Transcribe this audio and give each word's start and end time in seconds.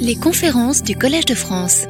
Les 0.00 0.16
conférences 0.16 0.82
du 0.82 0.96
Collège 0.96 1.24
de 1.24 1.34
France. 1.34 1.86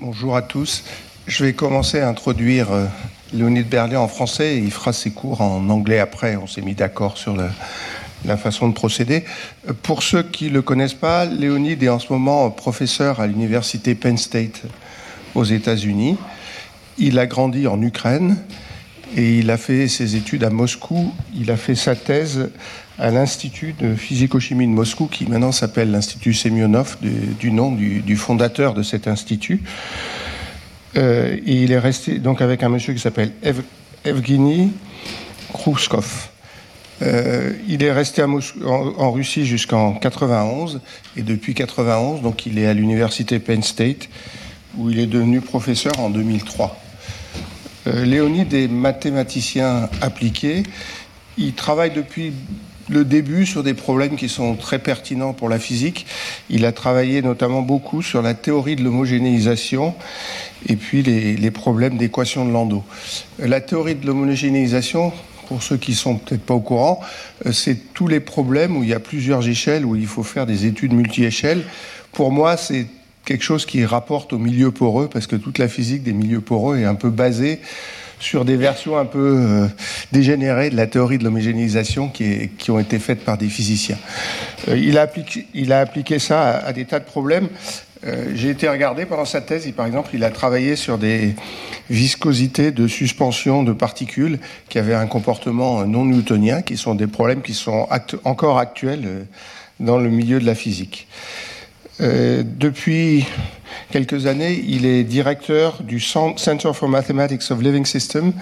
bonjour 0.00 0.36
à 0.36 0.42
tous. 0.42 0.84
Je 1.26 1.44
vais 1.44 1.52
commencer 1.52 2.00
à 2.00 2.08
introduire 2.08 2.72
euh, 2.72 2.86
Léonide 3.32 3.68
Berlier 3.68 3.96
en 3.96 4.08
français 4.08 4.58
il 4.58 4.70
fera 4.70 4.92
ses 4.92 5.10
cours 5.10 5.40
en 5.40 5.68
anglais 5.70 5.98
après. 5.98 6.36
On 6.36 6.46
s'est 6.46 6.62
mis 6.62 6.74
d'accord 6.74 7.16
sur 7.16 7.36
la 8.24 8.36
façon 8.36 8.68
de 8.68 8.74
procéder. 8.74 9.24
Euh, 9.68 9.72
pour 9.82 10.02
ceux 10.02 10.22
qui 10.22 10.46
ne 10.46 10.54
le 10.54 10.62
connaissent 10.62 10.94
pas, 10.94 11.24
Léonide 11.24 11.82
est 11.82 11.88
en 11.88 11.98
ce 11.98 12.12
moment 12.12 12.50
professeur 12.50 13.20
à 13.20 13.26
l'université 13.26 13.94
Penn 13.94 14.16
State 14.18 14.62
aux 15.34 15.44
États-Unis. 15.44 16.16
Il 16.98 17.18
a 17.18 17.26
grandi 17.26 17.66
en 17.66 17.80
Ukraine 17.82 18.36
et 19.16 19.38
il 19.38 19.50
a 19.50 19.56
fait 19.56 19.88
ses 19.88 20.16
études 20.16 20.44
à 20.44 20.50
Moscou. 20.50 21.12
Il 21.34 21.50
a 21.50 21.56
fait 21.56 21.74
sa 21.74 21.94
thèse 21.94 22.50
à 22.98 23.10
l'Institut 23.10 23.74
de 23.78 23.94
physico-chimie 23.94 24.66
de 24.66 24.72
Moscou, 24.72 25.06
qui 25.06 25.26
maintenant 25.26 25.52
s'appelle 25.52 25.90
l'Institut 25.90 26.34
Semyonov, 26.34 26.96
du, 27.00 27.52
nom 27.52 27.72
du, 27.72 28.16
fondateur 28.16 28.74
de 28.74 28.82
cet 28.82 29.06
institut. 29.08 29.62
Euh, 30.96 31.36
il 31.44 31.72
est 31.72 31.78
resté 31.78 32.18
donc 32.18 32.40
avec 32.40 32.62
un 32.62 32.70
monsieur 32.70 32.94
qui 32.94 33.00
s'appelle 33.00 33.32
Ev 33.42 33.62
Evgeny 34.04 34.72
Khrushchev. 35.52 36.28
Euh, 37.02 37.52
il 37.68 37.82
est 37.82 37.92
resté 37.92 38.22
en, 38.22 38.38
en, 38.64 39.10
Russie 39.10 39.44
jusqu'en 39.44 39.92
91 39.92 40.80
et 41.16 41.22
depuis 41.22 41.52
91, 41.52 42.22
donc 42.22 42.46
il 42.46 42.58
est 42.58 42.66
à 42.66 42.72
l'université 42.72 43.38
Penn 43.38 43.62
State 43.62 44.08
où 44.78 44.90
il 44.90 44.98
est 44.98 45.06
devenu 45.06 45.42
professeur 45.42 45.98
en 45.98 46.08
2003. 46.08 46.78
Euh, 47.86 48.04
Léonide 48.04 48.54
est 48.54 48.68
mathématicien 48.68 49.88
appliqué. 50.00 50.62
Il 51.38 51.52
travaille 51.52 51.92
depuis 51.92 52.32
le 52.88 53.04
début 53.04 53.46
sur 53.46 53.62
des 53.62 53.74
problèmes 53.74 54.16
qui 54.16 54.28
sont 54.28 54.54
très 54.54 54.78
pertinents 54.78 55.32
pour 55.32 55.48
la 55.48 55.58
physique. 55.58 56.06
Il 56.50 56.64
a 56.64 56.72
travaillé 56.72 57.22
notamment 57.22 57.62
beaucoup 57.62 58.02
sur 58.02 58.22
la 58.22 58.34
théorie 58.34 58.76
de 58.76 58.82
l'homogénéisation 58.82 59.94
et 60.68 60.76
puis 60.76 61.02
les, 61.02 61.50
problèmes 61.50 61.96
d'équation 61.96 62.44
de 62.44 62.52
Landau. 62.52 62.84
La 63.38 63.60
théorie 63.60 63.94
de 63.94 64.06
l'homogénéisation, 64.06 65.12
pour 65.48 65.62
ceux 65.62 65.76
qui 65.76 65.94
sont 65.94 66.16
peut-être 66.16 66.42
pas 66.42 66.54
au 66.54 66.60
courant, 66.60 67.00
euh, 67.46 67.52
c'est 67.52 67.94
tous 67.94 68.08
les 68.08 68.20
problèmes 68.20 68.76
où 68.76 68.82
il 68.82 68.88
y 68.88 68.94
a 68.94 69.00
plusieurs 69.00 69.46
échelles, 69.48 69.84
où 69.84 69.96
il 69.96 70.06
faut 70.06 70.24
faire 70.24 70.46
des 70.46 70.66
études 70.66 70.92
multi-échelles. 70.92 71.62
Pour 72.12 72.32
moi, 72.32 72.56
c'est 72.56 72.86
quelque 73.24 73.44
chose 73.44 73.64
qui 73.66 73.84
rapporte 73.84 74.32
au 74.32 74.38
milieu 74.38 74.70
poreux, 74.70 75.08
parce 75.08 75.26
que 75.26 75.36
toute 75.36 75.58
la 75.58 75.68
physique 75.68 76.02
des 76.02 76.12
milieux 76.12 76.40
poreux 76.40 76.78
est 76.78 76.84
un 76.84 76.94
peu 76.94 77.10
basée 77.10 77.60
sur 78.18 78.44
des 78.44 78.56
versions 78.56 78.96
un 78.98 79.04
peu 79.04 79.36
euh, 79.36 79.66
dégénérées 80.12 80.70
de 80.70 80.76
la 80.76 80.86
théorie 80.86 81.18
de 81.18 81.24
l'homogénéisation 81.24 82.08
qui, 82.08 82.50
ont 82.68 82.78
été 82.78 82.98
faites 82.98 83.24
par 83.24 83.38
des 83.38 83.48
physiciens. 83.48 83.98
Euh, 84.68 84.76
il, 84.76 84.98
a 84.98 85.80
appliqué, 85.80 86.18
ça 86.18 86.58
à, 86.58 86.72
des 86.72 86.84
tas 86.84 86.98
de 86.98 87.04
problèmes. 87.04 87.48
Euh, 88.06 88.32
j'ai 88.34 88.50
été 88.50 88.68
regardé 88.68 89.06
pendant 89.06 89.24
sa 89.24 89.40
thèse, 89.40 89.70
par 89.72 89.86
exemple, 89.86 90.10
il 90.14 90.22
a 90.24 90.30
travaillé 90.30 90.76
sur 90.76 90.98
des 90.98 91.34
viscosités 91.90 92.70
de 92.70 92.86
suspension 92.86 93.62
de 93.62 93.72
particules 93.72 94.38
qui 94.68 94.78
avaient 94.78 94.94
un 94.94 95.06
comportement 95.06 95.84
non 95.84 96.04
newtonien, 96.04 96.62
qui 96.62 96.76
sont 96.76 96.94
des 96.94 97.06
problèmes 97.06 97.42
qui 97.42 97.54
sont 97.54 97.88
encore 98.24 98.58
actuels 98.58 99.26
dans 99.80 99.98
le 99.98 100.10
milieu 100.10 100.40
de 100.40 100.46
la 100.46 100.54
physique. 100.54 101.08
Depuis 102.00 103.24
quelques 103.90 104.26
années, 104.26 104.62
il 104.66 104.86
est 104.86 105.04
directeur 105.04 105.82
du 105.82 106.00
Center 106.00 106.70
for 106.74 106.88
Mathematics 106.88 107.50
of 107.50 107.62
Living 107.62 107.84
Systems 107.84 108.32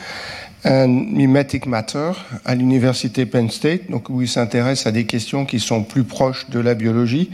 and 0.65 0.89
Mimetic 0.89 1.67
Matter 1.67 2.13
à 2.45 2.55
l'université 2.55 3.27
Penn 3.27 3.51
State, 3.51 3.91
donc 3.91 4.09
où 4.09 4.23
il 4.23 4.29
s'intéresse 4.29 4.87
à 4.87 4.93
des 4.93 5.05
questions 5.05 5.45
qui 5.45 5.61
sont 5.61 5.83
plus 5.83 6.05
proches 6.05 6.49
de 6.51 6.59
la 6.59 6.75
biologie 6.75 7.31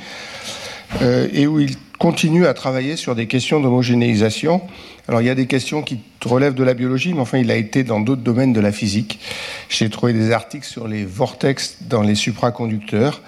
euh, 1.02 1.28
et 1.32 1.46
où 1.46 1.60
il 1.60 1.76
continue 1.98 2.46
à 2.46 2.54
travailler 2.54 2.96
sur 2.96 3.14
des 3.14 3.26
questions 3.26 3.60
d'homogénéisation. 3.60 4.62
Alors 5.06 5.20
il 5.20 5.26
y 5.26 5.30
a 5.30 5.34
des 5.34 5.46
questions 5.46 5.82
qui 5.82 6.00
relèvent 6.24 6.54
de 6.54 6.64
la 6.64 6.74
biologie, 6.74 7.14
mais 7.14 7.20
enfin 7.20 7.38
il 7.38 7.50
a 7.50 7.56
été 7.56 7.84
dans 7.84 8.00
d'autres 8.00 8.22
domaines 8.22 8.52
de 8.52 8.60
la 8.60 8.72
physique. 8.72 9.20
J'ai 9.68 9.90
trouvé 9.90 10.12
des 10.12 10.32
articles 10.32 10.66
sur 10.66 10.88
les 10.88 11.04
vortex 11.04 11.76
dans 11.82 12.02
les 12.02 12.14
supraconducteurs. 12.14 13.20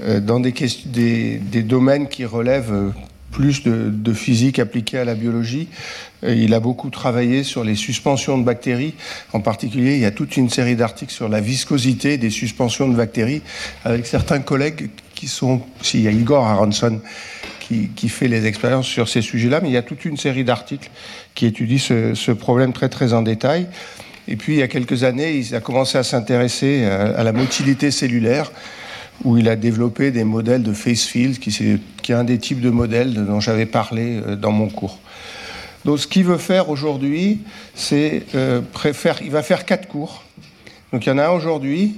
Euh, 0.00 0.20
dans 0.20 0.40
des, 0.40 0.52
domaines 1.62 2.08
qui 2.08 2.24
relèvent 2.24 2.72
euh, 2.72 2.90
plus 3.32 3.64
de, 3.64 4.12
physique 4.12 4.58
appliquée 4.60 4.98
à 4.98 5.04
la 5.04 5.14
biologie. 5.14 5.68
Euh, 6.22 6.34
il 6.34 6.54
a 6.54 6.60
beaucoup 6.60 6.90
travaillé 6.90 7.42
sur 7.42 7.64
les 7.64 7.74
suspensions 7.74 8.38
de 8.38 8.44
bactéries. 8.44 8.94
En 9.32 9.40
particulier, 9.40 9.94
il 9.94 10.00
y 10.00 10.04
a 10.04 10.12
toute 10.12 10.36
une 10.36 10.50
série 10.50 10.76
d'articles 10.76 11.12
sur 11.12 11.28
la 11.28 11.40
viscosité 11.40 12.18
des 12.18 12.30
suspensions 12.30 12.88
de 12.88 12.94
bactéries 12.94 13.42
avec 13.84 14.06
certains 14.06 14.40
collègues 14.40 14.90
qui 15.14 15.26
sont... 15.26 15.62
Si, 15.80 15.98
il 15.98 16.04
y 16.04 16.08
a 16.08 16.12
Igor 16.12 16.46
Aronson 16.46 17.00
qui, 17.96 18.08
fait 18.10 18.28
les 18.28 18.44
expériences 18.44 18.86
sur 18.86 19.08
ces 19.08 19.22
sujets-là, 19.22 19.60
mais 19.62 19.70
il 19.70 19.72
y 19.72 19.78
a 19.78 19.82
toute 19.82 20.04
une 20.04 20.18
série 20.18 20.44
d'articles 20.44 20.90
qui 21.34 21.46
étudient 21.46 21.78
ce, 21.78 22.14
ce, 22.14 22.30
problème 22.30 22.74
très 22.74 22.90
très 22.90 23.14
en 23.14 23.22
détail. 23.22 23.66
Et 24.28 24.36
puis, 24.36 24.52
il 24.52 24.58
y 24.58 24.62
a 24.62 24.68
quelques 24.68 25.04
années, 25.04 25.38
il 25.38 25.54
a 25.54 25.60
commencé 25.60 25.96
à 25.96 26.02
s'intéresser 26.02 26.84
à 26.84 27.22
la 27.22 27.32
motilité 27.32 27.90
cellulaire 27.90 28.52
où 29.24 29.38
il 29.38 29.48
a 29.48 29.56
développé 29.56 30.10
des 30.10 30.24
modèles 30.24 30.62
de 30.62 30.72
face 30.72 31.04
field, 31.04 31.38
qui, 31.38 31.50
est, 31.50 32.12
un 32.12 32.24
des 32.24 32.38
types 32.38 32.60
de 32.60 32.70
modèles 32.70 33.14
dont 33.14 33.40
j'avais 33.40 33.66
parlé 33.66 34.20
euh, 34.26 34.36
dans 34.36 34.52
mon 34.52 34.68
cours. 34.68 34.98
Donc, 35.84 35.98
ce 35.98 36.06
qu'il 36.06 36.24
veut 36.24 36.38
faire 36.38 36.68
aujourd'hui, 36.68 37.40
c'est 37.74 38.24
euh, 38.34 38.60
il 39.22 39.30
va 39.30 39.42
faire 39.42 39.64
quatre 39.64 39.88
cours. 39.88 40.24
Donc, 40.92 41.06
il 41.06 41.08
y 41.08 41.12
en 41.12 41.18
a 41.18 41.26
un 41.26 41.30
aujourd'hui. 41.30 41.96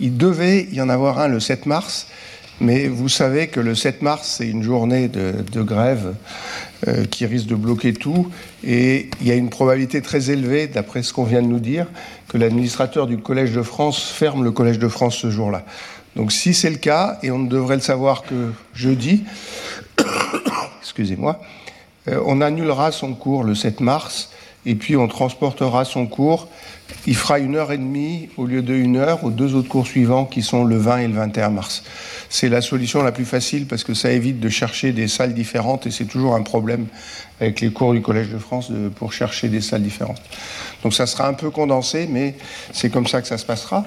Il 0.00 0.16
devait 0.16 0.68
y 0.72 0.80
en 0.80 0.88
avoir 0.88 1.18
un 1.20 1.28
le 1.28 1.40
7 1.40 1.66
mars, 1.66 2.08
mais 2.60 2.88
vous 2.88 3.08
savez 3.08 3.48
que 3.48 3.60
le 3.60 3.74
7 3.74 4.02
mars, 4.02 4.36
c'est 4.36 4.48
une 4.48 4.62
journée 4.62 5.08
de, 5.08 5.62
grève 5.62 6.14
euh, 6.88 7.04
qui 7.04 7.24
risque 7.24 7.46
de 7.46 7.54
bloquer 7.54 7.92
tout. 7.92 8.28
Et 8.64 9.08
il 9.20 9.28
y 9.28 9.30
a 9.30 9.34
une 9.34 9.50
probabilité 9.50 10.02
très 10.02 10.30
élevée, 10.30 10.66
d'après 10.66 11.02
ce 11.02 11.12
qu'on 11.12 11.24
vient 11.24 11.42
de 11.42 11.46
nous 11.46 11.60
dire, 11.60 11.86
que 12.28 12.36
l'administrateur 12.36 13.06
du 13.06 13.18
Collège 13.18 13.52
de 13.52 13.62
France 13.62 14.10
ferme 14.10 14.44
le 14.44 14.50
Collège 14.50 14.78
de 14.78 14.88
France 14.88 15.16
ce 15.16 15.30
jour-là. 15.30 15.64
Donc 16.16 16.32
si 16.32 16.54
c'est 16.54 16.70
le 16.70 16.76
cas, 16.76 17.18
et 17.22 17.30
on 17.30 17.38
ne 17.38 17.48
devrait 17.48 17.76
le 17.76 17.82
savoir 17.82 18.22
que 18.22 18.52
jeudi, 18.74 19.24
excusez-moi, 20.80 21.40
euh, 22.08 22.20
on 22.26 22.40
annulera 22.40 22.92
son 22.92 23.14
cours 23.14 23.44
le 23.44 23.54
7 23.54 23.80
mars, 23.80 24.30
et 24.66 24.74
puis 24.74 24.96
on 24.96 25.08
transportera 25.08 25.84
son 25.84 26.06
cours. 26.06 26.48
Il 27.06 27.16
fera 27.16 27.38
une 27.38 27.56
heure 27.56 27.72
et 27.72 27.78
demie 27.78 28.28
au 28.36 28.46
lieu 28.46 28.62
de 28.62 28.74
une 28.74 28.96
heure 28.96 29.24
aux 29.24 29.30
deux 29.30 29.54
autres 29.54 29.68
cours 29.68 29.86
suivants 29.86 30.24
qui 30.24 30.42
sont 30.42 30.64
le 30.64 30.76
20 30.76 30.98
et 30.98 31.08
le 31.08 31.14
21 31.14 31.50
mars. 31.50 31.82
C'est 32.32 32.48
la 32.48 32.62
solution 32.62 33.02
la 33.02 33.12
plus 33.12 33.26
facile 33.26 33.66
parce 33.66 33.84
que 33.84 33.92
ça 33.92 34.10
évite 34.10 34.40
de 34.40 34.48
chercher 34.48 34.92
des 34.92 35.06
salles 35.06 35.34
différentes 35.34 35.86
et 35.86 35.90
c'est 35.90 36.06
toujours 36.06 36.34
un 36.34 36.40
problème 36.40 36.86
avec 37.42 37.60
les 37.60 37.70
cours 37.70 37.92
du 37.92 38.00
Collège 38.00 38.30
de 38.30 38.38
France 38.38 38.72
pour 38.96 39.12
chercher 39.12 39.50
des 39.50 39.60
salles 39.60 39.82
différentes. 39.82 40.22
Donc 40.82 40.94
ça 40.94 41.04
sera 41.04 41.28
un 41.28 41.34
peu 41.34 41.50
condensé, 41.50 42.08
mais 42.10 42.34
c'est 42.72 42.88
comme 42.88 43.06
ça 43.06 43.20
que 43.20 43.28
ça 43.28 43.36
se 43.36 43.44
passera. 43.44 43.84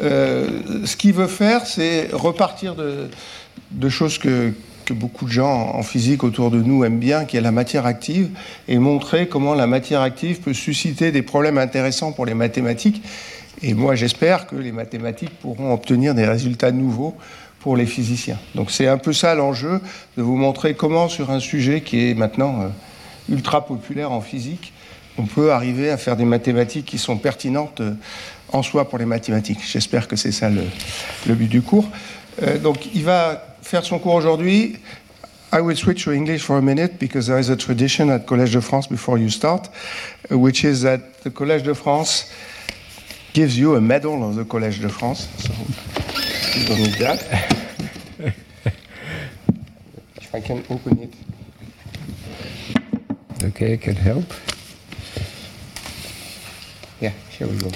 Euh, 0.00 0.48
ce 0.84 0.96
qu'il 0.96 1.12
veut 1.12 1.28
faire, 1.28 1.66
c'est 1.66 2.08
repartir 2.12 2.74
de, 2.74 3.88
choses 3.88 4.18
que, 4.18 4.52
beaucoup 4.90 5.26
de 5.26 5.30
gens 5.30 5.70
en 5.72 5.84
physique 5.84 6.24
autour 6.24 6.50
de 6.50 6.60
nous 6.60 6.84
aiment 6.84 6.98
bien, 6.98 7.24
qui 7.24 7.36
est 7.36 7.40
la 7.40 7.52
matière 7.52 7.86
active, 7.86 8.28
et 8.66 8.78
montrer 8.78 9.28
comment 9.28 9.54
la 9.54 9.68
matière 9.68 10.00
active 10.00 10.40
peut 10.40 10.52
susciter 10.52 11.12
des 11.12 11.22
problèmes 11.22 11.58
intéressants 11.58 12.10
pour 12.10 12.26
les 12.26 12.34
mathématiques. 12.34 13.04
Et 13.62 13.72
moi, 13.72 13.94
j'espère 13.94 14.48
que 14.48 14.56
les 14.56 14.72
mathématiques 14.72 15.38
pourront 15.38 15.72
obtenir 15.72 16.16
des 16.16 16.26
résultats 16.26 16.72
nouveaux 16.72 17.16
pour 17.64 17.78
les 17.78 17.86
physiciens. 17.86 18.36
Donc 18.54 18.70
c'est 18.70 18.88
un 18.88 18.98
peu 18.98 19.14
ça 19.14 19.34
l'enjeu, 19.34 19.80
de 20.18 20.22
vous 20.22 20.36
montrer 20.36 20.74
comment 20.74 21.08
sur 21.08 21.30
un 21.30 21.40
sujet 21.40 21.80
qui 21.80 22.10
est 22.10 22.14
maintenant 22.14 22.60
euh, 22.60 22.68
ultra 23.34 23.64
populaire 23.64 24.12
en 24.12 24.20
physique, 24.20 24.74
on 25.16 25.22
peut 25.22 25.50
arriver 25.50 25.88
à 25.88 25.96
faire 25.96 26.14
des 26.14 26.26
mathématiques 26.26 26.84
qui 26.84 26.98
sont 26.98 27.16
pertinentes 27.16 27.80
euh, 27.80 27.94
en 28.52 28.62
soi 28.62 28.86
pour 28.86 28.98
les 28.98 29.06
mathématiques. 29.06 29.60
J'espère 29.66 30.08
que 30.08 30.14
c'est 30.14 30.30
ça 30.30 30.50
le, 30.50 31.34
but 31.34 31.48
du 31.48 31.62
cours. 31.62 31.88
Euh, 32.42 32.58
donc, 32.58 32.86
il 32.94 33.02
va 33.02 33.56
faire 33.62 33.82
son 33.82 33.98
cours 33.98 34.12
aujourd'hui. 34.12 34.76
I 35.50 35.60
will 35.60 35.74
switch 35.74 36.04
to 36.04 36.12
English 36.12 36.42
for 36.42 36.58
a 36.58 36.60
minute 36.60 36.98
because 37.00 37.28
there 37.28 37.40
is 37.40 37.50
a 37.50 37.56
tradition 37.56 38.10
at 38.10 38.26
Collège 38.26 38.52
de 38.52 38.60
France 38.60 38.90
before 38.90 39.16
you 39.16 39.30
start, 39.30 39.70
which 40.30 40.64
is 40.64 40.82
that 40.82 40.98
the 41.24 41.30
Collège 41.30 41.62
de 41.62 41.72
France 41.72 42.26
gives 43.32 43.56
you 43.56 43.74
a 43.74 43.80
medal 43.80 44.22
of 44.22 44.36
the 44.36 44.44
Collège 44.44 44.80
de 44.80 44.88
France. 44.88 45.30
You 46.56 46.66
don't 46.66 46.78
need 46.78 46.94
that. 46.94 47.20
If 50.16 50.34
I 50.34 50.40
can 50.40 50.64
open 50.70 50.98
it. 50.98 51.14
Okay, 53.44 53.74
I 53.74 53.76
can 53.76 53.96
help. 53.96 54.24
Yeah, 57.00 57.12
here 57.30 57.46
we 57.46 57.56
go. 57.58 57.70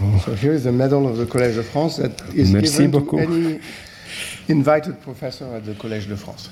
Oh. 0.00 0.22
So 0.24 0.34
here 0.34 0.52
is 0.52 0.64
the 0.64 0.72
medal 0.72 1.08
of 1.08 1.16
the 1.16 1.26
Collège 1.26 1.56
de 1.56 1.62
France 1.62 1.96
that 1.96 2.22
is 2.34 2.52
Merci 2.52 2.86
given 2.86 2.90
beaucoup. 2.90 3.18
to 3.18 3.24
any 3.24 3.60
invited 4.48 5.00
professor 5.02 5.56
at 5.56 5.64
the 5.64 5.74
Collège 5.74 6.06
de 6.06 6.16
France. 6.16 6.50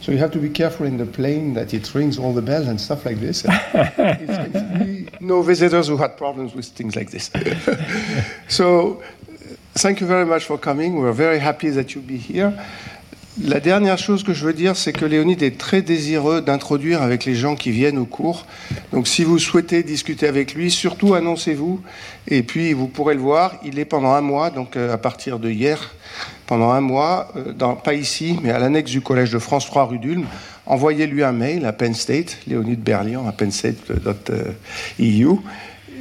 So 0.00 0.12
you 0.12 0.18
have 0.18 0.30
to 0.32 0.38
be 0.38 0.48
careful 0.48 0.86
in 0.86 0.96
the 0.96 1.06
plane 1.06 1.54
that 1.54 1.74
it 1.74 1.94
rings 1.94 2.18
all 2.18 2.32
the 2.32 2.42
bells 2.42 2.66
and 2.66 2.80
stuff 2.80 3.04
like 3.04 3.20
this. 3.20 3.44
it's, 3.74 4.56
it's, 4.56 5.20
no 5.20 5.42
visitors 5.42 5.88
who 5.88 5.96
had 5.96 6.16
problems 6.16 6.54
with 6.54 6.66
things 6.66 6.96
like 6.96 7.10
this. 7.10 7.30
so 8.48 9.02
thank 9.78 10.00
you 10.00 10.06
very 10.06 10.26
much 10.26 10.44
for 10.44 10.58
coming. 10.58 10.96
We're 10.96 11.12
very 11.12 11.38
happy 11.38 11.70
that 11.70 11.94
you 11.94 12.00
be 12.00 12.18
here. 12.18 12.52
La 13.40 13.60
dernière 13.60 13.98
chose 13.98 14.24
que 14.24 14.34
je 14.34 14.44
veux 14.44 14.52
dire, 14.52 14.76
c'est 14.76 14.92
que 14.92 15.04
Léonide 15.04 15.44
est 15.44 15.56
très 15.56 15.80
désireux 15.80 16.40
d'introduire 16.40 17.02
avec 17.02 17.24
les 17.24 17.36
gens 17.36 17.54
qui 17.54 17.70
viennent 17.70 17.98
au 17.98 18.04
cours. 18.04 18.46
Donc 18.92 19.06
si 19.06 19.22
vous 19.22 19.38
souhaitez 19.38 19.84
discuter 19.84 20.26
avec 20.26 20.54
lui, 20.54 20.72
surtout 20.72 21.14
annoncez-vous. 21.14 21.80
Et 22.26 22.42
puis 22.42 22.72
vous 22.72 22.88
pourrez 22.88 23.14
le 23.14 23.20
voir, 23.20 23.54
il 23.64 23.78
est 23.78 23.84
pendant 23.84 24.10
un 24.10 24.20
mois, 24.20 24.50
donc 24.50 24.76
euh, 24.76 24.92
à 24.92 24.98
partir 24.98 25.38
de 25.38 25.48
hier, 25.48 25.94
pendant 26.46 26.70
un 26.70 26.80
mois, 26.80 27.32
euh, 27.36 27.74
pas 27.84 27.94
ici, 27.94 28.40
mais 28.42 28.50
à 28.50 28.58
l'annexe 28.58 28.90
du 28.90 29.02
Collège 29.02 29.30
de 29.30 29.38
France 29.38 29.66
3 29.66 29.84
rue 29.84 30.00
d'Ulm. 30.00 30.26
Envoyez-lui 30.66 31.22
un 31.22 31.32
mail 31.32 31.64
à 31.64 31.72
Penn 31.72 31.94
State, 31.94 32.38
Léonide 32.48 32.80
Berlian 32.80 33.28
à 33.28 33.32
pennstate.eu. 33.32 35.28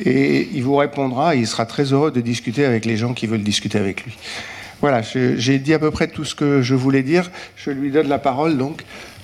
Et 0.05 0.47
il 0.53 0.63
vous 0.63 0.75
répondra 0.75 1.35
il 1.35 1.47
sera 1.47 1.65
très 1.65 1.93
heureux 1.93 2.11
de 2.11 2.21
discuter 2.21 2.65
avec 2.65 2.85
les 2.85 2.97
gens 2.97 3.13
qui 3.13 3.27
veulent 3.27 3.43
discuter 3.43 3.77
avec 3.77 4.03
lui. 4.05 4.17
Voilà, 4.79 5.01
j'ai 5.01 5.57
dit 5.57 5.73
à 5.73 5.79
peu 5.79 5.89
près 5.89 6.07
tout 6.07 6.23
ce 6.23 6.35
que 6.35 6.61
je 6.61 6.75
voulais 6.75 7.01
dire. 7.01 7.31
Je 7.55 7.71
lui 7.71 7.89
donne 7.89 8.07
la 8.07 8.19
parole 8.19 8.57
donc 8.57 8.83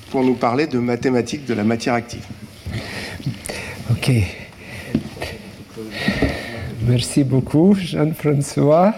pour 0.10 0.24
nous 0.24 0.34
parler 0.34 0.66
de 0.66 0.80
mathématiques 0.80 1.46
de 1.46 1.54
la 1.54 1.64
matière 1.64 1.94
active. 1.94 2.26
Ok. 3.92 4.12
Merci 6.88 7.24
beaucoup, 7.24 7.76
Jean-François. 7.76 8.94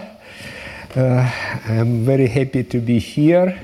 Uh, 0.96 1.22
I'm 1.68 2.04
very 2.04 2.26
happy 2.26 2.64
to 2.64 2.78
be 2.78 2.98
here. 2.98 3.54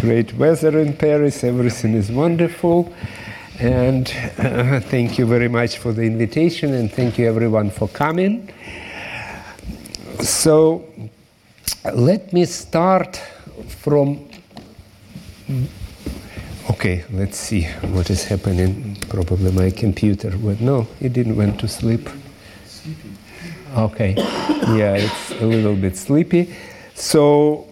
Great 0.00 0.36
weather 0.38 0.78
in 0.78 0.92
Paris, 0.92 1.42
everything 1.42 1.94
is 1.96 2.10
wonderful. 2.12 2.92
And 3.62 4.12
uh, 4.38 4.80
thank 4.80 5.18
you 5.18 5.24
very 5.24 5.46
much 5.46 5.78
for 5.78 5.92
the 5.92 6.02
invitation, 6.02 6.74
and 6.74 6.90
thank 6.90 7.16
you 7.16 7.28
everyone 7.28 7.70
for 7.70 7.86
coming. 7.86 8.52
So 10.18 10.84
let 11.94 12.32
me 12.32 12.44
start 12.44 13.22
from. 13.68 14.28
Okay, 16.70 17.04
let's 17.12 17.38
see 17.38 17.62
what 17.92 18.10
is 18.10 18.24
happening. 18.24 18.96
Probably 19.08 19.52
my 19.52 19.70
computer. 19.70 20.36
Well, 20.38 20.56
no, 20.58 20.88
it 21.00 21.12
didn't 21.12 21.36
went 21.36 21.60
to 21.60 21.68
sleep. 21.68 22.08
Okay, 23.76 24.14
yeah, 24.76 24.96
it's 24.96 25.30
a 25.40 25.46
little 25.46 25.76
bit 25.76 25.96
sleepy. 25.96 26.52
So 26.94 27.68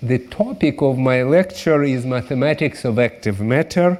the 0.00 0.20
topic 0.20 0.80
of 0.80 0.96
my 0.96 1.24
lecture 1.24 1.82
is 1.82 2.06
mathematics 2.06 2.84
of 2.84 3.00
active 3.00 3.40
matter, 3.40 3.98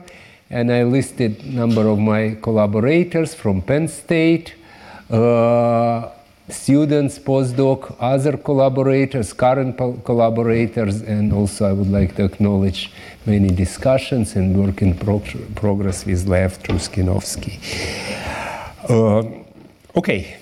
and 0.51 0.73
I 0.73 0.83
listed 0.85 1.43
a 1.43 1.51
number 1.51 1.87
of 1.89 1.99
my 1.99 2.37
collaborators 2.41 3.35
from 3.35 3.63
Penn 3.63 3.89
State. 3.89 4.55
Uh, 5.11 6.11
students, 6.49 7.19
postdoc, 7.19 7.95
other 8.01 8.37
collaborators, 8.37 9.33
current 9.33 9.77
collaborators, 10.05 11.03
and 11.03 11.33
also 11.33 11.69
I 11.69 11.73
would 11.73 11.91
like 11.91 12.17
to 12.17 12.25
acknowledge 12.25 12.91
many 13.27 13.49
discussions 13.49 14.37
and 14.37 14.57
work 14.57 14.83
in 14.83 14.95
progress 15.55 16.07
with 16.07 16.27
Lev 16.27 16.63
Truskinovsky. 16.63 17.59
Uh, 18.89 19.23
okay, 19.97 20.37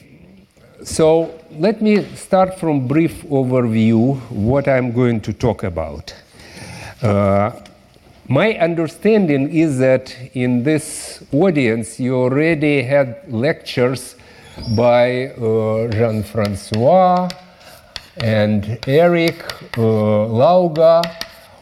so 0.84 1.34
let 1.58 1.82
me 1.82 2.04
start 2.14 2.58
from 2.58 2.86
brief 2.86 3.22
overview 3.24 4.16
what 4.30 4.68
I'm 4.68 4.92
going 4.92 5.20
to 5.22 5.32
talk 5.32 5.64
about. 5.64 6.14
Uh, 7.02 7.50
my 8.28 8.54
understanding 8.54 9.48
is 9.50 9.78
that 9.78 10.14
in 10.34 10.64
this 10.64 11.22
audience 11.32 12.00
you 12.00 12.16
already 12.16 12.82
had 12.82 13.22
lectures 13.28 14.16
by 14.76 15.26
uh, 15.26 15.88
Jean 15.92 16.22
Francois 16.22 17.28
and 18.16 18.78
Eric 18.88 19.44
uh, 19.76 19.80
Lauga 19.80 21.02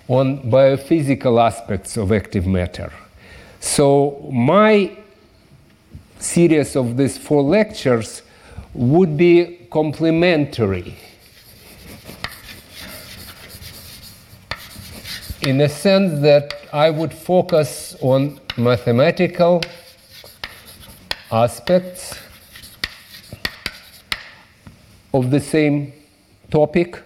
on 0.09 0.39
biophysical 0.51 1.45
aspects 1.45 1.97
of 1.97 2.13
active 2.13 2.47
matter. 2.47 2.93
So, 3.61 4.29
my 4.33 4.97
series 6.19 6.77
of 6.77 6.97
these 6.97 7.19
four 7.19 7.43
lectures 7.43 8.23
would 8.75 9.17
be 9.17 9.67
complementary 9.71 10.97
in 15.47 15.59
the 15.59 15.69
sense 15.69 16.23
that 16.23 16.55
I 16.73 16.89
would 16.89 17.13
focus 17.13 17.97
on 18.01 18.41
mathematical 18.57 19.63
aspects 21.31 22.19
of 25.13 25.31
the 25.31 25.41
same 25.41 25.93
topic. 26.51 26.99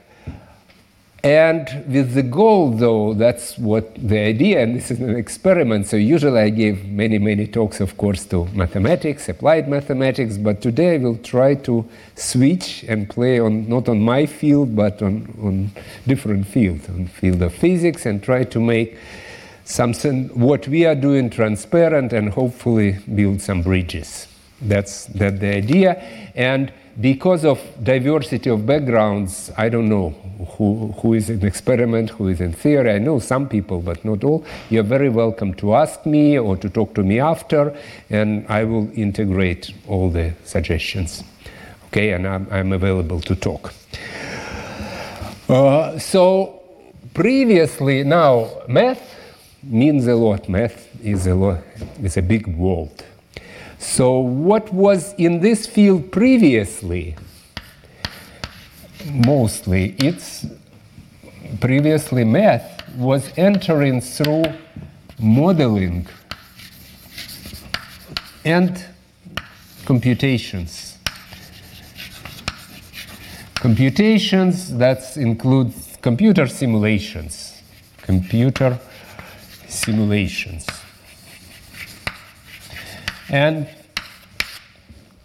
And 1.25 1.85
with 1.89 2.15
the 2.15 2.23
goal, 2.23 2.71
though, 2.71 3.13
that's 3.13 3.59
what 3.59 3.93
the 3.97 4.19
idea, 4.21 4.63
and 4.63 4.77
this 4.77 4.93
is 4.93 5.01
an 5.01 5.17
experiment. 5.17 5.89
So, 5.89 5.97
usually 5.97 6.41
I 6.41 6.51
give 6.51 6.85
many, 6.85 7.19
many 7.19 7.49
talks, 7.49 7.81
of 7.81 7.97
course, 7.97 8.25
to 8.27 8.47
mathematics, 8.55 9.29
applied 9.29 9.69
mathematics, 9.69 10.39
but 10.39 10.63
today 10.63 10.95
I 10.95 10.99
will 10.99 11.19
try 11.19 11.57
to 11.57 11.85
switch 12.15 12.85
and 12.87 13.11
play 13.11 13.41
on 13.41 13.69
not 13.69 13.89
on 13.89 14.01
my 14.01 14.27
field, 14.27 14.77
but 14.77 15.03
on, 15.03 15.35
on 15.43 15.73
different 16.07 16.47
fields, 16.47 16.89
on 16.89 17.09
field 17.09 17.43
of 17.43 17.53
physics, 17.53 18.07
and 18.07 18.23
try 18.23 18.45
to 18.45 18.61
make 18.61 18.97
something, 19.65 20.29
what 20.39 20.69
we 20.69 20.87
are 20.87 20.95
doing, 20.95 21.31
transparent 21.31 22.13
and 22.13 22.31
hopefully 22.31 22.99
build 23.15 23.41
some 23.41 23.63
bridges. 23.63 24.29
That's 24.63 25.07
that 25.07 25.41
the 25.41 25.55
idea. 25.57 25.95
And 26.35 26.73
because 27.01 27.45
of 27.45 27.61
diversity 27.83 28.51
of 28.51 28.67
backgrounds, 28.67 29.53
I 29.57 29.69
don't 29.69 29.89
know 29.89 30.11
who, 30.57 30.93
who 31.01 31.15
is 31.15 31.31
in 31.31 31.45
experiment, 31.47 32.11
who 32.11 32.29
is 32.29 32.41
in 32.41 32.53
theory. 32.53 32.91
I 32.91 32.99
know 32.99 33.21
some 33.21 33.49
people, 33.49 33.81
but 33.81 34.05
not 34.05 34.25
all. 34.25 34.45
You're 34.69 34.83
very 34.83 35.09
welcome 35.09 35.55
to 35.55 35.75
ask 35.75 36.05
me 36.07 36.39
or 36.39 36.57
to 36.57 36.69
talk 36.69 36.95
to 36.95 37.05
me 37.05 37.21
after, 37.21 37.77
and 38.11 38.45
I 38.49 38.65
will 38.65 38.91
integrate 38.99 39.73
all 39.87 40.11
the 40.11 40.35
suggestions. 40.45 41.23
Okay, 41.89 42.13
and 42.13 42.27
I'm, 42.27 42.49
I'm 42.51 42.73
available 42.73 43.21
to 43.23 43.37
talk. 43.37 43.73
Uh, 45.49 45.99
so, 45.99 46.61
previously, 47.15 48.03
now, 48.03 48.51
math 48.69 49.15
means 49.63 50.07
a 50.07 50.17
lot. 50.17 50.49
Math 50.49 50.89
is 51.03 51.27
a, 51.27 51.35
lot, 51.35 51.61
is 52.03 52.17
a 52.17 52.23
big 52.23 52.47
world. 52.49 53.05
So, 53.79 54.19
what 54.19 54.73
was 54.73 55.15
in 55.15 55.41
this 55.41 55.67
field 55.67 56.11
previously? 56.11 57.17
Mostly, 59.13 59.95
it's 59.99 60.47
previously 61.61 62.25
math 62.25 62.79
was 62.97 63.33
entering 63.37 64.01
through 64.01 64.45
modeling 65.21 66.07
and 68.45 68.85
computations. 69.85 70.99
Computations 73.55 74.77
that 74.79 75.17
includes 75.17 75.97
computer 76.03 76.47
simulations. 76.47 77.61
Computer 78.03 78.79
simulations. 79.69 80.67
And 83.31 83.69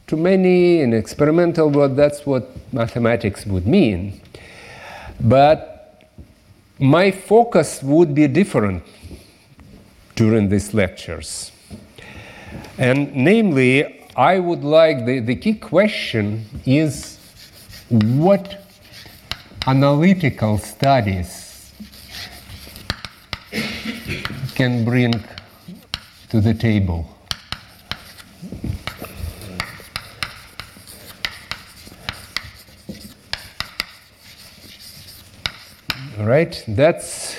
to 0.07 0.17
many 0.17 0.81
in 0.81 0.93
experimental 0.93 1.69
world, 1.69 1.95
that's 1.95 2.25
what 2.25 2.50
mathematics 2.74 3.45
would 3.45 3.65
mean. 3.65 4.22
But 5.19 6.10
my 6.79 7.12
focus 7.12 7.81
would 7.81 8.13
be 8.13 8.27
different 8.27 8.83
during 10.15 10.50
these 10.50 10.74
lectures. 10.74 11.51
And 12.77 13.15
namely, 13.15 14.01
I 14.15 14.39
would 14.39 14.63
like 14.63 15.05
the, 15.05 15.19
the 15.19 15.36
key 15.36 15.53
question 15.53 16.45
is 16.65 17.17
what 17.89 18.63
analytical 19.65 20.57
studies 20.57 21.72
can 24.55 24.83
bring 24.83 25.13
to 26.29 26.41
the 26.41 26.53
table. 26.53 27.07
Right? 36.25 36.63
That's 36.68 37.36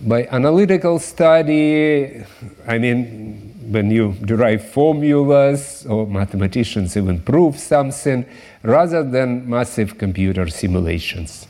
by 0.00 0.26
analytical 0.26 0.98
study. 0.98 2.24
I 2.66 2.78
mean, 2.78 3.54
when 3.70 3.90
you 3.90 4.14
derive 4.24 4.68
formulas 4.68 5.86
or 5.88 6.06
mathematicians 6.06 6.96
even 6.96 7.20
prove 7.20 7.58
something, 7.58 8.26
rather 8.62 9.02
than 9.02 9.48
massive 9.48 9.98
computer 9.98 10.48
simulations. 10.48 11.46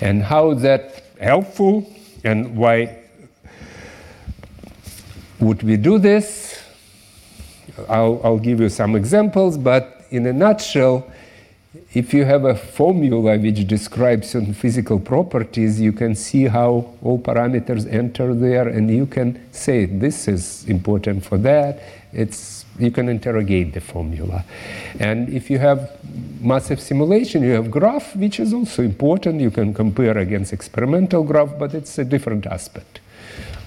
And 0.00 0.22
how 0.22 0.54
that 0.54 1.04
helpful 1.20 1.90
and 2.24 2.56
why 2.56 2.98
would 5.38 5.62
we 5.62 5.76
do 5.76 5.98
this? 5.98 6.62
I'll, 7.88 8.20
I'll 8.22 8.38
give 8.38 8.60
you 8.60 8.68
some 8.68 8.94
examples, 8.94 9.56
but 9.56 10.04
in 10.10 10.26
a 10.26 10.32
nutshell, 10.32 11.10
if 11.92 12.12
you 12.12 12.24
have 12.24 12.44
a 12.44 12.56
formula 12.56 13.38
which 13.38 13.66
describes 13.66 14.30
certain 14.30 14.52
physical 14.52 14.98
properties, 14.98 15.80
you 15.80 15.92
can 15.92 16.16
see 16.16 16.44
how 16.44 16.92
all 17.02 17.18
parameters 17.18 17.90
enter 17.92 18.34
there, 18.34 18.66
and 18.66 18.90
you 18.90 19.06
can 19.06 19.40
say 19.52 19.84
this 19.84 20.26
is 20.26 20.64
important 20.66 21.24
for 21.24 21.38
that. 21.38 21.80
It's 22.12 22.64
you 22.78 22.90
can 22.90 23.08
interrogate 23.08 23.72
the 23.72 23.80
formula, 23.80 24.44
and 24.98 25.28
if 25.28 25.48
you 25.48 25.58
have 25.58 25.96
massive 26.40 26.80
simulation, 26.80 27.42
you 27.42 27.52
have 27.52 27.70
graph, 27.70 28.16
which 28.16 28.40
is 28.40 28.52
also 28.52 28.82
important. 28.82 29.40
You 29.40 29.52
can 29.52 29.72
compare 29.72 30.18
against 30.18 30.52
experimental 30.52 31.22
graph, 31.22 31.56
but 31.56 31.72
it's 31.74 31.98
a 31.98 32.04
different 32.04 32.46
aspect, 32.46 32.98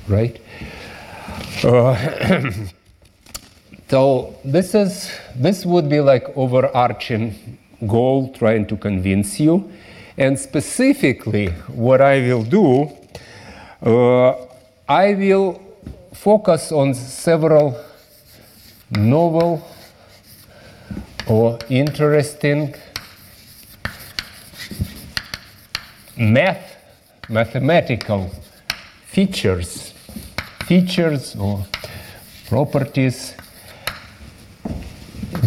right? 0.09 0.41
Uh, 1.63 1.95
so 3.89 4.35
this 4.43 4.75
is 4.75 5.09
this 5.37 5.65
would 5.65 5.89
be 5.89 6.01
like 6.01 6.35
overarching 6.35 7.59
goal 7.87 8.33
trying 8.33 8.65
to 8.67 8.77
convince 8.77 9.39
you. 9.39 9.71
And 10.17 10.37
specifically, 10.37 11.47
what 11.67 12.01
I 12.01 12.19
will 12.19 12.43
do, 12.43 12.89
uh, 13.81 14.35
I 14.87 15.13
will 15.15 15.61
focus 16.13 16.71
on 16.71 16.93
several 16.93 17.79
novel 18.91 19.67
or 21.27 21.57
interesting 21.69 22.75
math, 26.15 26.75
mathematical 27.27 28.29
features, 29.07 29.93
features 30.65 31.35
or 31.35 31.65
properties 32.47 33.33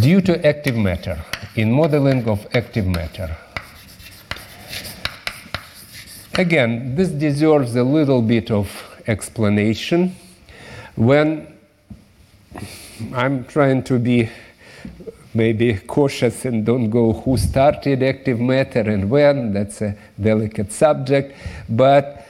due 0.01 0.21
to 0.21 0.47
active 0.47 0.77
matter 0.77 1.23
in 1.57 1.73
modeling 1.73 2.29
of 2.29 2.47
active 2.55 2.87
matter. 2.87 3.35
Again, 6.35 6.95
this 6.95 7.09
deserves 7.09 7.75
a 7.77 7.83
little 7.83 8.21
bit 8.21 8.51
of 8.51 8.69
explanation. 9.07 10.15
When 10.95 11.47
I'm 13.15 13.45
trying 13.47 13.85
to 13.85 13.99
be 13.99 14.29
maybe 15.33 15.75
cautious 15.87 16.45
and 16.45 16.65
don't 16.65 16.91
go 16.91 17.15
who 17.15 17.39
started 17.39 18.03
active 18.03 18.39
matter 18.39 18.81
and 18.81 19.09
when, 19.11 19.53
that's 19.53 19.81
a 19.81 19.97
delicate 20.21 20.73
subject. 20.73 21.35
But 21.69 22.27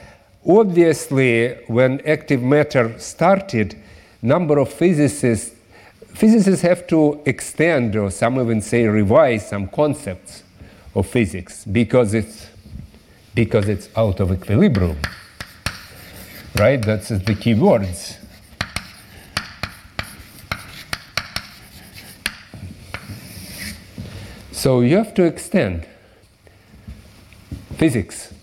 obviously, 0.47 1.55
when 1.67 1.99
active 2.05 2.41
matter 2.41 2.97
started, 2.99 3.75
number 4.21 4.57
of 4.57 4.71
physicists 4.71 5.56
physicists 6.17 6.63
have 6.63 6.87
to 6.87 7.21
extend, 7.27 7.95
or 7.95 8.09
some 8.09 8.39
even 8.39 8.59
say 8.59 8.87
revise, 8.87 9.47
some 9.47 9.67
concepts 9.67 10.41
of 10.95 11.05
physics 11.05 11.63
because 11.63 12.15
it's, 12.15 12.47
because 13.35 13.69
it's 13.69 13.87
out 13.95 14.19
of 14.19 14.31
equilibrium. 14.31 14.97
Right? 16.57 16.83
That's 16.83 17.09
the 17.09 17.35
key 17.35 17.53
words. 17.53 18.17
So 24.51 24.81
you 24.81 24.97
have 24.97 25.13
to 25.13 25.23
extend 25.23 25.85
physics 27.75 28.33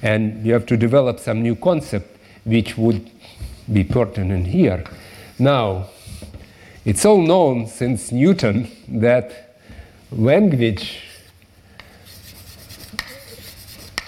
and 0.00 0.46
you 0.46 0.54
have 0.54 0.64
to 0.64 0.78
develop 0.78 1.20
some 1.20 1.42
new 1.42 1.56
concept 1.56 2.16
which 2.44 2.78
would 2.78 3.10
be 3.70 3.84
pertinent 3.84 4.46
here. 4.46 4.82
Now, 5.38 5.90
it's 6.84 7.04
all 7.04 7.20
known 7.20 7.66
since 7.66 8.10
Newton 8.10 8.70
that 8.88 9.56
language, 10.10 11.02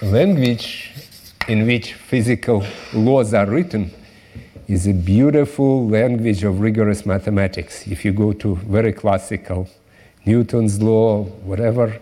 language 0.00 0.90
in 1.48 1.66
which 1.66 1.94
physical 1.94 2.64
laws 2.94 3.34
are 3.34 3.46
written 3.46 3.92
is 4.68 4.86
a 4.86 4.92
beautiful 4.92 5.86
language 5.86 6.44
of 6.44 6.60
rigorous 6.60 7.04
mathematics. 7.04 7.86
If 7.86 8.04
you 8.04 8.12
go 8.12 8.32
to 8.32 8.56
very 8.56 8.92
classical 8.92 9.68
Newton's 10.24 10.80
law, 10.80 11.24
whatever, 11.24 12.00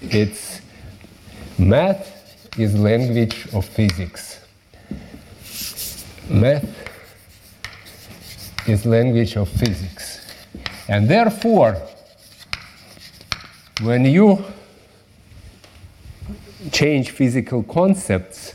it's 0.00 0.60
math 1.58 2.12
is 2.58 2.78
language 2.78 3.46
of 3.52 3.66
physics. 3.66 4.40
Math 6.30 6.64
is 8.68 8.84
language 8.84 9.36
of 9.36 9.48
physics. 9.48 10.20
And 10.88 11.08
therefore, 11.08 11.76
when 13.82 14.04
you 14.04 14.44
change 16.72 17.10
physical 17.10 17.62
concepts, 17.62 18.54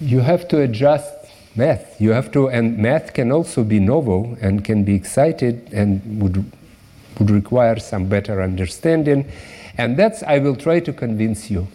you 0.00 0.20
have 0.20 0.48
to 0.48 0.60
adjust 0.60 1.12
math. 1.56 2.00
You 2.00 2.10
have 2.10 2.32
to, 2.32 2.48
and 2.48 2.78
math 2.78 3.14
can 3.14 3.30
also 3.30 3.62
be 3.64 3.78
novel 3.78 4.36
and 4.40 4.64
can 4.64 4.84
be 4.84 4.94
excited 4.94 5.72
and 5.72 6.22
would, 6.22 6.44
would 7.18 7.30
require 7.30 7.78
some 7.78 8.06
better 8.06 8.42
understanding. 8.42 9.30
And 9.76 9.96
that's, 9.96 10.22
I 10.22 10.38
will 10.38 10.56
try 10.56 10.80
to 10.80 10.92
convince 10.92 11.50
you 11.50 11.68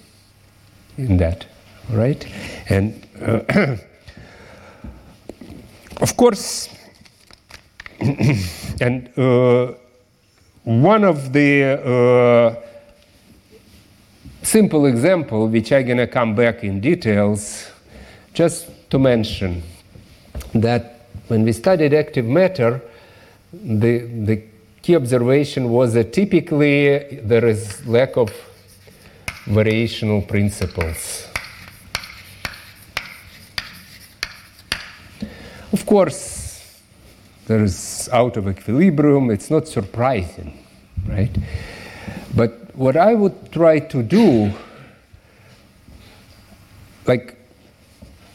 in 0.98 1.18
that, 1.18 1.46
right? 1.90 2.26
And 2.68 3.06
uh, 3.22 3.42
of 6.02 6.18
course, 6.18 6.70
and 8.82 9.10
uh, 9.18 9.74
one 10.64 11.04
of 11.04 11.34
the 11.34 11.64
uh, 11.64 12.56
simple 14.42 14.86
example, 14.86 15.48
which 15.48 15.74
I'm 15.74 15.86
gonna 15.86 16.08
come 16.08 16.34
back 16.36 16.64
in 16.64 16.80
details, 16.80 17.70
just 18.34 18.90
to 18.90 19.00
mention 19.00 19.64
that 20.54 21.08
when 21.28 21.44
we 21.44 21.52
studied 21.52 21.94
active 21.94 22.26
matter, 22.26 22.82
the, 23.52 24.00
the 24.00 24.44
key 24.82 24.96
observation 24.96 25.70
was 25.70 25.94
that 25.94 26.14
typically 26.14 27.20
there 27.22 27.46
is 27.46 27.86
lack 27.86 28.16
of 28.16 28.32
variational 29.46 30.26
principles. 30.26 31.28
Of 35.72 35.86
course, 35.86 36.39
there's 37.50 38.08
out 38.10 38.38
of 38.38 38.48
equilibrium, 38.48 39.32
it's 39.32 39.50
not 39.50 39.68
surprising, 39.68 40.64
right? 41.08 41.36
But 42.36 42.76
what 42.76 42.96
I 42.96 43.16
would 43.16 43.52
try 43.52 43.80
to 43.80 44.04
do, 44.04 44.54
like, 47.08 47.36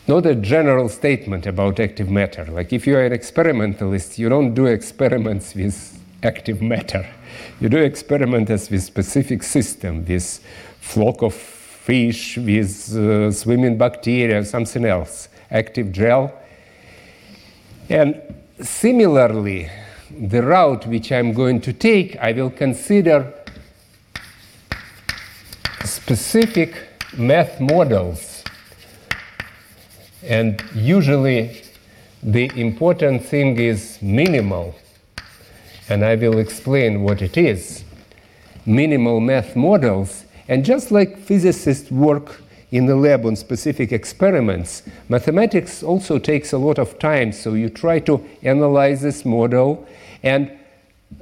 not 0.09 0.27
a 0.27 0.35
general 0.35 0.89
statement 0.89 1.47
about 1.47 1.79
active 1.79 2.11
matter. 2.11 2.45
Like, 2.47 2.73
if 2.73 2.89
you're 2.89 3.05
an 3.05 3.13
experimentalist, 3.13 4.19
you 4.19 4.29
don't 4.29 4.53
do 4.53 4.67
experiments 4.67 5.55
with 5.55 5.97
active 6.25 6.61
matter. 6.61 7.09
You 7.61 7.69
do 7.69 7.79
experiments 7.79 8.69
with 8.69 8.83
specific 8.83 9.45
system, 9.45 10.05
with 10.05 10.41
flock 10.81 11.23
of 11.23 11.35
fish, 11.35 12.37
with 12.37 12.97
uh, 12.97 13.31
swimming 13.31 13.79
bacteria, 13.79 14.45
something 14.45 14.85
else, 14.85 15.29
active 15.53 15.93
gel. 15.93 16.33
And 17.89 18.21
similarly, 18.65 19.71
the 20.11 20.43
route 20.43 20.87
which 20.87 21.13
I'm 21.13 21.33
going 21.33 21.61
to 21.63 21.73
take, 21.73 22.17
I 22.17 22.33
will 22.33 22.51
consider 22.51 23.33
specific 25.85 26.75
math 27.17 27.61
models. 27.61 28.43
And 30.23 30.63
usually, 30.75 31.63
the 32.23 32.51
important 32.59 33.25
thing 33.25 33.59
is 33.59 33.99
minimal. 34.01 34.75
And 35.89 36.05
I 36.05 36.15
will 36.15 36.39
explain 36.39 37.03
what 37.03 37.21
it 37.21 37.37
is. 37.37 37.85
Minimal 38.65 39.21
math 39.21 39.55
models. 39.55 40.25
And 40.49 40.65
just 40.65 40.91
like 40.91 41.19
physicists 41.19 41.91
work 41.91 42.41
in 42.75 42.87
the 42.87 42.97
lab 42.97 43.25
on 43.25 43.37
specific 43.37 43.93
experiments. 43.93 44.83
Mathematics 45.09 45.85
also 45.85 46.19
takes 46.19 46.53
a 46.53 46.59
lot 46.59 46.77
of 46.77 46.99
time, 46.99 47.31
so 47.31 47.55
you 47.55 47.69
try 47.69 48.01
to 48.01 48.21
analyze 48.43 49.01
this 49.01 49.25
model 49.25 49.87
and 50.25 50.51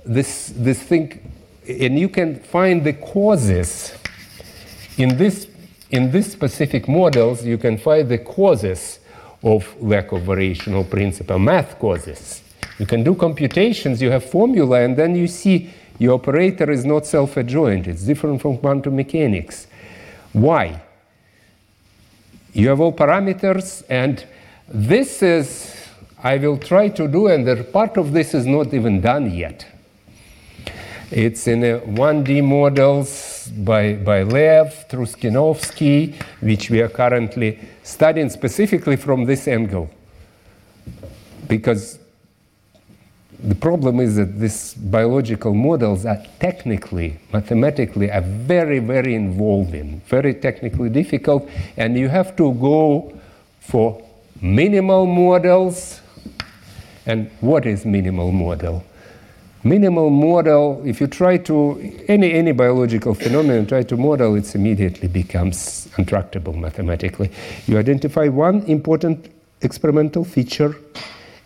this, 0.06 0.54
this 0.56 0.82
thing, 0.82 1.30
and 1.68 1.98
you 1.98 2.08
can 2.08 2.40
find 2.40 2.82
the 2.82 2.94
causes 2.94 3.94
in 4.96 5.16
this 5.18 5.46
in 5.90 6.10
this 6.10 6.32
specific 6.32 6.88
models, 6.88 7.44
you 7.44 7.58
can 7.58 7.76
find 7.76 8.08
the 8.08 8.16
causes 8.16 8.98
of 9.42 9.62
lack 9.82 10.10
of 10.12 10.22
variational 10.22 10.88
principle, 10.88 11.38
math 11.38 11.78
causes. 11.78 12.42
You 12.78 12.86
can 12.86 13.04
do 13.04 13.14
computations, 13.14 14.00
you 14.00 14.10
have 14.10 14.24
formula, 14.24 14.80
and 14.80 14.96
then 14.96 15.14
you 15.14 15.28
see 15.28 15.68
your 15.98 16.14
operator 16.14 16.70
is 16.70 16.86
not 16.86 17.04
self-adjoint. 17.04 17.88
It's 17.88 18.04
different 18.04 18.40
from 18.40 18.56
quantum 18.56 18.96
mechanics. 18.96 19.66
Why? 20.32 20.80
You 22.52 22.68
have 22.68 22.80
all 22.80 22.92
parameters, 22.92 23.82
and 23.88 24.24
this 24.68 25.22
is, 25.22 25.74
I 26.22 26.36
will 26.36 26.58
try 26.58 26.88
to 26.90 27.08
do, 27.08 27.28
and 27.28 27.46
the 27.46 27.64
part 27.64 27.96
of 27.96 28.12
this 28.12 28.34
is 28.34 28.46
not 28.46 28.74
even 28.74 29.00
done 29.00 29.32
yet. 29.32 29.66
It's 31.10 31.46
in 31.46 31.64
a 31.64 31.80
1D 31.80 32.42
models, 32.44 33.32
by, 33.48 33.94
by 33.94 34.22
Lev, 34.22 34.86
Truskinovsky, 34.88 36.14
which 36.40 36.70
we 36.70 36.80
are 36.80 36.88
currently 36.88 37.58
studying 37.82 38.30
specifically 38.30 38.96
from 38.96 39.24
this 39.24 39.48
angle. 39.48 39.90
Because 41.48 41.98
the 43.42 43.54
problem 43.56 43.98
is 43.98 44.16
that 44.16 44.38
these 44.38 44.74
biological 44.74 45.52
models 45.52 46.06
are 46.06 46.22
technically, 46.38 47.18
mathematically, 47.32 48.10
are 48.10 48.20
very, 48.20 48.78
very 48.78 49.14
involving, 49.14 50.00
very 50.06 50.32
technically 50.32 50.88
difficult, 50.88 51.48
and 51.76 51.98
you 51.98 52.08
have 52.08 52.36
to 52.36 52.54
go 52.54 53.12
for 53.60 54.00
minimal 54.40 55.06
models. 55.06 56.00
And 57.04 57.30
what 57.40 57.66
is 57.66 57.84
minimal 57.84 58.30
model? 58.30 58.84
Minimal 59.64 60.10
model, 60.10 60.82
if 60.84 61.00
you 61.00 61.06
try 61.08 61.36
to, 61.38 62.04
any, 62.08 62.32
any 62.32 62.52
biological 62.52 63.14
phenomenon, 63.14 63.66
try 63.66 63.82
to 63.82 63.96
model, 63.96 64.36
it 64.36 64.54
immediately 64.54 65.08
becomes 65.08 65.88
untractable 65.96 66.56
mathematically. 66.56 67.30
You 67.66 67.78
identify 67.78 68.28
one 68.28 68.62
important 68.62 69.30
experimental 69.62 70.24
feature, 70.24 70.76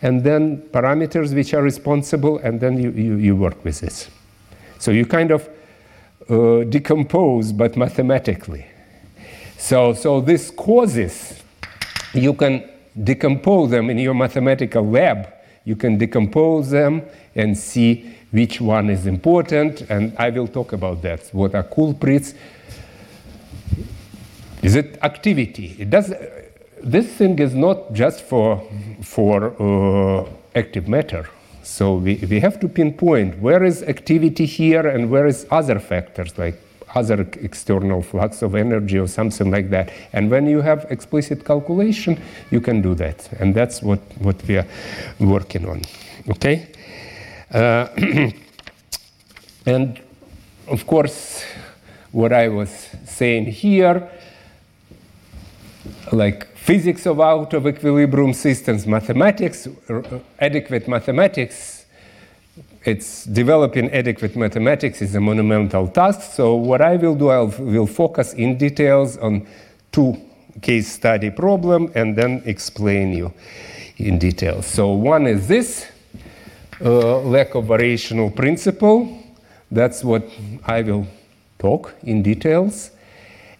and 0.07 0.23
then 0.23 0.63
parameters 0.71 1.35
which 1.35 1.53
are 1.53 1.63
responsible, 1.63 2.39
and 2.39 2.61
then 2.61 2.81
you, 2.81 2.93
you, 2.93 3.17
you 3.17 3.35
work 3.35 3.65
with 3.65 3.81
this. 3.81 4.09
So 4.79 4.93
you 4.93 5.05
kind 5.05 5.33
of 5.33 5.49
uh, 6.31 6.63
decompose, 6.63 7.53
but 7.53 7.77
mathematically. 7.77 8.67
So, 9.59 9.95
so 9.95 10.21
this 10.21 10.53
causes, 10.53 11.43
you 12.15 12.35
can 12.35 12.71
decompose 13.03 13.71
them 13.71 13.91
in 13.91 13.99
your 13.99 14.15
mathematical 14.15 14.89
lab. 14.89 15.27
You 15.65 15.75
can 15.75 15.99
decompose 15.99 16.71
them 16.71 17.03
and 17.35 17.59
see 17.59 18.15
which 18.31 18.61
one 18.61 18.89
is 18.91 19.07
important, 19.07 19.81
and 19.91 20.15
I 20.19 20.31
will 20.31 20.47
talk 20.47 20.73
about 20.73 21.03
that. 21.03 21.29
What 21.33 21.57
are 21.57 21.65
culprits? 21.65 22.33
Is 24.63 24.77
it 24.77 24.99
activity? 25.03 25.75
It 25.81 25.91
does 25.91 26.15
this 26.83 27.07
thing 27.07 27.39
is 27.39 27.55
not 27.55 27.93
just 27.93 28.23
for, 28.23 28.63
for 29.03 29.55
uh, 29.61 30.29
active 30.55 30.89
matter. 30.89 31.29
So 31.63 31.97
we, 31.97 32.25
we 32.31 32.41
have 32.41 32.61
to 32.61 32.69
pinpoint 32.69 33.39
where 33.41 33.65
is 33.65 33.83
activity 33.83 34.47
here 34.47 34.87
and 34.87 35.11
where 35.11 35.27
is 35.27 35.47
other 35.51 35.81
factors 35.81 36.39
like 36.39 36.61
other 36.95 37.29
external 37.43 38.03
flux 38.03 38.43
of 38.43 38.55
energy 38.55 38.99
or 38.99 39.07
something 39.07 39.51
like 39.51 39.71
that. 39.71 39.93
And 40.13 40.31
when 40.31 40.47
you 40.47 40.61
have 40.63 40.87
explicit 40.91 41.45
calculation, 41.45 42.21
you 42.51 42.61
can 42.61 42.81
do 42.81 42.95
that. 42.95 43.29
And 43.41 43.55
that's 43.55 43.83
what, 43.83 44.01
what 44.19 44.43
we 44.47 44.59
are 44.59 44.67
working 45.19 45.69
on. 45.69 45.83
Okay? 46.31 46.69
Uh, 47.53 47.89
and 49.67 50.01
of 50.69 50.87
course, 50.87 51.45
what 52.13 52.33
I 52.33 52.49
was 52.49 52.71
saying 53.05 53.47
here, 53.47 54.09
like 56.13 56.47
physics 56.67 57.07
of 57.07 57.21
out 57.21 57.55
of 57.55 57.65
equilibrium 57.65 58.33
systems, 58.33 58.89
mathematics, 58.89 59.69
adequate 60.41 60.89
mathematics, 60.89 61.87
it's 62.85 63.25
developing 63.25 63.89
adequate 63.93 64.35
mathematics 64.35 65.01
is 65.01 65.15
a 65.15 65.21
monumental 65.21 65.87
task. 65.87 66.33
So 66.33 66.57
what 66.57 66.81
I 66.81 66.97
will 66.97 67.15
do, 67.15 67.29
I 67.29 67.43
will 67.43 67.87
focus 67.87 68.33
in 68.33 68.59
details 68.59 69.17
on 69.19 69.47
two 69.93 70.17
case 70.61 70.91
study 70.91 71.31
problem 71.31 71.93
and 71.95 72.17
then 72.17 72.43
explain 72.47 73.13
you 73.13 73.33
in 73.99 74.19
detail. 74.19 74.61
So 74.61 74.91
one 74.91 75.29
is 75.29 75.47
this 75.47 75.87
uh, 76.81 77.21
lack 77.21 77.55
of 77.55 77.67
variational 77.67 78.35
principle. 78.35 79.23
That's 79.71 80.03
what 80.03 80.29
I 80.65 80.83
will 80.83 81.07
talk 81.61 81.95
in 82.03 82.25
details. 82.25 82.91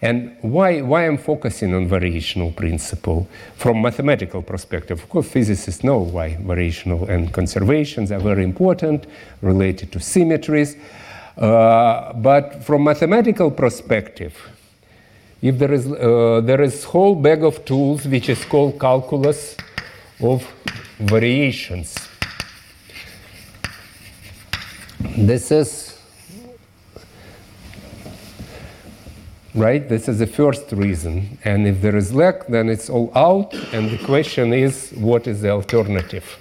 And 0.01 0.37
why, 0.41 0.81
why 0.81 1.07
I'm 1.07 1.17
focusing 1.17 1.73
on 1.73 1.89
variational 1.89 2.55
principle 2.55 3.27
from 3.55 3.81
mathematical 3.81 4.43
perspective? 4.43 5.01
Of 5.01 5.09
course, 5.09 5.27
physicists 5.27 5.83
know 5.83 5.97
why 5.97 6.35
variational 6.35 7.09
and 7.09 7.33
conservations 7.33 8.11
are 8.11 8.19
very 8.19 8.43
important, 8.43 9.07
related 9.41 9.91
to 9.93 9.99
symmetries. 9.99 10.75
Uh, 11.35 12.13
but 12.13 12.63
from 12.63 12.83
mathematical 12.83 13.49
perspective, 13.49 14.35
if 15.41 15.57
there 15.59 15.71
is 15.71 15.85
uh, 15.85 16.41
there 16.43 16.61
is 16.61 16.83
whole 16.83 17.15
bag 17.15 17.43
of 17.43 17.63
tools 17.63 18.07
which 18.07 18.27
is 18.29 18.43
called 18.45 18.79
calculus 18.79 19.55
of 20.19 20.47
variations. 20.99 21.95
This 25.15 25.51
is 25.51 25.96
right? 29.57 29.89
This 29.89 30.07
is 30.07 30.19
the 30.19 30.27
first 30.27 30.71
reason. 30.71 31.37
And 31.43 31.67
if 31.67 31.81
there 31.81 31.95
is 31.95 32.13
lack, 32.13 32.47
then 32.47 32.69
it's 32.69 32.89
all 32.89 33.11
out. 33.15 33.53
And 33.73 33.89
the 33.89 33.97
question 34.05 34.53
is, 34.53 34.91
what 34.95 35.27
is 35.27 35.41
the 35.41 35.49
alternative? 35.49 36.37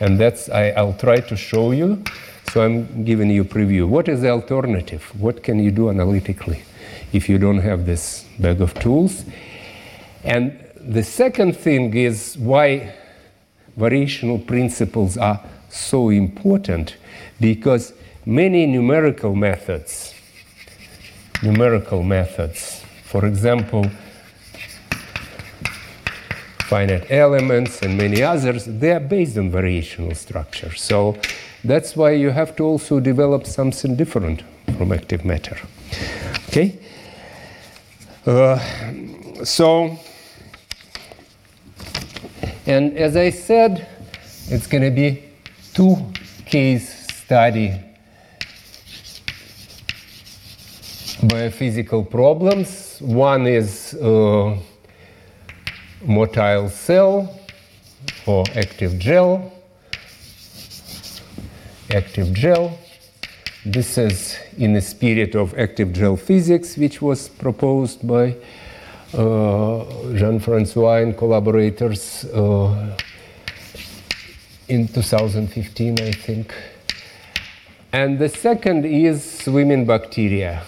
And 0.00 0.18
that's, 0.18 0.48
I, 0.48 0.70
I'll 0.70 0.94
try 0.94 1.20
to 1.20 1.36
show 1.36 1.72
you. 1.72 2.02
So 2.50 2.62
I'm 2.62 3.04
giving 3.04 3.30
you 3.30 3.42
a 3.42 3.44
preview. 3.44 3.86
What 3.86 4.08
is 4.08 4.22
the 4.22 4.30
alternative? 4.30 5.02
What 5.20 5.42
can 5.42 5.58
you 5.58 5.70
do 5.70 5.90
analytically 5.90 6.62
if 7.12 7.28
you 7.28 7.38
don't 7.38 7.60
have 7.60 7.86
this 7.86 8.24
bag 8.38 8.60
of 8.60 8.74
tools? 8.74 9.24
And 10.24 10.58
the 10.76 11.02
second 11.02 11.56
thing 11.56 11.94
is 11.94 12.36
why 12.38 12.94
variational 13.78 14.44
principles 14.46 15.16
are 15.16 15.40
so 15.68 16.10
important 16.10 16.96
because 17.40 17.92
many 18.26 18.66
numerical 18.66 19.34
methods 19.34 20.14
numerical 21.42 22.02
methods. 22.02 22.82
For 23.04 23.26
example, 23.26 23.90
finite 26.68 27.10
elements 27.10 27.82
and 27.82 27.98
many 27.98 28.22
others, 28.22 28.64
they 28.64 28.92
are 28.92 29.00
based 29.00 29.36
on 29.36 29.50
variational 29.50 30.16
structure. 30.16 30.74
So 30.74 31.16
that's 31.64 31.96
why 31.96 32.12
you 32.12 32.30
have 32.30 32.56
to 32.56 32.64
also 32.64 33.00
develop 33.00 33.46
something 33.46 33.96
different 33.96 34.42
from 34.78 34.92
active 34.92 35.24
matter. 35.24 35.58
Okay? 36.48 36.78
Uh, 38.24 38.58
so, 39.44 39.98
and 42.66 42.96
as 42.96 43.16
I 43.16 43.30
said, 43.30 43.86
it's 44.48 44.66
going 44.66 44.84
to 44.84 44.90
be 44.90 45.24
two 45.74 45.96
case 46.46 47.08
study 47.24 47.78
biophysical 51.22 52.10
problems. 52.10 52.98
One 53.00 53.46
is 53.46 53.94
uh, 53.94 54.58
motile 56.04 56.68
cell 56.68 57.38
or 58.26 58.44
active 58.56 58.98
gel. 58.98 59.52
Active 61.90 62.32
gel. 62.32 62.76
This 63.64 63.98
is 63.98 64.36
in 64.58 64.72
the 64.72 64.80
spirit 64.80 65.36
of 65.36 65.56
active 65.56 65.92
gel 65.92 66.16
physics, 66.16 66.76
which 66.76 67.00
was 67.00 67.28
proposed 67.28 68.06
by 68.06 68.34
uh, 69.14 69.84
Jean-Francois 70.14 71.02
and 71.02 71.16
collaborators 71.16 72.24
uh, 72.34 72.96
in 74.66 74.88
2015, 74.88 76.00
I 76.00 76.10
think. 76.10 76.52
And 77.92 78.18
the 78.18 78.28
second 78.28 78.86
is 78.86 79.22
swimming 79.22 79.86
bacteria 79.86 80.64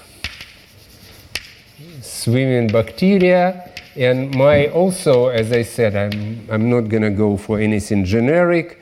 swimming 2.25 2.69
bacteria. 2.69 3.71
And 3.97 4.35
my 4.35 4.69
also, 4.69 5.29
as 5.29 5.53
I 5.53 5.63
said, 5.63 5.95
I'm, 5.95 6.49
I'm 6.51 6.71
not 6.71 6.89
going 6.89 7.03
to 7.03 7.11
go 7.11 7.37
for 7.37 7.61
anything 7.61 8.05
generic 8.05 8.81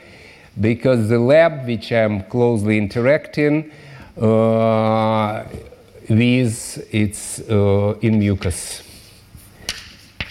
because 0.60 1.08
the 1.08 1.18
lab 1.18 1.66
which 1.66 1.92
I'm 1.92 2.22
closely 2.24 2.78
interacting 2.78 3.70
uh, 4.20 5.44
with, 6.08 6.88
it's 6.94 7.40
uh, 7.50 7.98
in 8.00 8.20
mucus. 8.20 8.82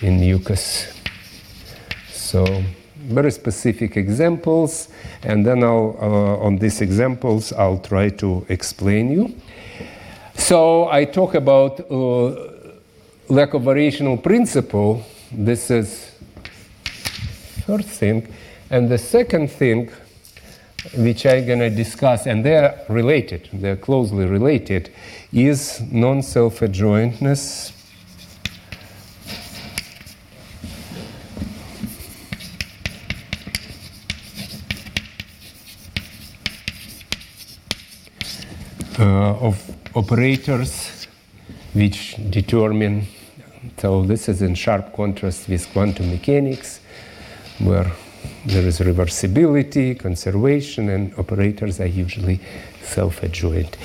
In 0.01 0.19
mucus. 0.19 0.93
So 2.11 2.63
very 2.95 3.31
specific 3.31 3.97
examples, 3.97 4.87
and 5.23 5.45
then 5.45 5.63
I'll, 5.63 5.97
uh, 5.99 6.45
on 6.45 6.57
these 6.57 6.81
examples, 6.81 7.51
I'll 7.51 7.79
try 7.79 8.09
to 8.09 8.45
explain 8.47 9.11
you. 9.11 9.35
So 10.35 10.89
I 10.89 11.05
talk 11.05 11.35
about 11.35 11.79
uh, 11.91 12.50
lack 13.31 13.53
of 13.53 13.61
variational 13.61 14.21
principle, 14.21 15.05
this 15.31 15.71
is 15.71 16.11
first 17.65 17.87
thing. 17.87 18.27
And 18.69 18.89
the 18.89 18.97
second 18.97 19.49
thing, 19.49 19.89
which 20.97 21.25
I'm 21.25 21.45
going 21.45 21.59
to 21.59 21.69
discuss, 21.69 22.27
and 22.27 22.43
they're 22.45 22.77
related, 22.89 23.47
they're 23.53 23.77
closely 23.77 24.25
related, 24.25 24.91
is 25.31 25.81
non 25.89 26.21
self 26.23 26.59
adjointness. 26.59 27.71
Uh, 38.99 39.47
of 39.47 39.57
operators 39.95 41.07
which 41.73 42.17
determine. 42.29 43.07
So 43.77 44.03
this 44.03 44.27
is 44.27 44.41
in 44.41 44.55
sharp 44.55 44.93
contrast 44.93 45.47
with 45.47 45.71
quantum 45.71 46.09
mechanics, 46.09 46.79
where 47.59 47.91
there 48.45 48.65
is 48.65 48.79
reversibility, 48.79 49.99
conservation, 49.99 50.89
and 50.89 51.13
operators 51.17 51.79
are 51.79 51.87
usually 51.87 52.39
self-adjoint. 52.81 53.77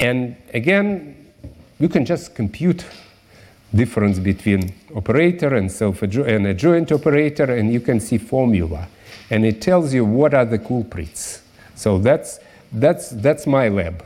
And 0.00 0.36
again, 0.52 1.16
you 1.78 1.88
can 1.88 2.04
just 2.04 2.34
compute 2.34 2.84
difference 3.74 4.18
between 4.18 4.74
operator 4.94 5.54
and 5.54 5.70
self 5.70 6.02
and 6.02 6.46
adjoint 6.46 6.92
operator, 6.92 7.44
and 7.44 7.72
you 7.72 7.80
can 7.80 8.00
see 8.00 8.18
formula, 8.18 8.88
and 9.30 9.44
it 9.44 9.60
tells 9.60 9.94
you 9.94 10.04
what 10.04 10.34
are 10.34 10.44
the 10.44 10.58
culprits. 10.58 11.42
So 11.74 11.98
that's 11.98 12.40
that's 12.72 13.10
that's 13.10 13.46
my 13.46 13.68
lab. 13.68 14.04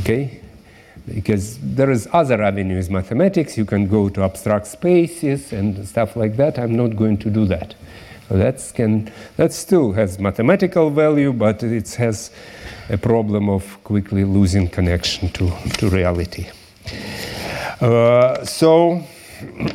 Okay, 0.00 0.41
because 1.06 1.58
there 1.58 1.90
is 1.90 2.08
other 2.12 2.42
avenues 2.42 2.88
mathematics. 2.88 3.56
You 3.56 3.64
can 3.64 3.88
go 3.88 4.08
to 4.08 4.22
abstract 4.22 4.66
spaces 4.66 5.52
and 5.52 5.86
stuff 5.86 6.16
like 6.16 6.36
that. 6.36 6.58
I'm 6.58 6.76
not 6.76 6.96
going 6.96 7.18
to 7.18 7.30
do 7.30 7.44
that. 7.46 7.74
So 8.28 8.38
that's 8.38 8.72
can 8.72 9.12
that 9.36 9.52
still 9.52 9.92
has 9.92 10.18
mathematical 10.18 10.90
value, 10.90 11.32
but 11.32 11.62
it 11.62 11.94
has 11.94 12.30
a 12.88 12.96
problem 12.96 13.48
of 13.48 13.82
quickly 13.84 14.24
losing 14.24 14.68
connection 14.68 15.28
to, 15.30 15.50
to 15.78 15.88
reality. 15.90 16.48
Uh, 17.80 18.44
so 18.44 19.02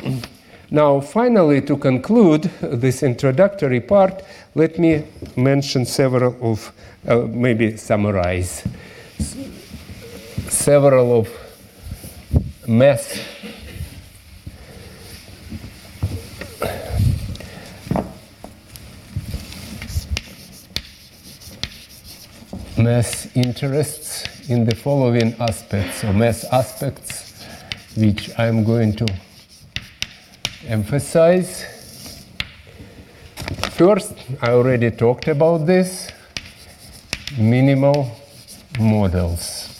now 0.70 1.00
finally 1.00 1.60
to 1.62 1.76
conclude 1.76 2.50
this 2.60 3.02
introductory 3.02 3.80
part, 3.80 4.22
let 4.54 4.78
me 4.78 5.04
mention 5.36 5.84
several 5.84 6.36
of, 6.40 6.72
uh, 7.06 7.18
maybe 7.28 7.76
summarize 7.76 8.66
several 10.48 11.20
of 11.20 11.28
math 12.66 13.38
math 22.78 23.36
interests 23.36 24.48
in 24.48 24.64
the 24.64 24.74
following 24.74 25.34
aspects 25.40 26.04
or 26.04 26.12
mass 26.12 26.44
aspects 26.44 27.28
which 27.96 28.30
I'm 28.38 28.62
going 28.62 28.94
to 28.96 29.06
emphasize. 30.68 32.24
First, 33.70 34.14
I 34.40 34.50
already 34.50 34.90
talked 34.90 35.26
about 35.26 35.66
this 35.66 36.12
minimal 37.36 38.16
models. 38.78 39.77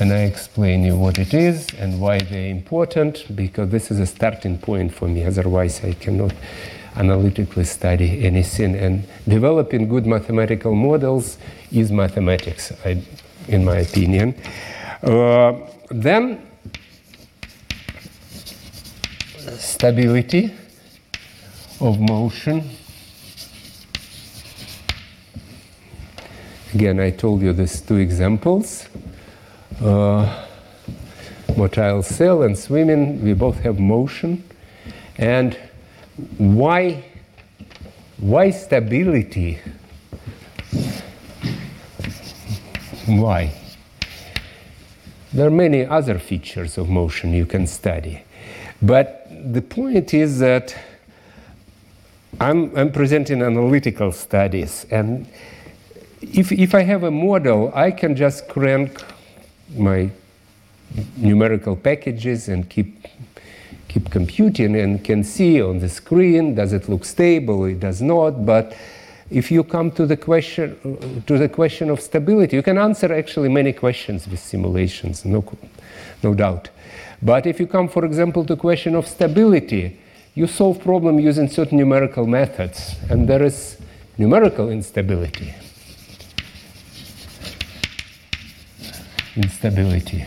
And 0.00 0.14
I 0.14 0.22
explain 0.22 0.82
you 0.82 0.96
what 0.96 1.18
it 1.18 1.34
is 1.34 1.68
and 1.74 2.00
why 2.00 2.20
they're 2.20 2.48
important 2.48 3.36
because 3.36 3.68
this 3.68 3.90
is 3.90 4.00
a 4.00 4.06
starting 4.06 4.56
point 4.56 4.94
for 4.94 5.06
me. 5.06 5.24
Otherwise, 5.24 5.84
I 5.84 5.92
cannot 5.92 6.32
analytically 6.96 7.64
study 7.64 8.24
anything. 8.24 8.74
And 8.76 9.04
developing 9.28 9.88
good 9.88 10.06
mathematical 10.06 10.74
models 10.74 11.36
is 11.70 11.92
mathematics, 11.92 12.72
I, 12.82 13.02
in 13.46 13.62
my 13.64 13.76
opinion. 13.80 14.34
Uh, 15.02 15.52
then, 15.90 16.46
stability 19.58 20.54
of 21.78 22.00
motion. 22.00 22.70
Again, 26.72 27.00
I 27.00 27.10
told 27.10 27.42
you 27.42 27.52
these 27.52 27.80
two 27.82 27.96
examples. 27.96 28.86
Uh, 29.80 30.46
motile 31.56 32.04
cell 32.04 32.42
and 32.42 32.58
swimming, 32.58 33.22
we 33.24 33.32
both 33.32 33.60
have 33.60 33.78
motion. 33.78 34.44
And 35.16 35.58
why, 36.36 37.04
why 38.18 38.50
stability? 38.50 39.58
Why? 43.06 43.52
There 45.32 45.46
are 45.46 45.50
many 45.50 45.86
other 45.86 46.18
features 46.18 46.76
of 46.76 46.88
motion 46.88 47.32
you 47.32 47.46
can 47.46 47.66
study. 47.66 48.22
But 48.82 49.28
the 49.30 49.62
point 49.62 50.12
is 50.12 50.40
that 50.40 50.76
I'm, 52.38 52.76
I'm 52.76 52.92
presenting 52.92 53.42
analytical 53.42 54.12
studies, 54.12 54.86
and 54.90 55.26
if, 56.20 56.52
if 56.52 56.74
I 56.74 56.82
have 56.82 57.02
a 57.02 57.10
model, 57.10 57.72
I 57.74 57.90
can 57.90 58.16
just 58.16 58.48
crank 58.48 59.02
my 59.76 60.10
numerical 61.16 61.76
packages 61.76 62.48
and 62.48 62.68
keep 62.68 63.06
keep 63.88 64.10
computing 64.10 64.76
and 64.76 65.04
can 65.04 65.24
see 65.24 65.60
on 65.60 65.80
the 65.80 65.88
screen 65.88 66.54
does 66.54 66.72
it 66.72 66.88
look 66.88 67.04
stable? 67.04 67.64
It 67.64 67.80
does 67.80 68.00
not. 68.00 68.46
But 68.46 68.76
if 69.30 69.50
you 69.50 69.64
come 69.64 69.90
to 69.92 70.06
the 70.06 70.16
question 70.16 71.22
to 71.26 71.38
the 71.38 71.48
question 71.48 71.90
of 71.90 72.00
stability 72.00 72.56
you 72.56 72.62
can 72.62 72.78
answer 72.78 73.12
actually 73.12 73.48
many 73.48 73.72
questions 73.72 74.26
with 74.28 74.40
simulations 74.40 75.24
no 75.24 75.44
no 76.22 76.34
doubt. 76.34 76.68
But 77.22 77.46
if 77.46 77.60
you 77.60 77.66
come 77.66 77.88
for 77.88 78.04
example 78.04 78.44
to 78.46 78.56
question 78.56 78.94
of 78.94 79.06
stability 79.06 79.98
you 80.34 80.46
solve 80.46 80.80
problem 80.80 81.18
using 81.18 81.48
certain 81.48 81.78
numerical 81.78 82.26
methods. 82.26 82.96
And 83.08 83.28
there 83.28 83.42
is 83.42 83.76
numerical 84.18 84.70
instability 84.70 85.54
instability 89.42 90.24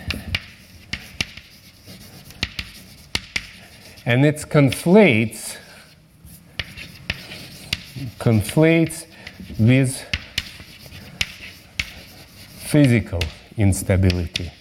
and 4.05 4.25
it 4.25 4.37
conflates 4.49 5.57
conflates 8.19 9.05
with 9.59 10.03
physical 12.73 13.21
instability. 13.57 14.51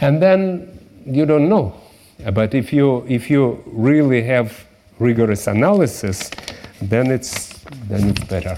And 0.00 0.22
then 0.22 0.78
you 1.06 1.26
don't 1.26 1.48
know. 1.48 1.74
But 2.32 2.54
if 2.54 2.72
you 2.72 3.04
if 3.08 3.30
you 3.30 3.62
really 3.66 4.22
have 4.22 4.66
rigorous 4.98 5.46
analysis, 5.46 6.30
then 6.82 7.10
it's 7.10 7.58
then 7.88 8.10
it's 8.10 8.24
better. 8.24 8.56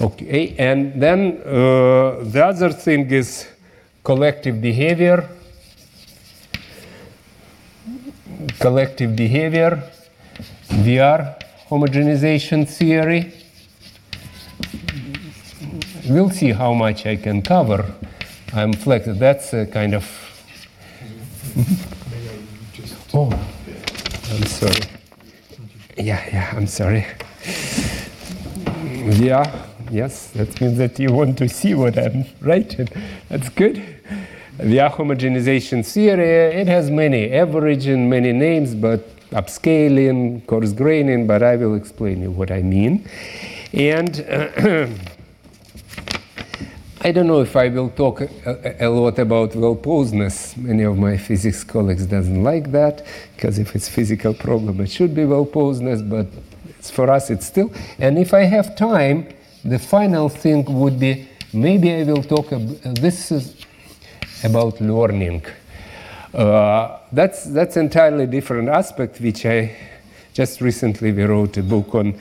Okay, 0.00 0.54
and 0.58 1.02
then 1.02 1.42
uh, 1.44 2.22
the 2.22 2.44
other 2.46 2.70
thing 2.70 3.10
is 3.10 3.48
collective 4.04 4.60
behavior. 4.62 5.28
Collective 8.60 9.16
behavior, 9.16 9.82
VR 10.68 11.34
homogenization 11.68 12.68
theory. 12.68 13.32
We'll 16.08 16.30
see 16.30 16.52
how 16.52 16.74
much 16.74 17.04
I 17.04 17.16
can 17.16 17.42
cover. 17.42 17.84
I'm 18.52 18.72
flexible. 18.72 19.18
That's 19.18 19.52
a 19.52 19.66
kind 19.66 19.94
of. 19.94 20.04
oh, 23.12 23.32
I'm 24.30 24.46
sorry. 24.46 24.80
Yeah, 25.96 26.24
yeah, 26.32 26.52
I'm 26.56 26.68
sorry. 26.68 27.04
Yeah, 29.04 29.67
yes, 29.90 30.30
that 30.30 30.60
means 30.60 30.78
that 30.78 30.98
you 30.98 31.12
want 31.12 31.38
to 31.38 31.48
see 31.48 31.74
what 31.74 31.98
I'm 31.98 32.24
writing. 32.40 32.88
That's 33.28 33.48
good. 33.48 33.76
The 34.58 34.78
homogenization 34.78 35.86
theory, 35.86 36.60
it 36.60 36.66
has 36.66 36.90
many 36.90 37.32
average 37.32 37.86
and 37.86 38.10
many 38.10 38.32
names, 38.32 38.74
but 38.74 39.08
upscaling, 39.30 40.44
coarse 40.46 40.72
graining, 40.72 41.26
but 41.26 41.42
I 41.42 41.56
will 41.56 41.74
explain 41.74 42.22
you 42.22 42.30
what 42.30 42.50
I 42.50 42.62
mean. 42.62 43.08
And 43.72 44.16
I 47.00 47.12
don't 47.12 47.28
know 47.28 47.40
if 47.40 47.54
I 47.54 47.68
will 47.68 47.90
talk 47.90 48.22
a, 48.22 48.84
a, 48.84 48.88
lot 48.88 49.20
about 49.20 49.54
well-posedness. 49.54 50.56
Many 50.56 50.82
of 50.82 50.98
my 50.98 51.16
physics 51.16 51.62
colleagues 51.62 52.06
doesn't 52.06 52.42
like 52.42 52.72
that 52.72 53.06
because 53.36 53.60
if 53.60 53.76
it's 53.76 53.88
physical 53.88 54.34
problem, 54.34 54.80
it 54.80 54.90
should 54.90 55.14
be 55.14 55.24
well-posedness, 55.24 56.02
but 56.08 56.26
for 56.82 57.08
us 57.10 57.30
it's 57.30 57.46
still. 57.46 57.70
And 58.00 58.18
if 58.18 58.34
I 58.34 58.42
have 58.42 58.74
time, 58.74 59.28
the 59.64 59.78
final 59.78 60.28
thing 60.28 60.64
would 60.66 60.98
be 60.98 61.28
maybe 61.52 61.92
I 61.92 62.02
will 62.04 62.22
talk. 62.22 62.52
Ab- 62.52 62.94
this 62.96 63.32
is 63.32 63.56
about 64.44 64.80
learning. 64.80 65.44
Uh, 66.34 66.98
that's 67.12 67.44
that's 67.44 67.76
entirely 67.76 68.26
different 68.26 68.68
aspect, 68.68 69.20
which 69.20 69.46
I 69.46 69.74
just 70.34 70.60
recently 70.60 71.12
we 71.12 71.24
wrote 71.24 71.56
a 71.56 71.62
book 71.62 71.94
on 71.94 72.14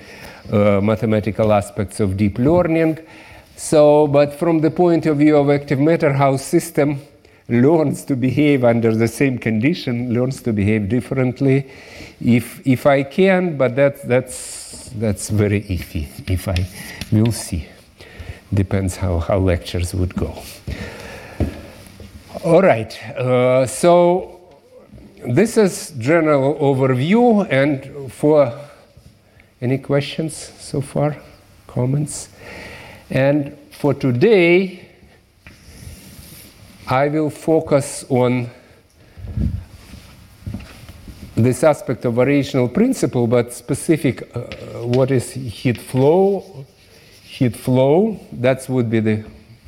uh, 0.51 0.79
mathematical 0.81 1.51
aspects 1.51 1.99
of 1.99 2.17
deep 2.17 2.39
learning. 2.39 2.99
So, 3.55 4.07
but 4.07 4.33
from 4.33 4.61
the 4.61 4.71
point 4.71 5.05
of 5.05 5.17
view 5.17 5.35
of 5.37 5.49
active 5.49 5.79
matter, 5.79 6.13
how 6.13 6.37
system 6.37 7.01
learns 7.49 8.05
to 8.05 8.15
behave 8.15 8.63
under 8.63 8.95
the 8.95 9.07
same 9.07 9.37
condition, 9.37 10.13
learns 10.13 10.41
to 10.43 10.53
behave 10.53 10.89
differently. 10.89 11.69
If 12.21 12.65
if 12.65 12.85
I 12.85 13.03
can, 13.03 13.57
but 13.57 13.75
that 13.75 14.07
that's 14.07 14.56
that's 14.89 15.29
very 15.29 15.61
iffy. 15.63 16.07
If 16.29 16.47
I 16.47 16.67
will 17.11 17.31
see. 17.31 17.67
depends 18.53 18.95
how, 18.95 19.19
how 19.19 19.37
lectures 19.37 19.93
would 19.93 20.15
go. 20.15 20.33
All 22.43 22.61
right, 22.61 22.93
uh, 23.17 23.65
so 23.65 24.39
this 25.27 25.57
is 25.57 25.91
general 25.97 26.55
overview 26.55 27.45
and 27.49 28.11
for 28.11 28.57
any 29.61 29.77
questions 29.79 30.35
so 30.59 30.81
far, 30.81 31.17
comments? 31.65 32.29
And 33.09 33.57
for 33.71 33.93
today, 33.93 34.87
I 36.87 37.09
will 37.09 37.29
focus 37.29 38.05
on 38.07 38.49
this 41.37 41.63
aspect 41.63 42.03
of 42.05 42.15
variational 42.15 42.73
principle, 42.73 43.27
but 43.27 43.53
specific 43.53 44.35
uh, 44.35 44.41
what 44.83 45.11
is 45.11 45.31
heat 45.33 45.79
flow. 45.79 46.65
Heat 47.23 47.55
flow, 47.55 48.19
that 48.31 48.67
would 48.67 48.89
be 48.89 48.99
the 48.99 49.23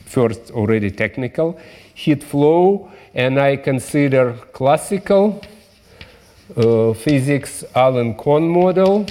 first 0.06 0.50
already 0.52 0.90
technical. 0.90 1.60
Heat 1.94 2.24
flow, 2.24 2.92
and 3.14 3.40
I 3.40 3.58
consider 3.58 4.34
classical 4.52 5.42
uh, 6.58 6.94
physics 6.94 7.64
Allen 7.76 8.16
Cahn 8.16 8.50
model 8.50 9.06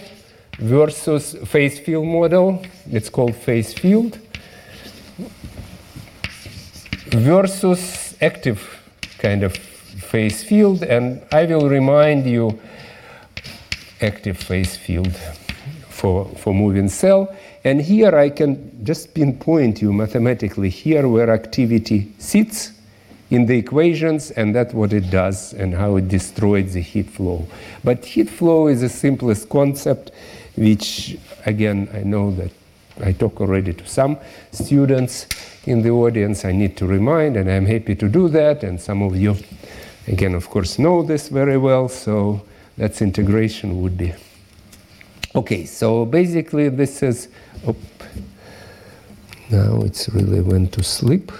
versus 0.58 1.36
phase 1.44 1.78
field 1.78 2.06
model. 2.06 2.64
It's 2.90 3.08
called 3.08 3.36
phase 3.36 3.72
field 3.72 4.18
versus 7.10 8.16
active 8.20 8.82
kind 9.18 9.44
of 9.44 9.56
phase 10.08 10.42
field, 10.42 10.82
and 10.82 11.22
I 11.30 11.44
will 11.44 11.68
remind 11.68 12.26
you 12.26 12.58
active 14.00 14.38
phase 14.38 14.74
field 14.76 15.14
for, 15.88 16.24
for 16.36 16.54
moving 16.54 16.88
cell. 16.88 17.34
And 17.64 17.80
here 17.80 18.16
I 18.16 18.30
can 18.30 18.84
just 18.84 19.12
pinpoint 19.14 19.82
you 19.82 19.92
mathematically 19.92 20.70
here 20.70 21.06
where 21.06 21.30
activity 21.30 22.12
sits 22.18 22.72
in 23.30 23.44
the 23.44 23.58
equations, 23.58 24.30
and 24.30 24.54
that's 24.54 24.72
what 24.72 24.94
it 24.94 25.10
does 25.10 25.52
and 25.52 25.74
how 25.74 25.96
it 25.96 26.08
destroys 26.08 26.72
the 26.72 26.80
heat 26.80 27.10
flow. 27.10 27.46
But 27.84 28.04
heat 28.04 28.30
flow 28.30 28.68
is 28.68 28.80
the 28.80 28.88
simplest 28.88 29.50
concept, 29.50 30.12
which 30.56 31.18
again 31.44 31.90
I 31.92 32.04
know 32.04 32.30
that 32.36 32.50
I 33.04 33.12
talk 33.12 33.40
already 33.42 33.74
to 33.74 33.86
some 33.86 34.16
students 34.52 35.26
in 35.66 35.82
the 35.82 35.90
audience. 35.90 36.46
I 36.46 36.52
need 36.52 36.78
to 36.78 36.86
remind, 36.86 37.36
and 37.36 37.50
I'm 37.50 37.66
happy 37.66 37.94
to 37.96 38.08
do 38.08 38.28
that. 38.28 38.64
And 38.64 38.80
some 38.80 39.02
of 39.02 39.14
you 39.14 39.36
Again, 40.08 40.34
of 40.34 40.48
course, 40.48 40.78
know 40.78 41.02
this 41.02 41.28
very 41.28 41.58
well, 41.58 41.86
so 41.88 42.40
that's 42.78 43.02
integration 43.02 43.82
would 43.82 43.98
be. 43.98 44.14
Okay, 45.34 45.66
so 45.66 46.06
basically 46.06 46.70
this 46.70 47.02
is, 47.02 47.28
oh, 47.66 47.76
now 49.50 49.82
it's 49.82 50.08
really 50.08 50.40
went 50.40 50.72
to 50.72 50.82
sleep. 50.82 51.30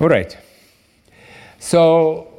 All 0.00 0.08
right. 0.08 0.36
So 1.58 2.29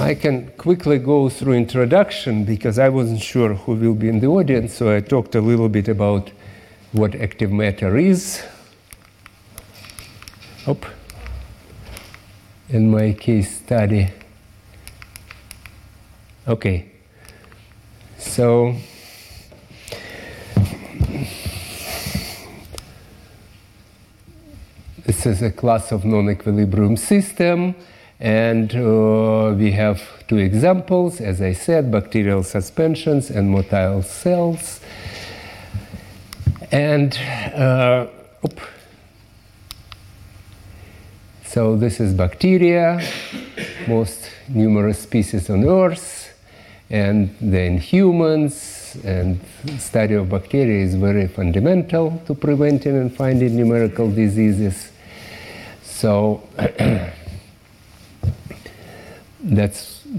I 0.00 0.14
can 0.16 0.50
quickly 0.58 0.98
go 0.98 1.28
through 1.28 1.52
introduction 1.52 2.44
because 2.44 2.80
I 2.80 2.88
wasn't 2.88 3.22
sure 3.22 3.54
who 3.54 3.74
will 3.74 3.94
be 3.94 4.08
in 4.08 4.18
the 4.18 4.26
audience, 4.26 4.74
so 4.74 4.94
I 4.94 5.00
talked 5.00 5.36
a 5.36 5.40
little 5.40 5.68
bit 5.68 5.86
about 5.86 6.32
what 6.90 7.14
active 7.14 7.52
matter 7.52 7.96
is. 7.96 8.42
Oh, 10.66 10.76
in 12.68 12.90
my 12.90 13.12
case 13.12 13.58
study. 13.58 14.10
Okay, 16.48 16.90
so 18.18 18.74
this 25.06 25.24
is 25.24 25.40
a 25.40 25.52
class 25.52 25.92
of 25.92 26.04
non-equilibrium 26.04 26.96
system. 26.96 27.76
And 28.20 28.74
uh, 28.74 29.54
we 29.56 29.72
have 29.72 30.02
two 30.28 30.38
examples, 30.38 31.20
as 31.20 31.40
I 31.40 31.52
said, 31.52 31.90
bacterial 31.90 32.42
suspensions 32.42 33.30
and 33.30 33.52
motile 33.54 34.04
cells. 34.04 34.80
And 36.70 37.16
uh, 37.54 38.06
so 41.44 41.76
this 41.76 42.00
is 42.00 42.14
bacteria, 42.14 43.00
most 43.88 44.30
numerous 44.48 45.00
species 45.00 45.50
on 45.50 45.64
Earth, 45.64 46.32
and 46.90 47.34
then 47.40 47.78
humans. 47.78 48.96
And 49.02 49.40
study 49.78 50.14
of 50.14 50.28
bacteria 50.28 50.84
is 50.84 50.94
very 50.94 51.26
fundamental 51.26 52.22
to 52.26 52.34
preventing 52.34 52.96
and 52.96 53.14
finding 53.14 53.56
numerical 53.56 54.08
diseases. 54.08 54.92
So 55.82 56.42
that 59.44 59.72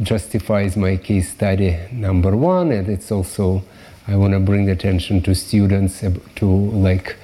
justifies 0.04 0.78
my 0.78 0.98
case 0.98 1.32
study 1.32 1.78
number 1.92 2.36
one, 2.36 2.72
and 2.72 2.88
it's 2.88 3.12
also 3.12 3.64
I 4.08 4.16
want 4.16 4.34
to 4.34 4.40
bring 4.40 4.70
attention 4.70 5.22
to 5.24 5.34
students 5.34 6.04
to 6.36 6.46
like 6.46 7.16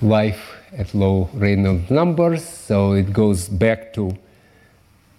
life 0.00 0.52
at 0.78 0.94
low 0.94 1.28
Reynolds 1.34 1.90
numbers. 1.90 2.48
So 2.48 2.92
it 2.92 3.12
goes 3.12 3.48
back 3.48 3.92
to 3.94 4.16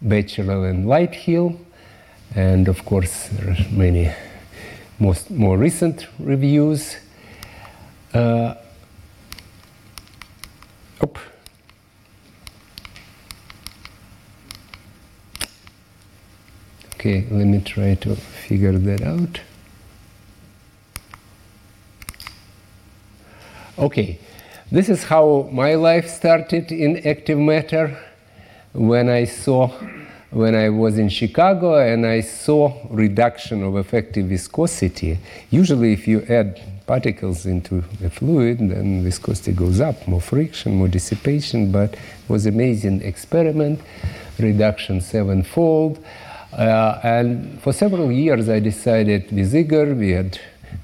Batchelor 0.01 0.69
and 0.69 0.85
Lighthill, 0.85 1.57
and 2.33 2.67
of 2.69 2.85
course 2.85 3.27
there 3.27 3.51
are 3.51 3.57
many 3.71 4.11
most 4.99 5.29
more 5.31 5.57
recent 5.57 6.07
reviews. 6.17 6.95
Uh, 8.13 8.55
Okay, 17.01 17.25
let 17.31 17.47
me 17.47 17.59
try 17.61 17.95
to 17.95 18.15
figure 18.15 18.77
that 18.77 19.01
out. 19.01 19.39
Okay, 23.79 24.19
this 24.71 24.87
is 24.87 25.05
how 25.05 25.49
my 25.51 25.73
life 25.73 26.07
started 26.07 26.71
in 26.71 27.07
active 27.07 27.39
matter 27.39 27.97
when 28.73 29.09
I 29.09 29.25
saw 29.25 29.69
when 30.29 30.53
I 30.53 30.69
was 30.69 30.99
in 30.99 31.09
Chicago 31.09 31.79
and 31.79 32.05
I 32.05 32.21
saw 32.21 32.71
reduction 32.91 33.63
of 33.63 33.77
effective 33.77 34.27
viscosity. 34.27 35.17
Usually 35.49 35.93
if 35.93 36.07
you 36.07 36.21
add 36.29 36.61
particles 36.85 37.47
into 37.47 37.83
a 38.05 38.11
fluid, 38.11 38.59
then 38.59 39.03
viscosity 39.03 39.53
goes 39.53 39.79
up, 39.79 40.07
more 40.07 40.21
friction, 40.21 40.75
more 40.75 40.87
dissipation, 40.87 41.71
but 41.71 41.93
it 41.93 41.99
was 42.27 42.45
amazing 42.45 43.01
experiment, 43.01 43.81
reduction 44.37 45.01
sevenfold. 45.01 45.97
Uh, 46.53 46.99
and 47.03 47.61
for 47.61 47.71
several 47.71 48.11
years, 48.11 48.49
I 48.49 48.59
decided 48.59 49.31
with 49.31 49.55
Igor, 49.55 49.93
we 49.93 50.11
had 50.11 50.37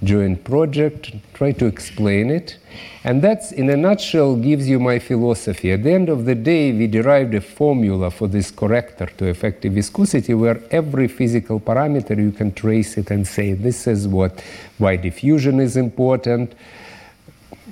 joint 0.04 0.44
project, 0.44 1.12
try 1.34 1.52
to 1.54 1.66
explain 1.66 2.30
it. 2.30 2.58
And 3.04 3.22
that's, 3.22 3.52
in 3.52 3.70
a 3.70 3.78
nutshell, 3.78 4.36
gives 4.36 4.70
you 4.70 4.80
my 4.80 5.00
philosophy. 5.00 5.72
At 5.72 5.84
the 5.84 5.92
end 5.92 6.10
of 6.10 6.26
the 6.26 6.36
day, 6.36 6.72
we 6.72 6.88
derived 6.88 7.34
a 7.34 7.42
formula 7.42 8.12
for 8.12 8.28
this 8.28 8.52
corrector 8.52 9.08
to 9.18 9.26
effective 9.26 9.74
viscosity 9.74 10.34
where 10.34 10.62
every 10.72 11.08
physical 11.08 11.60
parameter 11.60 12.18
you 12.18 12.32
can 12.32 12.54
trace 12.54 12.98
it 12.98 13.12
and 13.12 13.26
say, 13.28 13.54
this 13.54 13.88
is 13.88 14.08
what, 14.08 14.42
why 14.78 14.96
diffusion 14.96 15.60
is 15.60 15.78
important. 15.78 16.54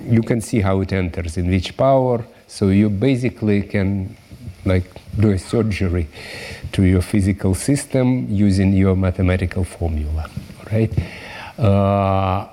You 0.06 0.22
can 0.22 0.40
see 0.40 0.60
how 0.60 0.80
it 0.80 0.92
enters 0.92 1.36
in 1.36 1.48
which 1.48 1.76
power. 1.76 2.24
So 2.48 2.68
you 2.68 2.90
basically 2.90 3.62
can 3.62 4.16
like 4.66 4.84
do 5.18 5.30
a 5.30 5.38
surgery 5.38 6.08
to 6.72 6.82
your 6.82 7.02
physical 7.02 7.54
system 7.54 8.26
using 8.28 8.72
your 8.72 8.96
mathematical 8.96 9.64
formula, 9.64 10.28
right? 10.70 10.92
Uh, 11.58 12.48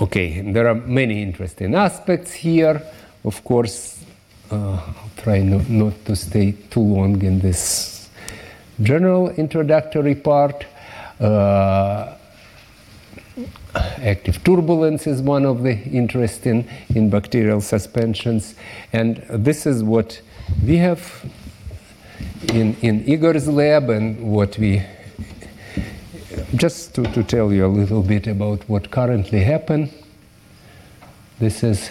okay, 0.00 0.40
there 0.40 0.66
are 0.66 0.74
many 0.74 1.22
interesting 1.22 1.74
aspects 1.74 2.32
here. 2.32 2.82
Of 3.24 3.44
course, 3.44 4.02
uh, 4.50 4.56
I'll 4.56 5.10
try 5.16 5.40
no, 5.42 5.58
not 5.68 6.04
to 6.06 6.16
stay 6.16 6.52
too 6.70 6.80
long 6.80 7.22
in 7.22 7.38
this 7.38 8.08
general 8.80 9.30
introductory 9.30 10.14
part. 10.14 10.66
Uh, 11.20 12.16
active 13.74 14.42
turbulence 14.44 15.06
is 15.06 15.22
one 15.22 15.46
of 15.46 15.62
the 15.62 15.78
interesting 15.84 16.68
in 16.94 17.10
bacterial 17.10 17.60
suspensions. 17.60 18.54
And 18.92 19.16
this 19.28 19.66
is 19.66 19.82
what 19.82 20.20
we 20.64 20.76
have 20.78 21.24
in, 22.52 22.76
in 22.82 23.04
Igor's 23.08 23.48
lab 23.48 23.90
and 23.90 24.32
what 24.32 24.58
we, 24.58 24.82
just 26.56 26.94
to, 26.94 27.02
to 27.04 27.22
tell 27.22 27.52
you 27.52 27.66
a 27.66 27.68
little 27.68 28.02
bit 28.02 28.26
about 28.26 28.68
what 28.68 28.90
currently 28.90 29.40
happen. 29.42 29.90
This 31.38 31.62
is 31.62 31.90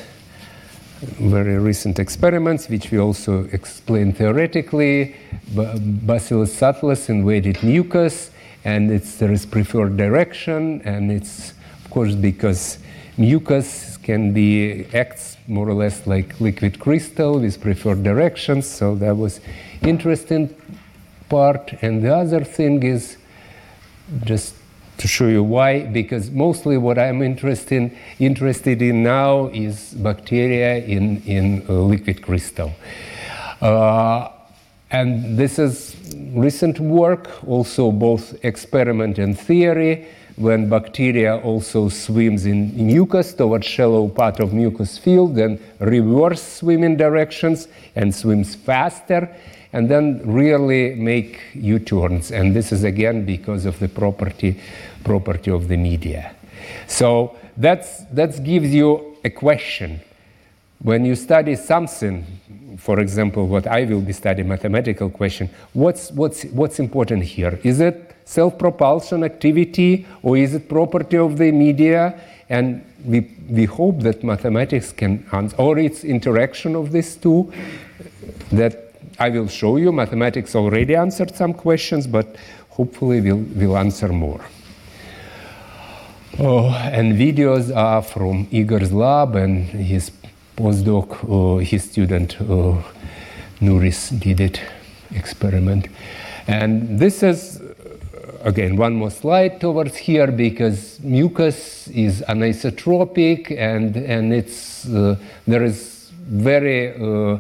very 1.02 1.58
recent 1.58 1.98
experiments, 1.98 2.70
which 2.70 2.92
we 2.92 3.00
also 3.00 3.46
explain 3.52 4.14
theoretically. 4.14 5.16
Bacillus 5.56 6.56
subtilis 6.58 7.10
invaded 7.10 7.64
mucus, 7.64 8.30
and 8.64 8.92
it's, 8.92 9.16
there 9.18 9.32
is 9.32 9.46
preferred 9.46 9.98
direction, 9.98 10.82
and 10.84 11.12
it's 11.12 11.54
course 11.92 12.16
because 12.16 12.80
mucus 13.18 13.98
can 13.98 14.34
be 14.34 14.86
acts 14.94 15.38
more 15.48 15.70
or 15.70 15.74
less 15.74 16.08
like 16.08 16.40
liquid 16.40 16.80
crystal 16.80 17.40
with 17.40 17.62
preferred 17.62 18.04
directions. 18.04 18.68
So 18.68 18.96
that 18.96 19.16
was 19.16 19.40
interesting 19.82 20.56
part. 21.30 21.74
And 21.82 22.04
the 22.04 22.16
other 22.16 22.44
thing 22.44 22.84
is 22.84 23.18
just 24.24 24.56
to 24.98 25.08
show 25.08 25.28
you 25.28 25.44
why, 25.44 25.86
because 25.86 26.30
mostly 26.30 26.78
what 26.78 26.98
I'm 26.98 27.22
interested 27.22 27.76
in, 27.76 27.98
interested 28.20 28.82
in 28.82 29.04
now 29.04 29.48
is 29.48 29.94
bacteria 29.94 30.78
in, 30.78 31.22
in 31.24 31.66
liquid 31.68 32.22
crystal. 32.22 32.72
Uh, 33.62 34.30
and 34.92 35.38
this 35.38 35.58
is 35.58 35.96
recent 36.34 36.80
work, 36.80 37.44
also 37.48 37.92
both 37.92 38.44
experiment 38.44 39.18
and 39.18 39.40
theory, 39.40 40.08
when 40.36 40.70
bacteria 40.70 41.38
also 41.38 41.90
swims 41.90 42.46
in 42.46 42.76
mucus 42.88 43.34
towards 43.34 43.68
shallow 43.68 44.08
part 44.08 44.40
of 44.40 44.54
mucus 44.54 44.98
field, 44.98 45.36
then 45.36 45.60
reverse 45.80 46.42
swimming 46.42 46.98
directions 46.98 47.68
and 47.96 48.14
swims 48.14 48.56
faster 48.56 49.30
and 49.74 49.90
then 49.90 50.22
really 50.26 50.96
make 50.96 51.40
U-turns. 51.54 52.32
And 52.32 52.56
this 52.56 52.72
is 52.72 52.84
again 52.84 53.26
because 53.26 53.66
of 53.66 53.80
the 53.80 53.88
property, 53.88 54.60
property 55.04 55.52
of 55.52 55.68
the 55.68 55.78
media. 55.78 56.36
So 56.88 57.38
that's, 57.58 58.04
that 58.06 58.44
gives 58.44 58.74
you 58.74 59.18
a 59.24 59.30
question. 59.30 60.02
When 60.80 61.06
you 61.06 61.16
study 61.16 61.56
something, 61.56 62.26
for 62.78 63.00
example, 63.00 63.48
what 63.48 63.68
I 63.68 63.86
will 63.86 64.02
be 64.02 64.14
studying, 64.14 64.48
mathematical 64.48 65.10
question, 65.10 65.50
what's, 65.74 66.12
what's, 66.12 66.44
what's 66.46 66.80
important 66.80 67.24
here? 67.24 67.60
Is 67.64 67.80
it 67.80 68.11
self-propulsion 68.26 69.24
activity 69.24 70.06
or 70.24 70.38
is 70.38 70.54
it 70.54 70.70
property 70.70 71.18
of 71.18 71.38
the 71.38 71.52
media? 71.52 72.20
And 72.50 72.84
we, 73.06 73.32
we 73.50 73.66
hope 73.66 74.02
that 74.02 74.24
mathematics 74.24 74.92
can 74.92 75.26
answer, 75.32 75.56
or 75.58 75.80
it's 75.80 76.04
interaction 76.04 76.76
of 76.76 76.92
these 76.92 77.16
two, 77.16 77.52
that 78.52 78.94
I 79.18 79.30
will 79.30 79.48
show 79.48 79.78
you. 79.78 79.92
Mathematics 79.92 80.56
already 80.56 80.96
answered 80.96 81.36
some 81.36 81.54
questions, 81.54 82.08
but 82.08 82.36
hopefully 82.70 83.22
we'll, 83.22 83.38
we'll 83.56 83.78
answer 83.78 84.10
more. 84.10 84.42
Oh, 86.40 86.70
and 86.70 87.14
videos 87.14 87.76
are 87.76 88.02
from 88.02 88.48
Igor's 88.52 88.92
lab 88.92 89.36
and 89.36 89.66
his 89.66 90.12
postdoc, 90.56 91.10
uh, 91.30 91.60
his 91.60 91.84
student 91.84 92.40
uh, 92.42 92.82
Nuris 93.60 94.18
did 94.20 94.40
it 94.40 94.62
experiment. 95.14 95.88
And 96.48 97.00
this 97.00 97.22
is, 97.22 97.62
again, 98.44 98.76
one 98.76 98.96
more 98.96 99.12
slide 99.12 99.60
towards 99.60 99.96
here 99.98 100.32
because 100.32 101.00
mucus 101.02 101.88
is 101.90 102.22
anisotropic 102.28 103.52
and, 103.58 103.96
and 103.96 104.34
it's, 104.34 104.88
uh, 104.90 105.16
there 105.48 105.64
is 105.64 106.12
very 106.28 106.94
uh, 106.96 107.38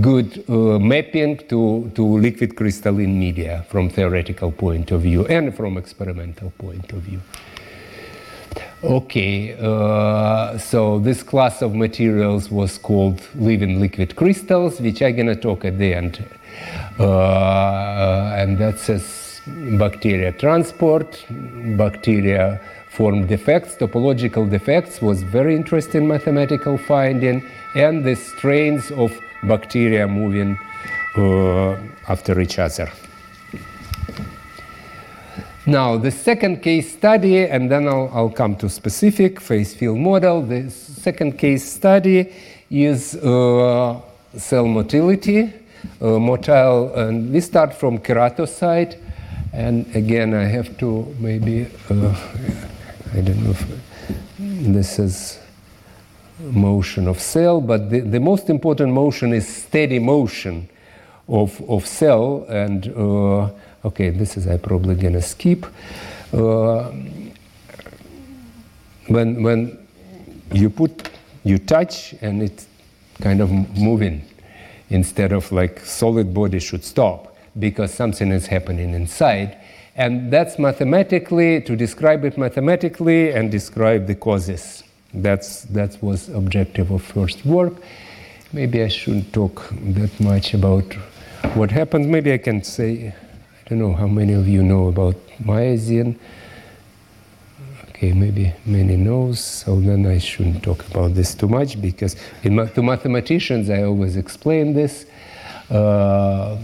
good 0.00 0.44
uh, 0.48 0.78
mapping 0.78 1.36
to, 1.48 1.90
to 1.94 2.04
liquid 2.04 2.56
crystalline 2.56 3.18
media 3.18 3.64
from 3.68 3.88
theoretical 3.88 4.52
point 4.52 4.90
of 4.90 5.02
view 5.02 5.26
and 5.26 5.54
from 5.56 5.76
experimental 5.76 6.50
point 6.58 6.92
of 6.92 7.00
view. 7.02 7.20
Okay, 8.82 9.56
uh, 9.60 10.56
so 10.56 10.98
this 10.98 11.22
class 11.22 11.62
of 11.62 11.74
materials 11.74 12.50
was 12.50 12.78
called 12.78 13.20
living 13.34 13.78
liquid 13.78 14.16
crystals, 14.16 14.80
which 14.80 15.02
I'm 15.02 15.16
gonna 15.16 15.36
talk 15.36 15.64
at 15.64 15.78
the 15.78 15.94
end. 15.94 16.24
Uh, 16.98 18.34
and 18.36 18.58
that 18.58 18.78
says 18.78 19.29
bacteria 19.78 20.32
transport, 20.32 21.24
bacteria 21.76 22.60
form 22.90 23.26
defects, 23.26 23.76
topological 23.76 24.50
defects 24.50 25.00
was 25.00 25.22
very 25.22 25.54
interesting 25.54 26.08
mathematical 26.08 26.76
finding, 26.76 27.44
and 27.74 28.04
the 28.04 28.16
strains 28.16 28.90
of 28.92 29.12
bacteria 29.44 30.06
moving 30.06 30.58
uh, 31.16 31.76
after 32.08 32.40
each 32.40 32.58
other. 32.58 32.90
Now, 35.66 35.96
the 35.98 36.10
second 36.10 36.62
case 36.62 36.92
study, 36.92 37.46
and 37.46 37.70
then 37.70 37.86
I'll, 37.86 38.10
I'll, 38.12 38.30
come 38.30 38.56
to 38.56 38.68
specific 38.68 39.40
phase 39.40 39.74
field 39.74 39.98
model. 39.98 40.42
The 40.42 40.70
second 40.70 41.38
case 41.38 41.70
study 41.70 42.32
is 42.70 43.14
uh, 43.16 44.00
cell 44.36 44.66
motility, 44.66 45.42
uh, 46.00 46.18
motile, 46.18 46.96
and 46.96 47.32
we 47.32 47.40
start 47.40 47.74
from 47.74 47.98
keratocyte. 47.98 48.98
And 49.52 49.94
again, 49.96 50.34
I 50.34 50.44
have 50.44 50.78
to 50.78 51.14
maybe, 51.18 51.66
uh, 51.90 52.14
I 53.12 53.20
don't 53.20 53.42
know 53.42 53.50
if 53.50 53.66
this 54.38 54.98
is 54.98 55.38
motion 56.38 57.08
of 57.08 57.20
cell, 57.20 57.60
but 57.60 57.90
the, 57.90 58.00
the 58.00 58.20
most 58.20 58.48
important 58.48 58.92
motion 58.92 59.32
is 59.32 59.46
steady 59.48 59.98
motion 59.98 60.68
of, 61.28 61.60
of 61.68 61.86
cell. 61.86 62.46
And 62.48 62.88
uh, 62.96 63.50
okay, 63.84 64.10
this 64.10 64.36
is 64.36 64.46
I 64.46 64.56
probably 64.56 64.94
gonna 64.94 65.22
skip. 65.22 65.66
Uh, 66.32 66.92
when 69.08 69.42
when 69.42 69.76
you 70.52 70.70
put 70.70 71.10
you 71.42 71.58
touch 71.58 72.14
and 72.20 72.42
it's 72.42 72.66
kind 73.20 73.40
of 73.40 73.50
moving 73.76 74.22
instead 74.90 75.32
of 75.32 75.50
like 75.50 75.80
solid 75.80 76.32
body 76.32 76.60
should 76.60 76.84
stop 76.84 77.29
because 77.58 77.92
something 77.92 78.30
is 78.30 78.46
happening 78.46 78.94
inside 78.94 79.56
and 79.96 80.32
that's 80.32 80.58
mathematically 80.58 81.60
to 81.62 81.76
describe 81.76 82.24
it 82.24 82.38
mathematically 82.38 83.32
and 83.32 83.50
describe 83.50 84.06
the 84.06 84.14
causes 84.14 84.84
that's 85.14 85.62
that 85.64 86.00
was 86.02 86.28
objective 86.28 86.90
of 86.90 87.02
first 87.02 87.44
work. 87.44 87.74
Maybe 88.52 88.82
I 88.82 88.88
shouldn't 88.88 89.32
talk 89.32 89.68
that 89.70 90.18
much 90.20 90.54
about 90.54 90.84
what 91.54 91.70
happened. 91.70 92.08
Maybe 92.08 92.32
I 92.32 92.38
can 92.38 92.62
say, 92.62 93.08
I 93.08 93.68
don't 93.68 93.78
know 93.78 93.92
how 93.92 94.06
many 94.06 94.32
of 94.32 94.48
you 94.48 94.62
know 94.62 94.88
about 94.88 95.16
myosin. 95.42 96.16
Okay, 97.88 98.12
maybe 98.12 98.52
many 98.64 98.96
knows, 98.96 99.40
so 99.40 99.78
then 99.78 100.06
I 100.06 100.18
shouldn't 100.18 100.62
talk 100.62 100.86
about 100.88 101.14
this 101.14 101.34
too 101.34 101.48
much 101.48 101.80
because 101.80 102.16
in, 102.42 102.56
to 102.56 102.82
mathematicians 102.82 103.68
I 103.68 103.82
always 103.82 104.16
explain 104.16 104.72
this. 104.72 105.06
Uh, 105.68 106.56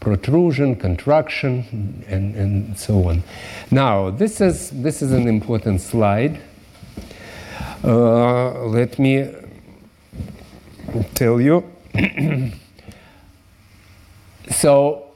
protrusion, 0.00 0.76
contraction, 0.76 2.04
and, 2.08 2.34
and 2.36 2.78
so 2.78 3.08
on. 3.08 3.22
Now, 3.70 4.10
this 4.10 4.40
is, 4.40 4.70
this 4.70 5.02
is 5.02 5.12
an 5.12 5.26
important 5.26 5.80
slide. 5.80 6.40
Uh, 7.82 8.66
let 8.66 8.98
me 8.98 9.34
tell 11.14 11.40
you. 11.40 11.64
so 14.50 15.06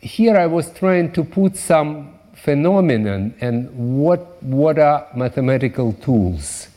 here 0.00 0.36
I 0.36 0.46
was 0.46 0.72
trying 0.72 1.12
to 1.12 1.24
put 1.24 1.56
some 1.56 2.14
phenomenon 2.34 3.34
and 3.40 3.70
what, 3.74 4.42
what 4.42 4.78
are 4.78 5.06
mathematical 5.14 5.92
tools. 5.94 6.68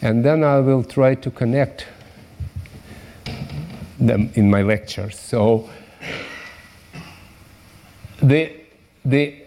And 0.00 0.24
then 0.24 0.44
I 0.44 0.60
will 0.60 0.84
try 0.84 1.14
to 1.16 1.30
connect 1.30 1.86
them 4.06 4.30
in 4.34 4.50
my 4.50 4.62
lectures. 4.62 5.18
So 5.18 5.68
the, 8.22 8.52
the 9.04 9.42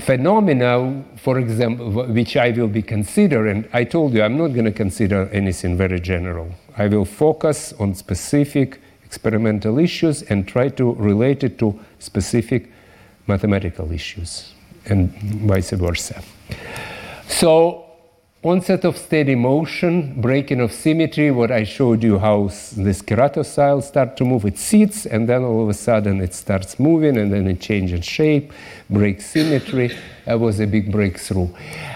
phenomena, 0.00 1.04
for 1.16 1.38
example, 1.38 2.06
which 2.06 2.36
I 2.36 2.50
will 2.50 2.68
be 2.68 2.82
considering, 2.82 3.68
I 3.72 3.84
told 3.84 4.14
you 4.14 4.22
I'm 4.22 4.36
not 4.36 4.48
going 4.48 4.64
to 4.64 4.72
consider 4.72 5.28
anything 5.32 5.76
very 5.76 6.00
general. 6.00 6.54
I 6.76 6.88
will 6.88 7.04
focus 7.04 7.72
on 7.78 7.94
specific 7.94 8.80
experimental 9.04 9.78
issues 9.78 10.22
and 10.22 10.48
try 10.48 10.68
to 10.70 10.94
relate 10.94 11.44
it 11.44 11.58
to 11.58 11.78
specific 11.98 12.70
mathematical 13.26 13.92
issues 13.92 14.54
and 14.86 15.12
vice 15.46 15.70
versa. 15.70 16.22
So 17.28 17.91
onset 18.44 18.84
of 18.84 18.96
steady 18.96 19.36
motion, 19.36 20.20
breaking 20.20 20.60
of 20.60 20.72
symmetry, 20.72 21.30
what 21.30 21.52
I 21.52 21.62
showed 21.62 22.02
you 22.02 22.18
how 22.18 22.48
this 22.76 23.00
keratocyte 23.00 23.84
start 23.84 24.16
to 24.16 24.24
move, 24.24 24.44
it 24.44 24.58
sits 24.58 25.06
and 25.06 25.28
then 25.28 25.44
all 25.44 25.62
of 25.62 25.68
a 25.68 25.74
sudden 25.74 26.20
it 26.20 26.34
starts 26.34 26.80
moving 26.80 27.16
and 27.16 27.32
then 27.32 27.46
it 27.46 27.60
changes 27.60 28.04
shape, 28.04 28.52
breaks 28.90 29.26
symmetry. 29.26 29.96
That 30.24 30.40
was 30.40 30.58
a 30.58 30.66
big 30.66 30.90
breakthrough. 30.90 31.48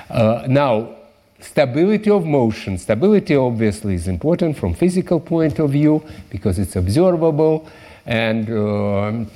Uh, 0.09 0.47
now, 0.49 0.94
stability 1.40 2.11
of 2.11 2.24
motion. 2.24 2.78
Stability 2.78 3.34
obviously 3.34 3.94
is 3.94 4.07
important 4.07 4.57
from 4.57 4.72
physical 4.72 5.18
point 5.18 5.59
of 5.59 5.70
view 5.70 6.05
because 6.30 6.61
it's 6.61 6.76
observable 6.76 7.68
and 8.07 8.49
uh, 8.49 9.28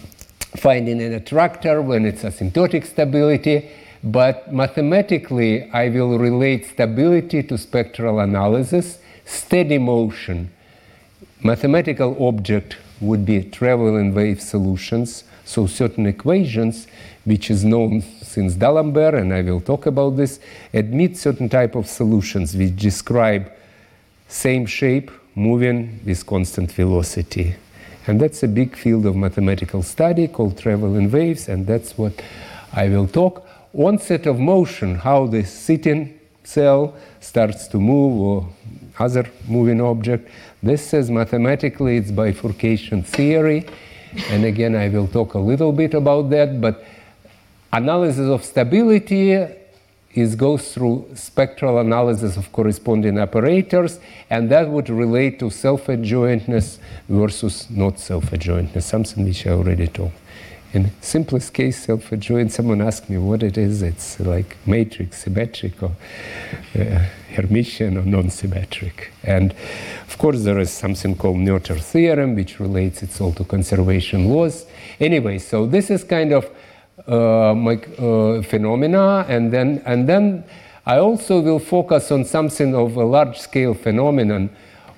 finding 0.59 1.03
an 1.03 1.15
attractor 1.15 1.83
when 1.83 2.07
it's 2.07 2.23
asymptotic 2.23 2.87
stability 2.87 3.69
but 4.03 4.53
mathematically, 4.53 5.71
I 5.71 5.89
will 5.89 6.19
relate 6.19 6.67
stability 6.67 7.43
to 7.45 7.59
spectral 7.59 8.21
analysis 8.21 8.99
steady 9.31 9.79
motion, 9.79 10.51
mathematical 11.43 12.17
object 12.27 12.77
would 13.01 13.25
be 13.25 13.43
traveling 13.43 14.13
wave 14.15 14.41
solutions. 14.41 15.25
So 15.45 15.67
certain 15.67 16.07
equations, 16.07 16.87
which 17.25 17.51
is 17.51 17.65
known 17.65 18.03
since 18.03 18.55
D'Alembert, 18.55 19.15
and 19.15 19.33
I 19.33 19.43
will 19.43 19.61
talk 19.61 19.87
about 19.87 20.17
this, 20.17 20.41
admit 20.75 21.17
certain 21.17 21.49
type 21.49 21.75
of 21.75 21.89
solutions 21.89 22.55
which 22.55 22.77
describe 22.77 23.51
same 24.29 24.67
shape 24.67 25.11
moving 25.35 26.01
with 26.05 26.27
constant 26.27 26.71
velocity. 26.73 27.57
And 28.07 28.21
that's 28.21 28.43
a 28.43 28.49
big 28.49 28.77
field 28.77 29.07
of 29.07 29.17
mathematical 29.17 29.83
study 29.83 30.29
called 30.29 30.59
traveling 30.59 31.11
waves, 31.11 31.49
and 31.49 31.67
that's 31.67 31.97
what 31.97 32.13
I 32.73 32.89
will 32.89 33.09
talk. 33.09 33.47
Onset 33.73 34.27
of 34.27 34.39
motion, 34.39 34.97
how 34.97 35.27
the 35.27 35.45
sitting 35.45 36.19
cell 36.43 36.95
starts 37.21 37.69
to 37.69 37.79
move 37.79 38.21
or 38.21 38.49
other 38.99 39.31
moving 39.47 39.81
object. 39.81 40.29
This 40.63 40.85
says 40.85 41.11
mathematically 41.11 41.97
it's 41.97 42.11
bifurcation 42.11 43.03
theory. 43.03 43.67
And 44.31 44.45
again, 44.45 44.75
I 44.75 44.89
will 44.89 45.07
talk 45.07 45.35
a 45.35 45.39
little 45.39 45.73
bit 45.73 45.95
about 45.95 46.31
that, 46.31 46.61
but 46.61 46.85
analysis 47.73 48.29
of 48.29 48.45
stability 48.45 49.47
is 50.13 50.35
goes 50.35 50.75
through 50.75 51.09
spectral 51.15 51.79
analysis 51.79 52.37
of 52.37 52.51
corresponding 52.51 53.19
operators, 53.21 54.01
and 54.29 54.51
that 54.51 54.69
would 54.69 54.89
relate 54.91 55.39
to 55.39 55.49
self-adjointness 55.51 56.79
versus 57.09 57.71
not 57.71 58.01
self-adjointness, 58.01 58.83
something 58.85 59.25
which 59.25 59.47
I 59.47 59.51
already 59.51 59.87
told. 59.87 60.11
In 60.73 60.93
simplest 61.01 61.53
case, 61.53 61.85
self-adjoint, 61.85 62.53
someone 62.53 62.81
asked 62.81 63.11
me 63.11 63.19
what 63.19 63.43
it 63.43 63.59
is. 63.59 63.83
It's 63.83 64.21
like 64.21 64.57
matrix, 64.67 65.25
symmetric, 65.25 65.83
or 65.83 65.93
uh, 66.77 67.07
Hermitian, 67.33 67.97
or 67.97 68.07
non-symmetric. 68.07 69.13
And 69.25 69.53
of 70.07 70.17
course, 70.17 70.45
there 70.45 70.61
is 70.61 70.71
something 70.71 71.17
called 71.17 71.39
Noether 71.39 71.81
theorem, 71.81 72.37
which 72.37 72.61
relates 72.61 73.03
it 73.03 73.21
all 73.21 73.33
to 73.33 73.45
conservation 73.45 74.29
laws. 74.29 74.67
Anyway, 75.01 75.39
so 75.39 75.67
this 75.67 75.91
is 75.91 76.05
kind 76.05 76.33
of 76.33 76.49
uh, 77.09 77.53
uh, 77.53 78.43
phenomena, 78.43 79.25
and 79.29 79.53
then 79.53 79.83
and 79.87 80.09
then 80.09 80.45
I 80.87 80.99
also 80.99 81.41
will 81.41 81.59
focus 81.59 82.13
on 82.13 82.25
something 82.25 82.75
of 82.75 82.97
a 82.97 83.05
large-scale 83.05 83.75
phenomenon 83.75 84.51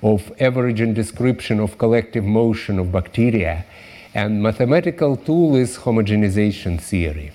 of 0.03 0.31
averaging 0.39 0.93
description 0.93 1.59
of 1.59 1.77
collective 1.77 2.25
motion 2.25 2.77
of 2.77 2.91
bacteria, 2.91 3.65
and 4.13 4.41
mathematical 4.41 5.15
tool 5.15 5.55
is 5.55 5.77
homogenization 5.77 6.79
theory, 6.79 7.31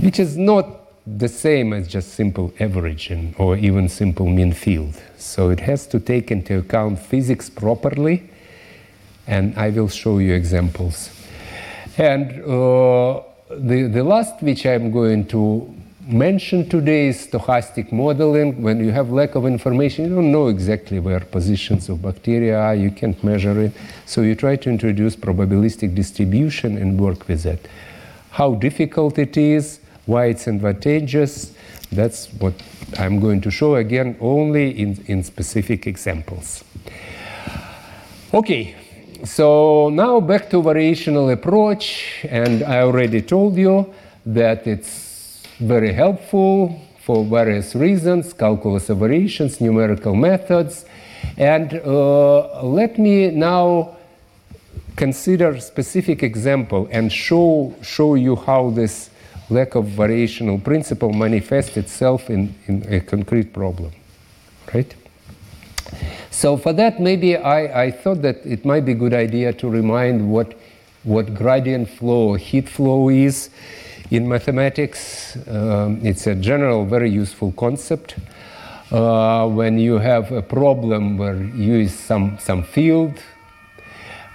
which 0.00 0.18
is 0.18 0.36
not 0.36 0.66
the 1.06 1.28
same 1.28 1.72
as 1.72 1.88
just 1.88 2.14
simple 2.14 2.52
averaging 2.60 3.34
or 3.38 3.56
even 3.56 3.88
simple 3.88 4.26
mean 4.26 4.52
field. 4.52 4.94
So 5.18 5.50
it 5.50 5.60
has 5.60 5.86
to 5.88 5.98
take 5.98 6.30
into 6.30 6.58
account 6.58 6.98
physics 7.00 7.50
properly, 7.50 8.30
and 9.26 9.56
I 9.56 9.70
will 9.70 9.88
show 9.88 10.18
you 10.18 10.34
examples. 10.34 11.10
And 11.98 12.42
uh, 12.44 13.22
the, 13.50 13.88
the 13.92 14.04
last 14.04 14.40
which 14.42 14.64
I'm 14.64 14.90
going 14.92 15.26
to 15.28 15.74
mention 16.06 16.68
today 16.68 17.08
is 17.08 17.26
stochastic 17.26 17.92
modeling. 17.92 18.60
When 18.62 18.84
you 18.84 18.90
have 18.90 19.10
lack 19.10 19.34
of 19.34 19.46
information, 19.46 20.08
you 20.08 20.14
don't 20.16 20.32
know 20.32 20.48
exactly 20.48 20.98
where 20.98 21.20
positions 21.20 21.88
of 21.88 22.02
bacteria 22.02 22.58
are, 22.58 22.74
you 22.74 22.90
can't 22.90 23.22
measure 23.22 23.60
it. 23.60 23.72
So 24.06 24.22
you 24.22 24.34
try 24.34 24.56
to 24.56 24.68
introduce 24.68 25.14
probabilistic 25.14 25.94
distribution 25.94 26.76
and 26.76 27.00
work 27.00 27.28
with 27.28 27.46
it. 27.46 27.68
How 28.30 28.54
difficult 28.54 29.18
it 29.18 29.36
is, 29.36 29.80
why 30.06 30.26
it's 30.26 30.48
advantageous, 30.48 31.54
that's 31.92 32.26
what 32.34 32.54
I'm 32.98 33.20
going 33.20 33.40
to 33.42 33.50
show 33.50 33.76
again 33.76 34.16
only 34.20 34.70
in, 34.70 35.04
in 35.06 35.22
specific 35.22 35.86
examples. 35.86 36.64
Okay, 38.34 38.74
so 39.24 39.90
now 39.90 40.18
back 40.18 40.50
to 40.50 40.56
variational 40.56 41.32
approach, 41.32 42.24
and 42.28 42.62
I 42.64 42.80
already 42.80 43.20
told 43.22 43.56
you 43.56 43.92
that 44.24 44.66
it's 44.66 45.11
very 45.62 45.92
helpful 45.92 46.80
for 46.98 47.24
various 47.24 47.74
reasons, 47.74 48.32
calculus 48.32 48.90
of 48.90 48.98
variations, 48.98 49.60
numerical 49.60 50.14
methods. 50.14 50.84
And 51.36 51.74
uh, 51.74 52.62
let 52.62 52.98
me 52.98 53.30
now 53.30 53.96
consider 54.96 55.58
specific 55.60 56.22
example 56.22 56.88
and 56.90 57.12
show, 57.12 57.74
show 57.82 58.14
you 58.14 58.36
how 58.36 58.70
this 58.70 59.10
lack 59.50 59.74
of 59.74 59.86
variational 59.86 60.62
principle 60.62 61.12
manifests 61.12 61.76
itself 61.76 62.30
in, 62.30 62.54
in 62.66 62.86
a 62.92 63.00
concrete 63.00 63.52
problem, 63.52 63.92
right? 64.72 64.94
So 66.30 66.56
for 66.56 66.72
that, 66.72 67.00
maybe 67.00 67.36
I, 67.36 67.84
I 67.84 67.90
thought 67.90 68.22
that 68.22 68.44
it 68.44 68.64
might 68.64 68.84
be 68.84 68.92
a 68.92 68.94
good 68.96 69.14
idea 69.14 69.52
to 69.54 69.68
remind 69.68 70.30
what, 70.30 70.54
what 71.02 71.34
gradient 71.34 71.88
flow, 71.88 72.34
heat 72.34 72.68
flow 72.68 73.08
is 73.08 73.50
in 74.12 74.28
mathematics. 74.28 75.38
Um, 75.48 75.98
it's 76.04 76.26
a 76.26 76.34
general, 76.34 76.84
very 76.84 77.10
useful 77.10 77.50
concept. 77.52 78.16
Uh, 78.90 79.48
when 79.48 79.78
you 79.78 79.98
have 79.98 80.30
a 80.32 80.42
problem 80.42 81.16
where 81.16 81.36
you 81.36 81.78
use 81.78 81.94
some, 81.94 82.38
some 82.38 82.62
field, 82.62 83.18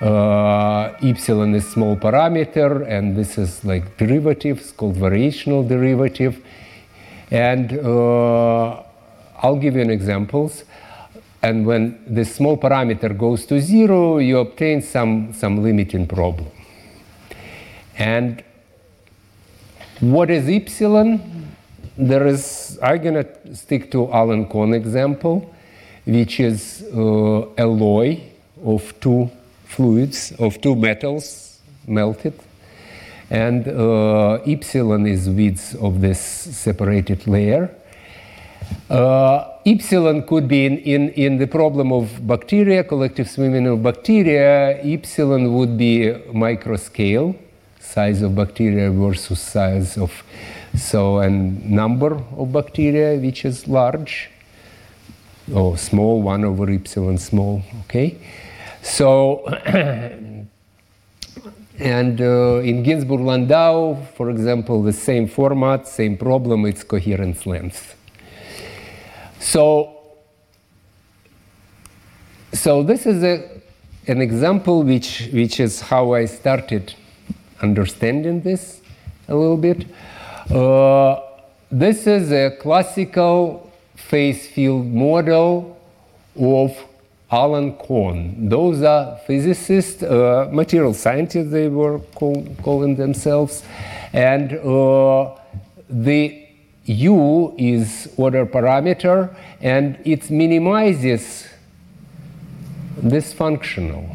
uh, 0.01 0.93
epsilon 1.03 1.53
is 1.53 1.67
small 1.69 1.95
parameter, 1.95 2.87
and 2.89 3.15
this 3.15 3.37
is 3.37 3.63
like 3.63 3.97
derivatives 3.97 4.71
called 4.71 4.95
variational 4.95 5.67
derivative. 5.67 6.43
And 7.29 7.73
uh, 7.77 8.81
I'll 9.43 9.59
give 9.61 9.75
you 9.75 9.81
an 9.83 9.91
examples. 9.91 10.63
And 11.43 11.67
when 11.67 12.03
this 12.07 12.33
small 12.33 12.57
parameter 12.57 13.15
goes 13.15 13.45
to 13.45 13.61
zero, 13.61 14.17
you 14.17 14.39
obtain 14.39 14.81
some, 14.81 15.33
some 15.33 15.61
limiting 15.61 16.07
problem. 16.07 16.49
And 17.99 18.43
what 19.99 20.29
is 20.29 20.47
epsilon? 20.47 21.47
There 21.97 22.27
is, 22.27 22.77
I'm 22.83 23.01
going 23.01 23.25
to 23.25 23.55
stick 23.55 23.91
to 23.91 24.11
Allen 24.11 24.47
Cahn 24.47 24.73
example, 24.73 25.53
which 26.05 26.39
is 26.39 26.85
uh, 26.95 27.49
alloy 27.55 28.19
of 28.63 28.93
two 28.99 29.31
fluids, 29.65 30.33
of 30.39 30.61
two 30.61 30.75
metals 30.75 31.59
melted. 31.87 32.39
And 33.29 33.67
uh, 33.67 34.33
epsilon 34.45 35.07
is 35.07 35.29
width 35.29 35.75
of 35.81 35.99
this 35.99 36.19
separated 36.19 37.27
layer. 37.27 37.73
Uh, 38.89 39.51
epsilon 39.65 40.27
could 40.27 40.47
be 40.47 40.65
in, 40.65 40.77
in, 40.77 41.09
in 41.09 41.37
the 41.37 41.47
problem 41.47 41.91
of 41.91 42.25
bacteria, 42.27 42.83
collective 42.83 43.29
swimming 43.29 43.65
of 43.67 43.81
bacteria, 43.81 44.79
epsilon 44.83 45.53
would 45.53 45.77
be 45.77 46.13
microscale, 46.31 47.35
size 47.97 48.21
of 48.21 48.35
bacteria 48.35 48.91
versus 48.91 49.39
size 49.39 49.97
of, 49.97 50.11
so, 50.75 51.17
and 51.25 51.37
number 51.81 52.11
of 52.41 52.53
bacteria, 52.59 53.19
which 53.25 53.43
is 53.43 53.67
large, 53.67 54.29
or 55.51 55.75
small, 55.77 56.21
1 56.21 56.45
over 56.45 56.69
epsilon 56.69 57.17
small, 57.17 57.63
okay? 57.81 58.09
So, 58.83 59.07
and 61.79 62.21
uh, 62.21 62.69
in 62.69 62.83
Ginzburg 62.85 63.23
Landau 63.25 63.95
for 64.15 64.29
example, 64.29 64.83
the 64.83 64.93
same 64.93 65.27
format, 65.27 65.87
same 65.87 66.17
problem, 66.17 66.67
it's 66.67 66.83
coherence 66.83 67.47
length. 67.47 67.95
So, 69.39 69.65
so 72.53 72.83
this 72.83 73.07
is 73.07 73.23
a, 73.23 73.35
an 74.05 74.21
example 74.21 74.83
which, 74.83 75.29
which 75.33 75.59
is 75.59 75.81
how 75.81 76.13
I 76.13 76.25
started 76.25 76.93
understanding 77.61 78.41
this 78.41 78.81
a 79.27 79.35
little 79.35 79.57
bit. 79.57 79.85
Uh, 80.51 81.21
this 81.71 82.07
is 82.07 82.31
a 82.31 82.51
classical 82.61 83.71
phase 83.95 84.47
field 84.47 84.85
model 84.85 85.77
of 86.39 86.77
Allen 87.29 87.73
Cahn. 87.75 88.47
Those 88.47 88.83
are 88.83 89.17
physicists, 89.27 90.01
uh, 90.01 90.47
material 90.51 90.93
scientists, 90.93 91.51
they 91.51 91.67
were 91.67 91.99
call, 92.15 92.47
calling 92.63 92.95
themselves. 92.95 93.63
And 94.13 94.53
uh, 94.53 95.35
the 95.89 96.47
u 96.85 97.53
is 97.57 98.13
order 98.15 98.45
parameter 98.45 99.35
and 99.61 99.99
it 100.05 100.29
minimizes 100.29 101.47
this 102.95 103.33
functional. 103.33 104.09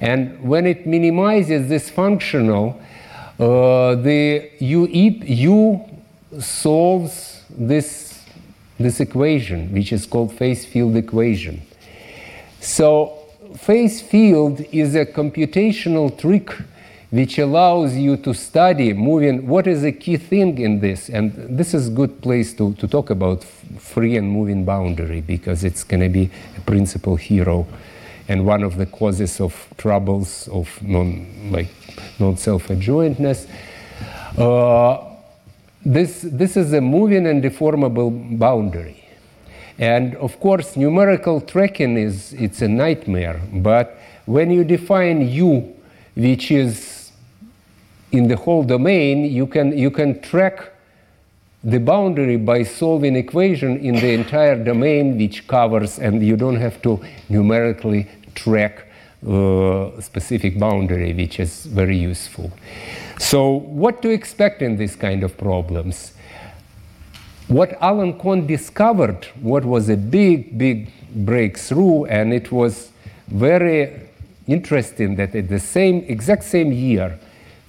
And 0.00 0.42
when 0.42 0.66
it 0.66 0.86
minimizes 0.86 1.68
this 1.68 1.90
functional, 1.90 2.80
uh, 3.38 3.94
the 3.96 4.50
u, 4.58 4.86
u 4.86 5.80
solves 6.38 7.42
this, 7.50 8.24
this 8.78 9.00
equation, 9.00 9.72
which 9.72 9.92
is 9.92 10.06
called 10.06 10.32
phase 10.32 10.64
field 10.64 10.96
equation. 10.96 11.62
So 12.60 13.18
phase 13.56 14.00
field 14.00 14.60
is 14.72 14.94
a 14.94 15.04
computational 15.04 16.16
trick 16.16 16.52
which 17.10 17.38
allows 17.38 17.96
you 17.96 18.16
to 18.16 18.32
study 18.32 18.92
moving 18.92 19.46
what 19.46 19.66
is 19.66 19.82
the 19.82 19.90
key 19.90 20.16
thing 20.16 20.58
in 20.58 20.78
this 20.78 21.08
and 21.08 21.32
this 21.58 21.74
is 21.74 21.88
a 21.88 21.90
good 21.90 22.22
place 22.22 22.54
to, 22.54 22.72
to 22.74 22.86
talk 22.86 23.10
about 23.10 23.42
free 23.78 24.16
and 24.16 24.30
moving 24.30 24.64
boundary 24.64 25.20
because 25.20 25.64
it's 25.64 25.82
going 25.82 26.00
to 26.00 26.08
be 26.08 26.30
a 26.56 26.60
principal 26.60 27.16
hero 27.16 27.66
and 28.30 28.46
one 28.46 28.62
of 28.62 28.76
the 28.76 28.86
causes 28.86 29.40
of 29.40 29.52
troubles 29.76 30.48
of 30.48 30.66
non 30.82 31.08
like 31.50 31.70
non 32.18 32.36
self-adjointness. 32.36 33.46
Uh, 34.38 35.04
this 35.84 36.12
this 36.22 36.56
is 36.56 36.72
a 36.72 36.80
moving 36.80 37.26
and 37.26 37.42
deformable 37.42 38.10
boundary. 38.38 39.04
And 39.78 40.14
of 40.16 40.38
course 40.38 40.76
numerical 40.76 41.40
tracking 41.40 41.96
is 41.96 42.32
it's 42.34 42.62
a 42.62 42.68
nightmare 42.68 43.40
but 43.52 43.98
when 44.26 44.50
you 44.50 44.62
define 44.62 45.28
u 45.28 45.74
which 46.14 46.50
is 46.50 47.00
in 48.12 48.28
the 48.28 48.36
whole 48.36 48.64
domain, 48.64 49.24
you 49.24 49.46
can, 49.46 49.76
you 49.76 49.90
can 49.90 50.20
track 50.20 50.72
the 51.62 51.78
boundary 51.78 52.36
by 52.36 52.62
solving 52.62 53.16
equation 53.16 53.76
in 53.78 53.94
the 53.94 54.12
entire 54.12 54.56
domain 54.62 55.18
which 55.18 55.46
covers 55.46 55.98
and 55.98 56.24
you 56.26 56.36
don't 56.36 56.56
have 56.56 56.80
to 56.80 56.98
numerically 57.28 58.08
track 58.34 58.86
uh, 59.26 60.00
specific 60.00 60.58
boundary 60.58 61.12
which 61.12 61.40
is 61.40 61.66
very 61.66 61.96
useful. 61.96 62.50
So 63.18 63.48
what 63.48 64.00
to 64.02 64.10
expect 64.10 64.62
in 64.62 64.76
this 64.76 64.96
kind 64.96 65.22
of 65.22 65.36
problems? 65.36 66.12
What 67.48 67.76
Allen 67.80 68.18
Cahn 68.18 68.46
discovered 68.46 69.26
what 69.40 69.64
was 69.64 69.88
a 69.88 69.96
big 69.96 70.56
big 70.56 70.90
breakthrough 71.14 72.04
and 72.04 72.32
it 72.32 72.50
was 72.52 72.92
very 73.28 74.08
interesting 74.46 75.16
that 75.16 75.34
at 75.34 75.48
the 75.48 75.60
same 75.60 76.04
exact 76.08 76.44
same 76.44 76.72
year 76.72 77.18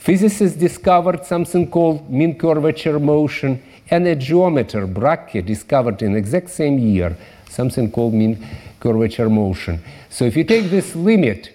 Physicists 0.02 0.58
discovered 0.58 1.24
something 1.28 1.70
called 1.70 2.10
mean 2.10 2.36
curvature 2.36 3.00
motion, 3.00 3.62
and 3.92 4.08
a 4.08 4.16
geometer, 4.16 4.88
Brakke, 4.88 5.46
discovered 5.46 6.02
in 6.02 6.16
exact 6.16 6.50
same 6.50 6.80
year 6.80 7.16
something 7.52 7.92
called 7.92 8.14
mean 8.14 8.48
curvature 8.80 9.30
motion. 9.30 9.82
So 10.10 10.26
if 10.26 10.36
you 10.36 10.44
take 10.44 10.70
this 10.70 10.96
limit, 10.96 11.52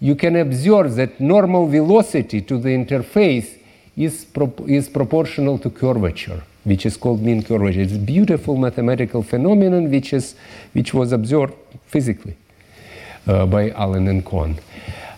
you 0.00 0.14
can 0.14 0.36
observe 0.36 0.94
that 0.96 1.20
normal 1.20 1.66
velocity 1.66 2.40
to 2.42 2.58
the 2.58 2.68
interface 2.68 3.58
is, 3.96 4.24
pro- 4.26 4.54
is 4.66 4.88
proportional 4.88 5.58
to 5.58 5.70
curvature, 5.70 6.42
which 6.64 6.86
is 6.86 6.96
called 6.96 7.20
mean 7.22 7.42
curvature. 7.42 7.80
It's 7.80 7.94
a 7.94 7.98
beautiful 7.98 8.56
mathematical 8.56 9.22
phenomenon 9.22 9.90
which, 9.90 10.12
is, 10.12 10.36
which 10.72 10.94
was 10.94 11.12
observed 11.12 11.54
physically 11.86 12.36
uh, 13.26 13.46
by 13.46 13.70
Allen 13.70 14.06
and 14.06 14.24
Cahn. 14.24 14.58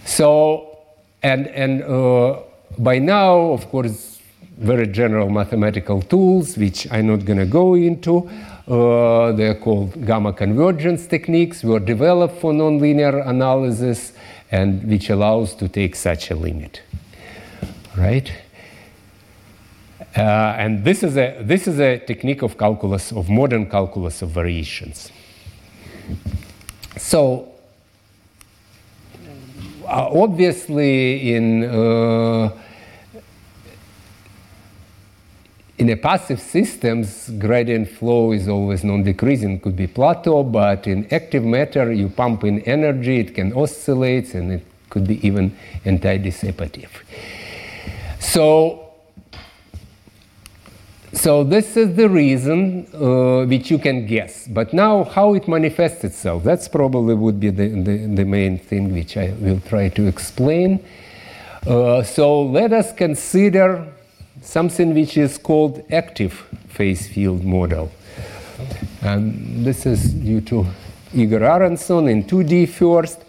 So, 0.06 0.78
and, 1.22 1.48
and 1.48 1.82
uh, 1.82 2.38
by 2.78 2.98
now, 2.98 3.52
of 3.52 3.68
course, 3.68 4.18
very 4.56 4.86
general 4.86 5.30
mathematical 5.30 6.02
tools, 6.02 6.56
which 6.56 6.86
I'm 6.90 7.06
not 7.06 7.24
going 7.24 7.38
to 7.38 7.46
go 7.46 7.74
into. 7.74 8.30
Uh, 8.70 9.32
they're 9.32 9.56
called 9.56 10.06
gamma 10.06 10.32
convergence 10.32 11.08
techniques, 11.08 11.64
were 11.64 11.80
developed 11.80 12.40
for 12.40 12.52
nonlinear 12.52 13.26
analysis 13.26 14.12
and 14.52 14.84
which 14.84 15.10
allows 15.10 15.56
to 15.56 15.68
take 15.68 15.96
such 15.96 16.30
a 16.30 16.36
limit. 16.36 16.80
Right? 17.98 18.32
Uh, 20.16 20.20
and 20.56 20.84
this 20.84 21.02
is, 21.02 21.16
a, 21.16 21.36
this 21.40 21.66
is 21.66 21.80
a 21.80 21.98
technique 21.98 22.42
of 22.42 22.56
calculus, 22.56 23.10
of 23.10 23.28
modern 23.28 23.68
calculus 23.68 24.22
of 24.22 24.30
variations. 24.30 25.10
So, 26.96 27.52
uh, 29.84 30.10
obviously, 30.12 31.34
in 31.34 31.64
uh, 31.64 32.50
in 35.80 35.88
a 35.88 35.96
passive 35.96 36.38
systems, 36.40 37.30
gradient 37.38 37.88
flow 37.88 38.32
is 38.32 38.48
always 38.48 38.84
non-decreasing, 38.84 39.60
could 39.60 39.76
be 39.76 39.86
plateau, 39.86 40.42
but 40.42 40.86
in 40.86 41.06
active 41.10 41.42
matter, 41.42 41.90
you 41.90 42.10
pump 42.10 42.44
in 42.44 42.60
energy, 42.60 43.20
it 43.20 43.34
can 43.34 43.50
oscillate, 43.54 44.34
and 44.34 44.52
it 44.52 44.62
could 44.90 45.06
be 45.06 45.26
even 45.26 45.56
anti-dissipative. 45.86 46.90
So, 48.18 48.90
so 51.14 51.44
this 51.44 51.78
is 51.78 51.96
the 51.96 52.10
reason 52.10 52.86
uh, 52.92 53.46
which 53.46 53.70
you 53.70 53.78
can 53.78 54.06
guess. 54.06 54.46
But 54.48 54.74
now, 54.74 55.04
how 55.04 55.32
it 55.32 55.48
manifests 55.48 56.04
itself, 56.04 56.44
that's 56.44 56.68
probably 56.68 57.14
would 57.14 57.40
be 57.40 57.48
the, 57.48 57.68
the, 57.68 58.06
the 58.16 58.24
main 58.26 58.58
thing 58.58 58.92
which 58.92 59.16
I 59.16 59.32
will 59.40 59.60
try 59.60 59.88
to 59.88 60.06
explain. 60.06 60.84
Uh, 61.66 62.02
so 62.02 62.42
let 62.42 62.74
us 62.74 62.92
consider 62.92 63.90
something 64.40 64.94
which 64.94 65.16
is 65.16 65.38
called 65.38 65.84
active 65.90 66.32
phase 66.68 67.06
field 67.06 67.44
model. 67.44 67.90
And 69.02 69.64
this 69.64 69.86
is 69.86 70.12
due 70.12 70.40
to 70.42 70.66
Igor 71.14 71.40
Aranson 71.40 72.10
in 72.10 72.24
2D 72.24 72.68
first. 72.68 73.24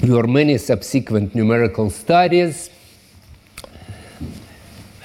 There 0.00 0.26
many 0.26 0.58
subsequent 0.58 1.34
numerical 1.34 1.90
studies. 1.90 2.70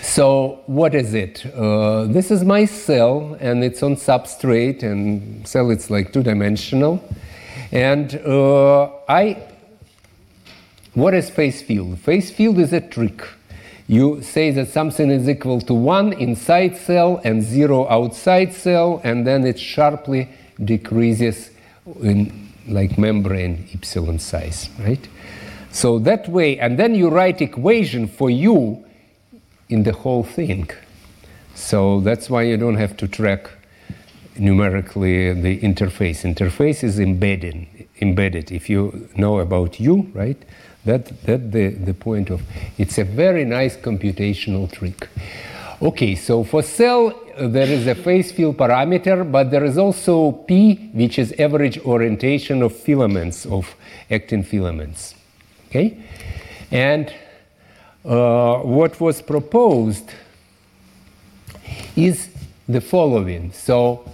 So, 0.01 0.61
what 0.68 0.93
is 0.93 1.14
it? 1.14 1.45
Uh, 1.55 2.05
this 2.05 2.30
is 2.30 2.43
my 2.43 2.66
cell, 2.66 3.36
and 3.39 3.64
it's 3.64 3.82
on 3.82 3.95
substrate, 3.95 4.84
and 4.84 5.47
cell 5.47 5.72
it's 5.72 5.89
like 5.89 6.14
two 6.14 6.22
dimensional. 6.22 7.03
And 7.72 8.16
uh, 8.18 8.91
I, 9.09 9.41
what 10.93 11.16
is 11.16 11.30
phase 11.30 11.61
field? 11.61 11.99
Phase 11.99 12.30
field 12.30 12.59
is 12.59 12.74
a 12.74 12.82
trick 12.82 13.24
you 13.94 14.22
say 14.22 14.52
that 14.52 14.70
something 14.70 15.12
is 15.12 15.28
equal 15.30 15.62
to 15.62 15.74
1 15.74 16.14
inside 16.14 16.78
cell 16.78 17.22
and 17.24 17.44
0 17.44 17.88
outside 17.89 18.54
cell, 18.54 19.02
and 19.04 19.26
then 19.26 19.46
it 19.46 19.60
sharply 19.60 20.30
decreases 20.64 21.52
in 22.02 22.50
like 22.68 22.98
membrane 22.98 23.68
epsilon 23.74 24.20
size, 24.20 24.70
right? 24.80 25.08
So 25.72 26.00
that 26.00 26.30
way, 26.30 26.60
and 26.60 26.78
then 26.78 26.96
you 26.96 27.10
write 27.10 27.41
equation 27.41 28.08
for 28.08 28.30
u 28.30 28.86
in 29.70 29.84
the 29.84 29.94
whole 29.94 30.24
thing. 30.24 30.70
So 31.56 32.00
that's 32.02 32.30
why 32.30 32.44
you 32.44 32.58
don't 32.58 32.78
have 32.78 32.96
to 32.98 33.08
track 33.08 33.50
numerically 34.38 35.34
the 35.34 35.60
interface. 35.60 36.24
Interface 36.24 36.84
is 36.84 37.00
embedded. 37.00 37.68
Embedded. 38.02 38.52
If 38.52 38.70
you 38.70 39.10
know 39.16 39.39
about 39.39 39.80
u, 39.80 40.10
right? 40.14 40.41
That 40.86 41.05
that 41.23 41.51
the, 41.51 41.69
the 41.69 41.93
point 41.93 42.29
of 42.29 42.41
it's 42.77 42.97
a 42.97 43.03
very 43.03 43.45
nice 43.45 43.77
computational 43.77 44.69
trick. 44.71 45.07
Okay, 45.81 46.15
so 46.15 46.43
for 46.43 46.61
cell 46.61 47.19
uh, 47.38 47.47
there 47.47 47.67
is 47.67 47.88
a 47.88 47.95
phase 47.95 48.31
field 48.31 48.57
parameter, 48.57 49.29
but 49.29 49.49
there 49.49 49.63
is 49.63 49.77
also 49.77 50.31
P, 50.31 50.89
which 50.93 51.17
is 51.17 51.34
average 51.39 51.79
orientation 51.79 52.61
of 52.61 52.75
filaments 52.75 53.45
of 53.45 53.75
actin 54.11 54.43
filaments. 54.43 55.15
Okay, 55.69 55.97
and 56.71 57.13
uh, 58.05 58.57
what 58.59 58.99
was 58.99 59.21
proposed 59.21 60.11
is 61.95 62.29
the 62.67 62.81
following. 62.81 63.51
So 63.53 64.09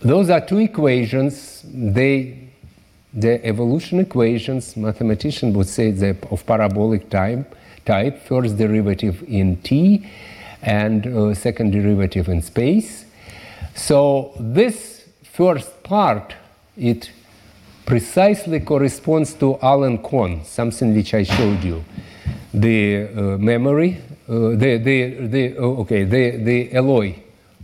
those 0.00 0.30
are 0.30 0.40
two 0.40 0.58
equations. 0.58 1.62
They 1.64 2.45
the 3.16 3.44
evolution 3.44 3.98
equations, 3.98 4.76
mathematicians 4.76 5.56
would 5.56 5.68
say 5.68 5.88
of 6.30 6.46
parabolic 6.46 7.08
type, 7.08 7.56
type, 7.86 8.22
first 8.22 8.58
derivative 8.58 9.24
in 9.26 9.56
t 9.62 10.06
and 10.62 11.06
uh, 11.06 11.34
second 11.34 11.70
derivative 11.70 12.28
in 12.28 12.42
space. 12.42 13.06
So 13.74 14.34
this 14.38 15.08
first 15.22 15.82
part, 15.82 16.34
it 16.76 17.10
precisely 17.86 18.60
corresponds 18.60 19.32
to 19.34 19.58
Allen 19.62 19.98
Cahn, 19.98 20.44
something 20.44 20.94
which 20.94 21.14
I 21.14 21.22
showed 21.22 21.64
you. 21.64 21.84
The 22.52 23.04
uh, 23.06 23.20
memory, 23.38 23.98
uh, 24.28 24.50
the, 24.50 24.78
the, 24.82 25.26
the, 25.26 25.56
oh, 25.56 25.76
okay, 25.82 26.04
the, 26.04 26.36
the 26.36 26.74
alloy 26.74 27.14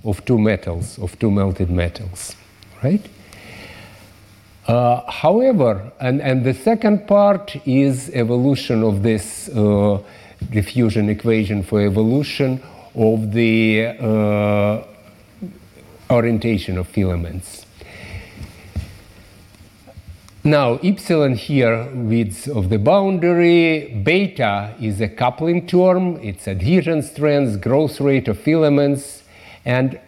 of 0.04 0.24
two 0.24 0.38
metals, 0.38 0.98
of 0.98 1.18
two 1.18 1.30
melted 1.30 1.70
metals, 1.70 2.36
right? 2.82 3.04
Uh, 4.66 5.10
however, 5.10 5.90
and, 5.98 6.22
and 6.22 6.44
the 6.44 6.54
second 6.54 7.08
part 7.08 7.56
is 7.66 8.10
evolution 8.10 8.84
of 8.84 9.02
this 9.02 9.48
uh, 9.48 10.00
diffusion 10.50 11.08
equation 11.08 11.62
for 11.62 11.80
evolution 11.80 12.62
of 12.94 13.32
the 13.32 13.86
uh, 13.98 14.84
orientation 16.10 16.78
of 16.78 16.86
filaments. 16.86 17.66
Now, 20.44 20.74
epsilon 20.82 21.34
here, 21.34 21.88
width 21.94 22.48
of 22.48 22.68
the 22.68 22.78
boundary, 22.78 24.00
beta 24.04 24.74
is 24.80 25.00
a 25.00 25.08
coupling 25.08 25.66
term, 25.66 26.16
it's 26.16 26.48
adhesion 26.48 27.02
strength, 27.02 27.60
growth 27.60 28.00
rate 28.00 28.26
of 28.28 28.38
filaments, 28.38 29.22
and 29.64 30.00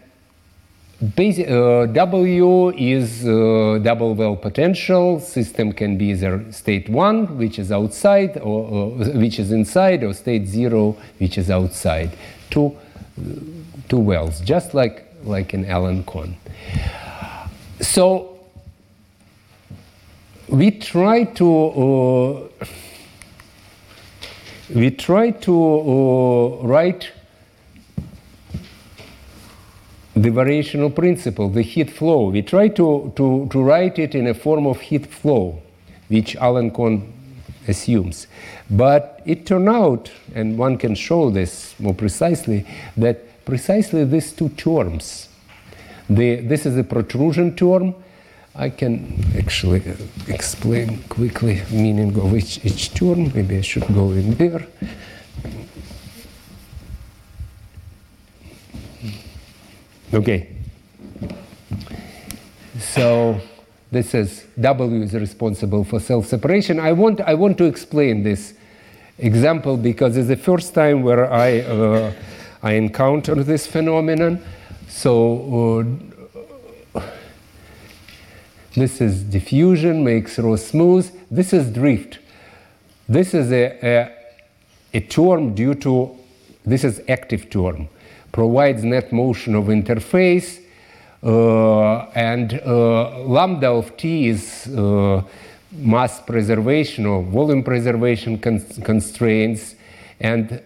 Uh, 1.05 1.85
w 1.85 2.71
is 2.71 3.27
uh, 3.27 3.79
double 3.83 4.15
well 4.15 4.35
potential. 4.35 5.19
System 5.19 5.71
can 5.71 5.97
be 5.97 6.05
either 6.05 6.43
state 6.51 6.89
one, 6.89 7.37
which 7.37 7.59
is 7.59 7.71
outside, 7.71 8.37
or, 8.37 8.67
or 8.67 8.89
which 9.13 9.37
is 9.37 9.51
inside, 9.51 10.03
or 10.03 10.13
state 10.13 10.47
zero, 10.47 10.95
which 11.19 11.37
is 11.37 11.51
outside. 11.51 12.11
Two, 12.49 12.75
two 13.87 13.99
wells, 13.99 14.39
just 14.41 14.73
like 14.73 15.05
like 15.23 15.53
in 15.53 15.65
Allen-Cahn. 15.65 16.37
So 17.81 18.39
we 20.47 20.71
try 20.71 21.25
to 21.25 21.49
uh, 21.83 22.65
we 24.73 24.91
try 24.91 25.31
to 25.31 25.53
uh, 25.53 26.67
write 26.67 27.11
the 30.15 30.29
variational 30.29 30.95
principle, 30.95 31.49
the 31.49 31.61
heat 31.61 31.89
flow. 31.89 32.29
We 32.29 32.41
try 32.41 32.69
to, 32.69 33.11
to, 33.15 33.47
to 33.51 33.61
write 33.61 33.99
it 33.99 34.15
in 34.15 34.27
a 34.27 34.33
form 34.33 34.65
of 34.65 34.79
heat 34.79 35.05
flow, 35.07 35.61
which 36.07 36.35
Allen 36.37 36.71
Cahn 36.71 37.11
assumes. 37.67 38.27
But 38.69 39.21
it 39.25 39.45
turned 39.45 39.67
out, 39.67 40.09
and 40.33 40.57
one 40.57 40.77
can 40.77 40.95
show 40.95 41.29
this 41.29 41.77
more 41.79 41.93
precisely, 41.93 42.65
that 42.95 43.43
precisely 43.43 44.05
these 44.05 44.31
two 44.31 44.49
terms, 44.49 45.27
the, 46.09 46.35
this 46.37 46.65
is 46.65 46.77
a 46.77 46.83
protrusion 46.83 47.55
term. 47.55 47.95
I 48.57 48.69
can 48.69 49.21
actually 49.37 49.81
uh, 49.81 49.95
explain 50.29 51.03
quickly 51.09 51.61
meaning 51.71 52.17
of 52.17 52.33
each, 52.37 52.63
each 52.63 52.93
term. 52.93 53.33
Maybe 53.33 53.57
I 53.57 53.61
should 53.61 53.87
go 53.93 54.11
in 54.11 54.35
there. 54.35 54.65
Okay. 60.15 60.47
So 62.79 63.41
this 63.91 64.13
is 64.13 64.45
W 64.61 65.01
is 65.01 65.13
responsible 65.13 65.83
for 65.83 65.99
self-separation. 65.99 66.79
I 66.79 66.93
want 66.93 67.19
I 67.19 67.33
want 67.33 67.57
to 67.57 67.65
explain 67.65 68.23
this 68.23 68.53
example 69.17 69.75
because 69.75 70.15
it's 70.15 70.29
the 70.29 70.37
first 70.37 70.73
time 70.73 71.03
where 71.03 71.29
I 71.29 71.59
uh, 71.59 72.13
I 72.63 72.75
encounter 72.75 73.35
this 73.43 73.67
phenomenon. 73.67 74.41
So 74.87 75.83
uh, 76.95 77.01
this 78.73 79.01
is 79.01 79.21
diffusion 79.21 80.01
makes 80.05 80.39
rho 80.39 80.55
smooth. 80.55 81.11
This 81.29 81.51
is 81.51 81.69
drift. 81.69 82.19
This 83.09 83.33
is 83.33 83.51
a, 83.51 83.65
a, 83.83 84.13
a 84.93 85.01
term 85.01 85.53
due 85.53 85.75
to 85.75 86.17
this 86.63 86.85
is 86.85 87.01
active 87.09 87.49
term 87.49 87.89
provides 88.35 88.83
net 88.83 89.13
motion 89.13 89.55
of 89.55 89.65
interface, 89.67 90.59
uh, 91.23 91.99
and 92.13 92.59
uh, 92.65 93.19
lambda 93.19 93.69
of 93.69 93.95
t 93.95 94.27
is 94.27 94.67
uh, 94.67 95.21
mass 95.71 96.19
preservation 96.19 97.05
or 97.05 97.23
volume 97.23 97.63
preservation 97.63 98.37
cons- 98.37 98.77
constraints, 98.83 99.75
and 100.19 100.61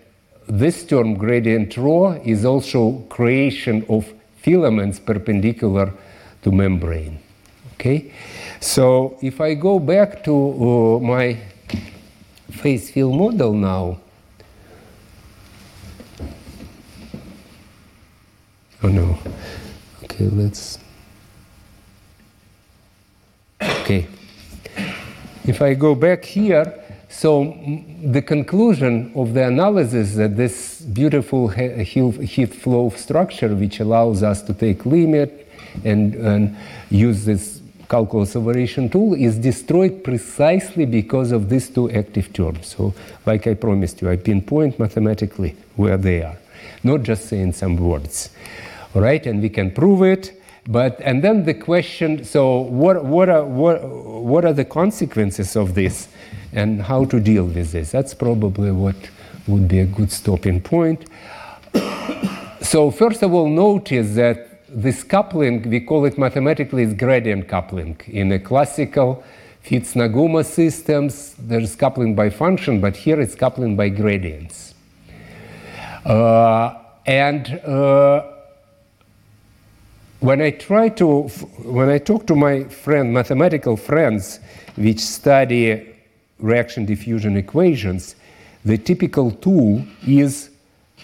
this 0.47 0.83
term 0.83 1.13
gradient 1.13 1.77
rho 1.77 2.19
is 2.25 2.43
also 2.43 3.05
creation 3.07 3.85
of 3.87 4.01
filaments 4.41 4.99
perpendicular 4.99 5.93
to 6.41 6.51
membrane. 6.51 7.19
Okay, 7.73 8.11
so 8.59 9.15
if 9.21 9.39
I 9.39 9.53
go 9.53 9.77
back 9.77 10.23
to 10.23 10.33
uh, 10.33 10.99
my 10.99 11.37
phase 12.49 12.89
field 12.89 13.15
model 13.15 13.53
now. 13.53 13.99
Oh 18.83 18.87
no. 18.87 19.17
Okay, 20.03 20.25
let's. 20.25 20.79
Okay. 23.61 24.07
If 25.45 25.61
I 25.61 25.73
go 25.73 25.95
back 25.95 26.23
here, 26.23 26.73
so 27.09 27.57
the 28.03 28.21
conclusion 28.21 29.11
of 29.15 29.33
the 29.33 29.47
analysis 29.47 30.15
that 30.15 30.37
this 30.37 30.81
beautiful 30.81 31.47
he- 31.49 31.83
he- 31.83 32.25
heat 32.25 32.53
flow 32.53 32.89
structure, 32.91 33.53
which 33.55 33.79
allows 33.79 34.23
us 34.23 34.41
to 34.43 34.53
take 34.53 34.85
limit 34.85 35.47
and, 35.83 36.15
and 36.15 36.55
use 36.89 37.25
this 37.25 37.61
calculus 37.89 38.33
variation 38.33 38.87
tool, 38.89 39.15
is 39.15 39.37
destroyed 39.37 40.03
precisely 40.03 40.85
because 40.85 41.31
of 41.31 41.49
these 41.49 41.67
two 41.69 41.89
active 41.91 42.31
terms. 42.31 42.67
So, 42.67 42.93
like 43.25 43.47
I 43.47 43.55
promised 43.55 44.01
you, 44.01 44.09
I 44.09 44.15
pinpoint 44.15 44.79
mathematically 44.79 45.55
where 45.75 45.97
they 45.97 46.21
are, 46.21 46.37
not 46.83 47.03
just 47.03 47.25
saying 47.25 47.53
some 47.53 47.75
words. 47.77 48.29
All 48.95 49.01
right, 49.01 49.25
and 49.25 49.41
we 49.41 49.49
can 49.49 49.71
prove 49.71 50.01
it. 50.03 50.41
But 50.67 50.99
and 51.01 51.23
then 51.23 51.45
the 51.45 51.53
question: 51.53 52.23
so 52.23 52.59
what 52.59 53.03
what 53.05 53.29
are 53.29 53.45
what 53.45 53.83
what 53.83 54.45
are 54.45 54.53
the 54.53 54.65
consequences 54.65 55.55
of 55.55 55.73
this, 55.73 56.07
and 56.53 56.81
how 56.81 57.05
to 57.05 57.19
deal 57.19 57.45
with 57.45 57.71
this? 57.71 57.91
That's 57.91 58.13
probably 58.13 58.71
what 58.71 58.95
would 59.47 59.67
be 59.67 59.79
a 59.79 59.85
good 59.85 60.11
stopping 60.11 60.61
point. 60.61 61.05
so 62.61 62.91
first 62.91 63.23
of 63.23 63.33
all, 63.33 63.47
notice 63.47 64.15
that 64.15 64.45
this 64.69 65.03
coupling 65.03 65.67
we 65.69 65.79
call 65.79 66.05
it 66.05 66.17
mathematically 66.17 66.83
is 66.83 66.93
gradient 66.93 67.47
coupling. 67.47 67.99
In 68.07 68.31
a 68.31 68.39
classical 68.39 69.23
Fitz-Nagumo 69.61 70.45
systems, 70.45 71.35
there's 71.37 71.75
coupling 71.75 72.15
by 72.15 72.29
function, 72.29 72.79
but 72.79 72.95
here 72.95 73.19
it's 73.19 73.35
coupling 73.35 73.75
by 73.75 73.89
gradients. 73.89 74.73
Uh, 76.05 76.75
and 77.05 77.59
uh, 77.65 78.38
when 80.19 80.41
I 80.41 80.51
try 80.51 80.89
to, 80.89 81.23
when 81.63 81.89
I 81.89 81.97
talk 81.97 82.27
to 82.27 82.35
my 82.35 82.65
friend, 82.65 83.13
mathematical 83.13 83.77
friends, 83.77 84.39
which 84.75 84.99
study 84.99 85.95
reaction 86.39 86.85
diffusion 86.85 87.37
equations, 87.37 88.15
the 88.65 88.77
typical 88.77 89.31
tool 89.31 89.85
is 90.05 90.49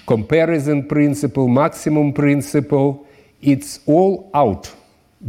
comparison 0.05 0.88
principle, 0.88 1.47
maximum 1.47 2.11
principle. 2.13 3.07
It's 3.41 3.80
all 3.86 4.30
out 4.34 4.74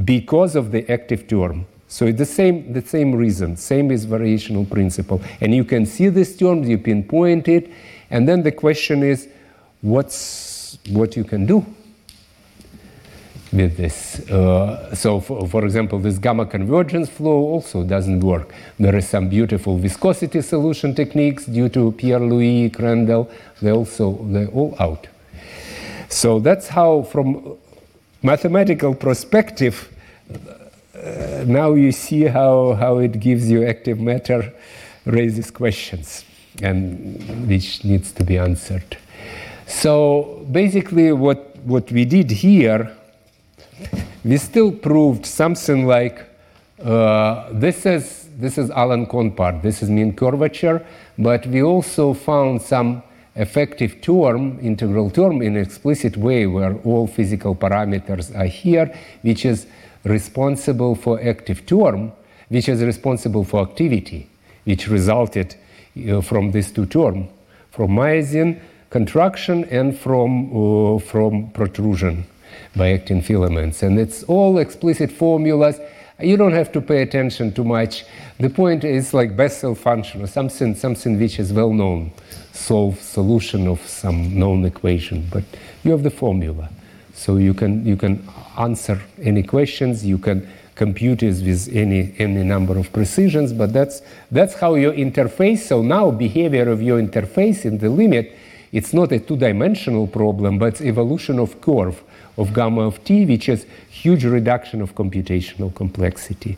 because 0.05 0.57
of 0.57 0.72
the 0.72 0.91
active 0.91 1.28
term. 1.28 1.66
So 1.89 2.07
it's 2.07 2.18
the 2.18 2.26
same, 2.26 2.72
the 2.72 2.82
same 2.82 3.14
reason, 3.14 3.57
same 3.57 3.93
as 3.93 4.05
variational 4.05 4.68
principle. 4.68 5.22
And 5.41 5.55
you 5.55 5.64
can 5.64 5.87
see 5.87 6.09
this 6.09 6.37
term, 6.37 6.64
you 6.64 6.78
pinpoint 6.78 7.47
it, 7.47 7.70
and 8.11 8.28
then 8.28 8.43
the 8.43 8.51
question 8.51 9.05
is, 9.05 9.28
what's 9.82 10.78
what 10.91 11.16
you 11.16 11.22
can 11.24 11.47
do 11.47 11.64
with 13.57 13.76
this. 13.76 14.20
Uh, 14.30 14.94
so, 14.94 15.20
for, 15.20 15.48
for, 15.48 15.64
example, 15.64 15.98
this 15.98 16.18
gamma 16.18 16.46
convergence 16.46 17.09
flow 17.09 17.38
also 17.54 17.82
doesn't 17.84 18.20
work. 18.20 18.54
There 18.78 18.94
are 18.94 19.00
some 19.00 19.28
beautiful 19.28 19.78
viscosity 19.78 20.42
solution 20.42 20.94
techniques 20.94 21.46
due 21.46 21.68
to 21.70 21.92
Pierre-Louis 21.92 22.70
Crandall. 22.70 23.30
They 23.62 23.72
also 23.72 24.18
they're 24.24 24.48
all 24.48 24.76
out. 24.78 25.07
So 26.09 26.38
that's 26.38 26.68
how, 26.68 27.02
from 27.02 27.57
mathematical 28.22 28.94
perspective, 28.94 29.88
uh, 30.30 31.44
now 31.46 31.74
you 31.74 31.92
see 31.92 32.24
how, 32.24 32.74
how 32.74 32.98
it 32.98 33.18
gives 33.20 33.50
you 33.50 33.66
active 33.66 33.98
matter 33.98 34.52
raises 35.04 35.50
questions 35.50 36.24
and 36.62 37.48
which 37.48 37.84
needs 37.84 38.12
to 38.12 38.24
be 38.24 38.38
answered. 38.38 38.96
So 39.66 40.46
basically, 40.50 41.12
what 41.12 41.57
what 41.66 41.90
we 41.90 42.04
did 42.04 42.30
here 42.30 42.96
we 44.27 44.37
still 44.39 44.72
proved 44.72 45.24
something 45.24 45.87
like 45.87 46.29
uh, 46.83 47.49
this 47.53 47.87
is 47.87 48.29
this 48.39 48.59
is 48.59 48.70
Allen-Cahn 48.70 49.31
part. 49.31 49.62
This 49.62 49.83
is 49.83 49.89
mean 49.89 50.14
curvature, 50.14 50.85
but 51.16 51.47
we 51.47 51.62
also 51.62 52.12
found 52.12 52.61
some 52.61 53.03
effective 53.37 54.03
term, 54.03 54.59
integral 54.61 55.09
term, 55.11 55.41
in 55.41 55.57
explicit 55.57 56.16
way, 56.18 56.47
where 56.47 56.74
all 56.85 57.07
physical 57.07 57.55
parameters 57.55 58.37
are 58.37 58.47
here, 58.47 58.93
which 59.22 59.47
is 59.47 59.66
responsible 60.05 60.95
for 60.95 61.18
active 61.22 61.64
term, 61.64 62.12
which 62.49 62.68
is 62.68 62.83
responsible 62.83 63.45
for 63.45 63.62
activity, 63.62 64.29
which 64.64 64.89
resulted 64.89 65.55
uh, 66.11 66.20
from 66.20 66.51
these 66.51 66.72
two 66.72 66.85
terms, 66.85 67.29
from 67.70 67.91
myosin 67.91 68.61
contraction 68.91 69.64
and 69.66 69.97
from 69.97 70.31
uh, 70.51 70.99
from 70.99 71.51
protrusion 71.53 72.27
by 72.77 72.93
actin 72.93 73.22
filaments. 73.22 73.83
And 73.83 73.99
it's 73.99 74.22
all 74.24 74.59
explicit 74.59 75.11
formulas. 75.11 75.81
You 76.20 76.37
don't 76.37 76.53
have 76.53 76.72
to 76.72 76.81
pay 76.81 77.03
attention 77.03 77.53
too 77.53 77.64
much. 77.64 78.05
The 78.39 78.51
point 78.51 78.85
is 78.85 79.12
like 79.12 79.37
Bessel 79.37 79.74
function 79.74 80.22
or 80.22 80.27
something, 80.27 80.74
something 80.74 81.18
which 81.18 81.39
is 81.39 81.53
well 81.53 81.72
known, 81.72 82.12
solve 82.53 83.01
solution 83.01 83.66
of 83.66 83.81
some 83.87 84.39
known 84.39 84.64
equation. 84.64 85.27
But 85.31 85.45
you 85.85 85.91
have 85.91 86.03
the 86.03 86.11
formula. 86.11 86.68
So 87.14 87.37
you 87.37 87.55
can, 87.55 87.85
you 87.87 87.97
can 87.97 88.27
answer 88.59 89.01
any 89.22 89.43
questions, 89.43 90.05
you 90.05 90.18
can 90.18 90.49
compute 90.74 91.22
it 91.22 91.43
with 91.43 91.68
any, 91.72 92.14
any 92.18 92.45
number 92.45 92.79
of 92.79 92.93
precisions, 92.93 93.55
but 93.55 93.72
that's, 93.72 94.03
that's 94.31 94.55
how 94.55 94.74
your 94.74 94.93
interface, 94.93 95.61
so 95.61 95.81
now 95.81 96.11
behavior 96.11 96.68
of 96.68 96.83
your 96.83 97.01
interface 97.01 97.64
in 97.64 97.79
the 97.79 97.89
limit 97.89 98.37
it's 98.72 98.93
not 98.93 99.12
a 99.12 99.18
two-dimensional 99.18 100.07
problem, 100.09 100.59
but 100.59 100.81
evolution 100.81 101.39
of 101.39 101.61
curve 101.61 102.03
of 102.37 102.53
gamma 102.53 102.82
of 102.82 103.03
t, 103.05 103.24
which 103.24 103.49
is 103.49 103.66
huge 103.89 104.24
reduction 104.24 104.82
of 104.82 104.95
computational 104.95 105.74
complexity. 105.74 106.57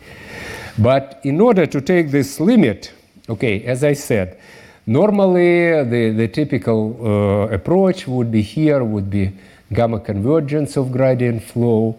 But 0.78 1.20
in 1.24 1.40
order 1.40 1.66
to 1.66 1.80
take 1.80 2.10
this 2.10 2.40
limit, 2.40 2.92
okay, 3.28 3.64
as 3.64 3.84
I 3.84 3.94
said, 3.94 4.38
normally 4.86 5.84
the, 5.84 6.10
the 6.10 6.28
typical 6.28 6.96
uh, 7.00 7.54
approach 7.54 8.06
would 8.06 8.30
be 8.30 8.42
here 8.42 8.84
would 8.84 9.10
be 9.10 9.32
gamma 9.72 10.00
convergence 10.00 10.76
of 10.76 10.90
gradient 10.92 11.42
flow, 11.42 11.98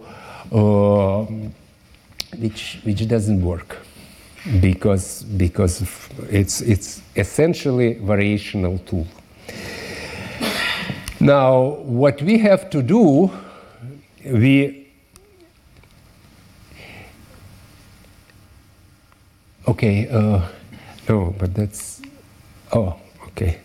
uh, 0.52 1.26
which, 2.38 2.80
which 2.84 3.08
doesn't 3.08 3.42
work 3.42 3.78
because, 4.62 5.24
because 5.24 5.82
it's, 6.30 6.62
it's 6.62 7.02
essentially 7.16 7.96
variational 7.96 8.84
tool. 8.86 9.06
Now, 11.20 11.62
what 11.84 12.22
we 12.22 12.38
have 12.40 12.70
to 12.70 12.82
do, 12.82 13.30
we 14.26 14.88
okay, 19.68 20.08
uh, 20.10 20.48
no, 21.08 21.36
but 21.38 21.54
that's 21.54 22.02
oh, 22.74 23.00
okay. 23.28 23.60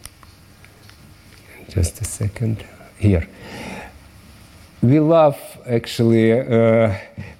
Just 1.69 2.01
a 2.01 2.05
second 2.05 2.65
here 2.99 3.29
we 4.85 5.01
love 5.01 5.39
actually 5.67 6.33
uh, 6.33 6.95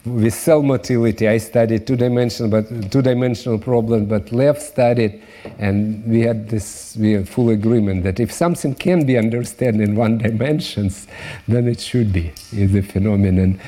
with 0.07 0.33
cell 0.33 0.63
motility. 0.63 1.29
I 1.29 1.37
studied 1.39 1.87
two-dimensional, 1.87 2.51
but 2.51 2.91
two-dimensional 2.91 3.59
problem, 3.59 4.07
but 4.07 4.33
Lev 4.33 4.59
studied, 4.59 5.23
and 5.59 6.03
we 6.07 6.21
had 6.21 6.49
this 6.49 6.97
we 6.99 7.13
had 7.13 7.29
full 7.29 7.51
agreement 7.51 8.03
that 8.05 8.19
if 8.19 8.33
something 8.33 8.75
can 8.75 9.05
be 9.05 9.19
understood 9.19 9.75
in 9.75 9.95
one 9.95 10.19
dimensions, 10.19 11.07
then 11.47 11.69
it 11.69 11.81
should 11.81 12.13
be 12.13 12.33
is 12.53 12.75
a 12.75 12.83
phenomenon. 12.83 13.61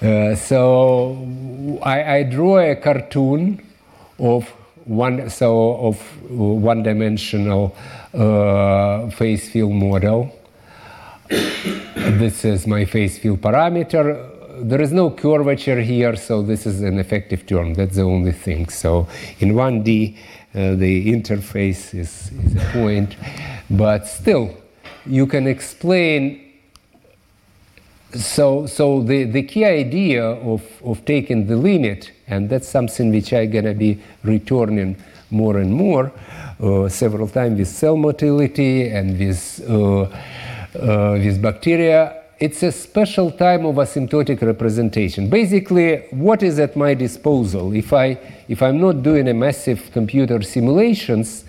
Uh, 0.00 0.34
so 0.34 1.78
I, 1.82 2.16
I 2.16 2.22
drew 2.22 2.58
a 2.58 2.76
cartoon 2.76 3.62
of 4.18 4.48
one 4.86 5.28
so 5.28 5.76
of 5.76 6.00
one-dimensional 6.30 7.76
uh, 8.14 9.10
phase 9.10 9.50
field 9.50 9.72
model 9.72 10.37
this 11.28 12.44
is 12.44 12.66
my 12.66 12.84
phase 12.84 13.18
field 13.18 13.40
parameter. 13.40 14.34
There 14.60 14.80
is 14.80 14.92
no 14.92 15.10
curvature 15.10 15.80
here, 15.80 16.16
so 16.16 16.42
this 16.42 16.66
is 16.66 16.80
an 16.80 16.98
effective 16.98 17.46
term. 17.46 17.74
That's 17.74 17.96
the 17.96 18.02
only 18.02 18.32
thing. 18.32 18.68
So 18.70 19.06
in 19.38 19.50
1D, 19.50 20.16
uh, 20.54 20.74
the 20.74 21.12
interface 21.12 21.94
is, 21.94 22.32
is 22.32 22.56
a 22.56 22.64
point, 22.72 23.16
but 23.70 24.06
still, 24.06 24.56
you 25.06 25.26
can 25.26 25.46
explain. 25.46 26.44
So, 28.14 28.66
so 28.66 29.02
the, 29.02 29.24
the 29.24 29.42
key 29.42 29.66
idea 29.66 30.24
of, 30.24 30.62
of 30.82 31.04
taking 31.04 31.46
the 31.46 31.56
limit, 31.56 32.10
and 32.26 32.48
that's 32.48 32.66
something 32.66 33.10
which 33.10 33.34
I'm 33.34 33.50
going 33.50 33.66
to 33.66 33.74
be 33.74 34.02
returning 34.22 34.96
more 35.30 35.58
and 35.58 35.70
more, 35.70 36.10
uh, 36.60 36.88
several 36.88 37.28
times 37.28 37.58
with 37.58 37.68
cell 37.68 37.98
motility 37.98 38.88
and 38.88 39.18
with 39.18 39.62
uh, 39.68 40.08
Uh, 40.74 41.18
with 41.18 41.40
bacteria, 41.40 42.24
it's 42.38 42.62
a 42.62 42.70
special 42.70 43.30
time 43.30 43.64
of 43.64 43.76
asymptotic 43.76 44.42
representation. 44.42 45.30
Basically, 45.30 46.00
what 46.10 46.42
is 46.42 46.58
at 46.58 46.76
my 46.76 46.92
disposal? 46.92 47.72
If, 47.72 47.94
I, 47.94 48.18
if 48.48 48.62
I'm 48.62 48.78
not 48.78 49.02
doing 49.02 49.28
a 49.28 49.34
massive 49.34 49.90
computer 49.92 50.42
simulations, 50.42 51.46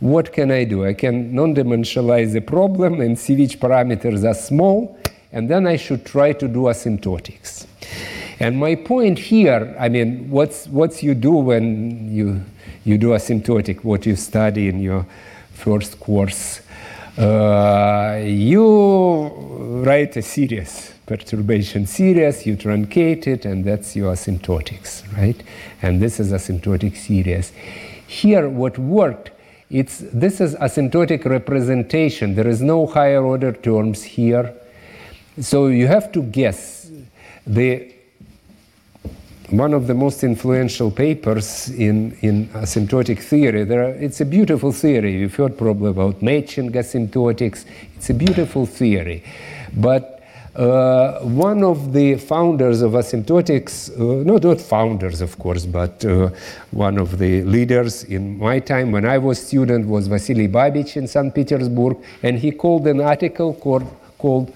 what 0.00 0.32
can 0.32 0.50
I 0.50 0.64
do? 0.64 0.86
I 0.86 0.94
can 0.94 1.34
non-dimensionalize 1.34 2.32
the 2.32 2.40
problem 2.40 3.02
and 3.02 3.18
see 3.18 3.36
which 3.36 3.60
parameters 3.60 4.28
are 4.28 4.34
small, 4.34 4.98
and 5.32 5.50
then 5.50 5.66
I 5.66 5.76
should 5.76 6.06
try 6.06 6.32
to 6.32 6.48
do 6.48 6.60
asymptotics. 6.60 7.66
And 8.40 8.56
my 8.56 8.74
point 8.74 9.18
here, 9.18 9.76
I 9.78 9.90
mean, 9.90 10.30
what's, 10.30 10.66
what's 10.68 11.02
you 11.02 11.14
do 11.14 11.32
when 11.32 12.10
you, 12.10 12.42
you 12.84 12.96
do 12.96 13.08
asymptotic, 13.08 13.84
what 13.84 14.06
you 14.06 14.16
study 14.16 14.68
in 14.68 14.80
your 14.80 15.06
first 15.52 16.00
course 16.00 16.61
uh, 17.18 18.22
you 18.24 19.28
write 19.84 20.16
a 20.16 20.22
series, 20.22 20.92
perturbation 21.06 21.86
series, 21.86 22.46
you 22.46 22.56
truncate 22.56 23.26
it, 23.26 23.44
and 23.44 23.64
that's 23.64 23.94
your 23.94 24.12
asymptotics, 24.12 25.02
right? 25.16 25.42
And 25.82 26.00
this 26.00 26.18
is 26.18 26.32
asymptotic 26.32 26.96
series. 26.96 27.52
Here, 28.06 28.48
what 28.48 28.78
worked, 28.78 29.30
it's, 29.70 29.98
this 29.98 30.40
is 30.40 30.54
asymptotic 30.56 31.24
representation. 31.24 32.34
There 32.34 32.48
is 32.48 32.60
no 32.62 32.86
higher 32.86 33.24
order 33.24 33.52
terms 33.52 34.02
here. 34.02 34.54
So 35.40 35.68
you 35.68 35.86
have 35.86 36.12
to 36.12 36.22
guess. 36.22 36.90
The 37.46 37.92
one 39.52 39.74
of 39.74 39.86
the 39.86 39.94
most 39.94 40.24
influential 40.24 40.90
papers 40.90 41.68
in, 41.70 42.16
in 42.22 42.48
asymptotic 42.48 43.20
theory. 43.20 43.64
There 43.64 43.84
are, 43.84 43.90
it's 43.90 44.22
a 44.22 44.24
beautiful 44.24 44.72
theory. 44.72 45.18
You've 45.18 45.34
heard 45.34 45.58
probably 45.58 45.90
about 45.90 46.22
matching 46.22 46.72
asymptotics. 46.72 47.66
It's 47.96 48.08
a 48.08 48.14
beautiful 48.14 48.64
theory. 48.64 49.22
But 49.76 50.22
uh, 50.56 51.20
one 51.20 51.62
of 51.62 51.92
the 51.92 52.16
founders 52.16 52.80
of 52.80 52.92
asymptotics, 52.92 53.90
uh, 53.90 54.24
no, 54.24 54.38
not 54.38 54.58
founders, 54.58 55.20
of 55.20 55.38
course, 55.38 55.66
but 55.66 56.02
uh, 56.04 56.30
one 56.70 56.98
of 56.98 57.18
the 57.18 57.42
leaders 57.44 58.04
in 58.04 58.38
my 58.38 58.58
time 58.58 58.90
when 58.90 59.04
I 59.04 59.18
was 59.18 59.38
student 59.46 59.86
was 59.86 60.06
Vasily 60.06 60.48
Babich 60.48 60.96
in 60.96 61.06
St. 61.06 61.34
Petersburg, 61.34 61.98
and 62.22 62.38
he 62.38 62.52
called 62.52 62.86
an 62.86 63.02
article 63.02 63.52
called, 63.52 63.86
called 64.16 64.54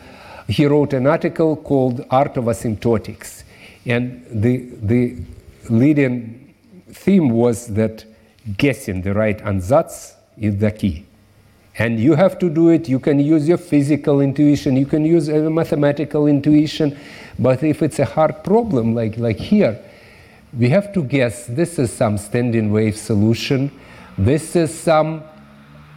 he 0.49 0.65
wrote 0.65 0.95
an 0.95 1.07
article 1.07 1.57
called 1.57 2.05
Art 2.11 2.37
of 2.39 2.45
Asymptotics 2.45 3.43
and 3.87 4.26
the, 4.30 4.68
the 4.82 5.16
leading 5.68 6.55
theme 6.91 7.30
was 7.30 7.68
that 7.68 8.05
guessing 8.57 9.03
the 9.03 9.14
right 9.14 9.39
ansatz 9.39 10.14
is 10.37 10.57
the 10.59 10.70
key. 10.70 11.07
And 11.78 12.01
you 12.01 12.14
have 12.14 12.39
to 12.39 12.49
do 12.49 12.70
it. 12.70 12.89
You 12.89 12.99
can 12.99 13.20
use 13.20 13.47
your 13.47 13.59
physical 13.59 14.20
intuition, 14.20 14.76
you 14.76 14.87
can 14.87 15.05
use 15.05 15.28
a 15.28 15.51
mathematical 15.51 16.26
intuition. 16.26 16.99
But 17.39 17.62
if 17.62 17.82
it's 17.82 17.99
a 17.99 18.05
hard 18.05 18.43
problem, 18.43 18.95
like, 18.95 19.18
like 19.18 19.37
here, 19.37 19.78
we 20.59 20.70
have 20.70 20.93
to 20.95 21.03
guess 21.03 21.47
this 21.47 21.78
is 21.78 21.93
some 21.93 22.16
standing 22.16 22.72
wave 22.72 22.97
solution, 22.97 23.70
this 24.16 24.57
is 24.57 24.72
some 24.72 25.22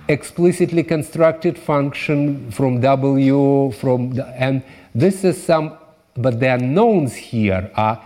explicitly 0.10 0.84
constructed 0.84 1.58
function 1.58 2.52
from 2.52 2.82
W, 2.82 3.72
from 3.74 4.12
the, 4.16 4.28
and 4.28 4.64
this 4.94 5.24
is 5.24 5.42
some 5.42 5.78
but 6.16 6.40
the 6.40 6.54
unknowns 6.54 7.16
here 7.16 7.72
are 7.76 8.06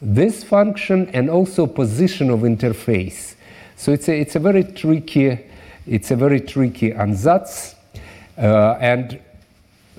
this 0.00 0.44
function 0.44 1.08
and 1.12 1.28
also 1.28 1.66
position 1.66 2.30
of 2.30 2.40
interface. 2.40 3.34
So 3.76 3.92
it's 3.92 4.08
a, 4.08 4.20
it's 4.20 4.36
a 4.36 4.40
very 4.40 4.64
tricky, 4.64 5.38
it's 5.86 6.10
a 6.10 6.16
very 6.16 6.40
tricky 6.40 6.92
ansatz, 6.92 7.74
uh, 8.36 8.76
and 8.80 9.20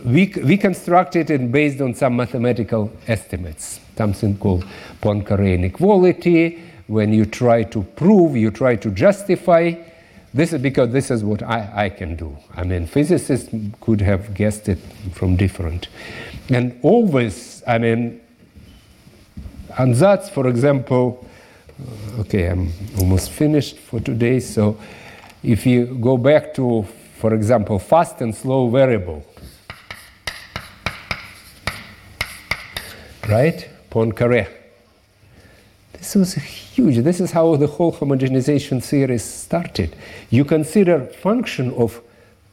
we, 0.05 0.33
we 0.43 0.57
constructed 0.57 1.29
it 1.29 1.51
based 1.51 1.81
on 1.81 1.93
some 1.93 2.15
mathematical 2.15 2.91
estimates, 3.07 3.79
something 3.97 4.37
called 4.37 4.65
Poincare 5.01 5.53
inequality. 5.53 6.63
When 6.87 7.13
you 7.13 7.25
try 7.25 7.63
to 7.63 7.83
prove, 7.83 8.35
you 8.35 8.49
try 8.49 8.75
to 8.77 8.89
justify. 8.91 9.73
This 10.33 10.53
is 10.53 10.61
because 10.61 10.91
this 10.91 11.11
is 11.11 11.23
what 11.23 11.43
I, 11.43 11.85
I 11.85 11.89
can 11.89 12.15
do. 12.15 12.35
I 12.55 12.63
mean, 12.63 12.87
physicists 12.87 13.53
could 13.81 14.01
have 14.01 14.33
guessed 14.33 14.69
it 14.69 14.79
from 15.13 15.35
different. 15.35 15.87
And 16.49 16.79
always, 16.81 17.61
I 17.67 17.77
mean, 17.77 18.21
and 19.77 19.93
that's, 19.95 20.29
for 20.29 20.47
example, 20.47 21.25
uh, 21.79 22.21
okay, 22.21 22.47
I'm 22.47 22.73
almost 22.97 23.29
finished 23.29 23.77
for 23.77 23.99
today. 23.99 24.39
So 24.39 24.77
if 25.43 25.65
you 25.65 25.85
go 25.85 26.17
back 26.17 26.53
to, 26.55 26.85
for 27.19 27.33
example, 27.33 27.77
fast 27.77 28.21
and 28.21 28.33
slow 28.33 28.67
variable, 28.67 29.23
right? 33.27 33.69
Poincare. 33.91 34.47
This 35.93 36.15
was 36.15 36.33
huge. 36.33 36.97
This 37.03 37.19
is 37.19 37.31
how 37.31 37.55
the 37.57 37.67
whole 37.67 37.93
homogenization 37.93 38.83
theory 38.83 39.19
started. 39.19 39.95
You 40.29 40.45
consider 40.45 41.05
function 41.05 41.73
of 41.73 42.01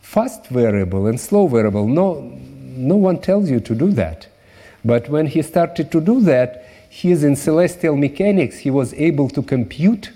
fast 0.01 0.49
variable 0.49 1.07
and 1.07 1.19
slow 1.19 1.47
variable. 1.47 1.87
No, 1.87 2.39
no 2.77 2.97
one 2.97 3.21
tells 3.21 3.51
you 3.51 3.61
to 3.61 3.75
do 3.75 3.91
that. 3.93 4.27
But 4.85 5.09
when 5.09 5.27
he 5.27 5.43
started 5.43 5.91
to 5.91 6.01
do 6.01 6.21
that, 6.23 6.65
he 6.89 7.11
is 7.11 7.25
in 7.25 7.37
celestial 7.37 7.97
mechanics. 7.97 8.59
He 8.59 8.71
was 8.71 8.95
able 8.95 9.29
to 9.31 9.43
compute 9.43 10.11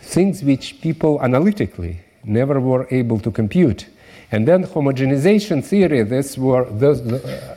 things 0.00 0.42
which 0.42 0.80
people 0.80 1.20
analytically 1.22 2.00
never 2.24 2.60
were 2.60 2.86
able 2.90 3.18
to 3.20 3.30
compute. 3.30 3.86
And 4.30 4.46
then 4.46 4.64
homogenization 4.64 5.64
theory, 5.64 6.02
this 6.02 6.36
were, 6.36 6.64
those, 6.64 7.00
uh, 7.00 7.56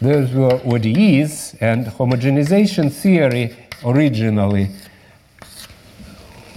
those 0.00 0.32
were 0.32 0.60
ODEs, 0.64 1.54
and 1.60 1.86
homogenization 1.86 2.92
theory 2.92 3.54
originally 3.84 4.70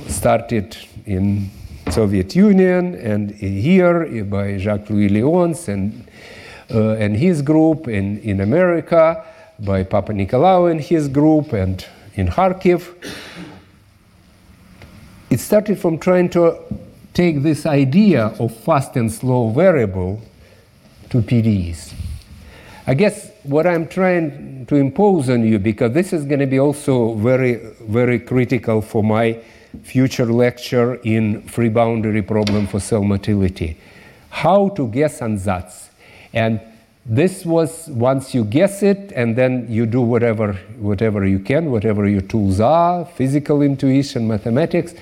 started 0.08 0.78
in 1.06 1.50
Soviet 1.90 2.36
Union, 2.36 2.96
and 2.96 3.32
here 3.32 4.24
by 4.24 4.58
Jacques-Louis 4.58 5.10
Lions 5.10 5.68
and, 5.68 6.08
Uh, 6.74 6.92
and 6.94 7.18
his 7.18 7.42
group 7.42 7.88
in, 7.88 8.20
in 8.20 8.40
America, 8.40 9.26
by 9.60 9.84
Papanicolaou 9.84 10.72
and 10.72 10.80
his 10.82 11.08
group, 11.08 11.54
and 11.54 11.86
in 12.16 12.28
Kharkiv. 12.28 12.94
It 15.30 15.40
started 15.40 15.80
from 15.80 15.98
trying 15.98 16.30
to 16.30 16.58
take 17.14 17.42
this 17.42 17.66
idea 17.66 18.28
of 18.40 18.56
fast 18.56 18.96
and 18.96 19.12
slow 19.12 19.50
variable 19.50 20.22
to 21.10 21.22
PDEs. 21.22 21.94
I 22.88 22.94
guess 22.94 23.32
what 23.44 23.68
I'm 23.68 23.88
trying 23.88 24.66
to 24.66 24.76
impose 24.76 25.30
on 25.30 25.46
you, 25.46 25.60
because 25.60 25.94
this 25.94 26.14
is 26.14 26.26
going 26.26 26.40
to 26.40 26.48
be 26.48 26.60
also 26.60 27.14
very, 27.16 27.56
very 27.82 28.20
critical 28.20 28.82
for 28.82 29.04
my 29.04 29.40
future 29.84 30.26
lecture 30.26 30.96
in 31.04 31.44
free 31.44 31.70
boundary 31.70 32.22
problem 32.22 32.68
for 32.68 32.80
cell 32.80 33.04
motility. 33.04 33.78
How 34.30 34.70
to 34.70 34.88
guess 34.88 35.20
ansatz. 35.20 35.91
And 36.34 36.62
this 37.06 37.46
was 37.46 37.88
once 37.88 38.34
you 38.34 38.44
guess 38.44 38.84
it 38.84 39.12
and 39.16 39.36
then 39.36 39.66
you 39.68 39.88
do 39.88 40.02
whatever 40.02 40.54
whatever 40.78 41.26
you 41.26 41.40
can 41.40 41.72
whatever 41.72 42.08
your 42.08 42.22
tools 42.22 42.60
are 42.60 43.06
physical 43.06 43.64
intuition 43.64 44.28
mathematics 44.28 44.94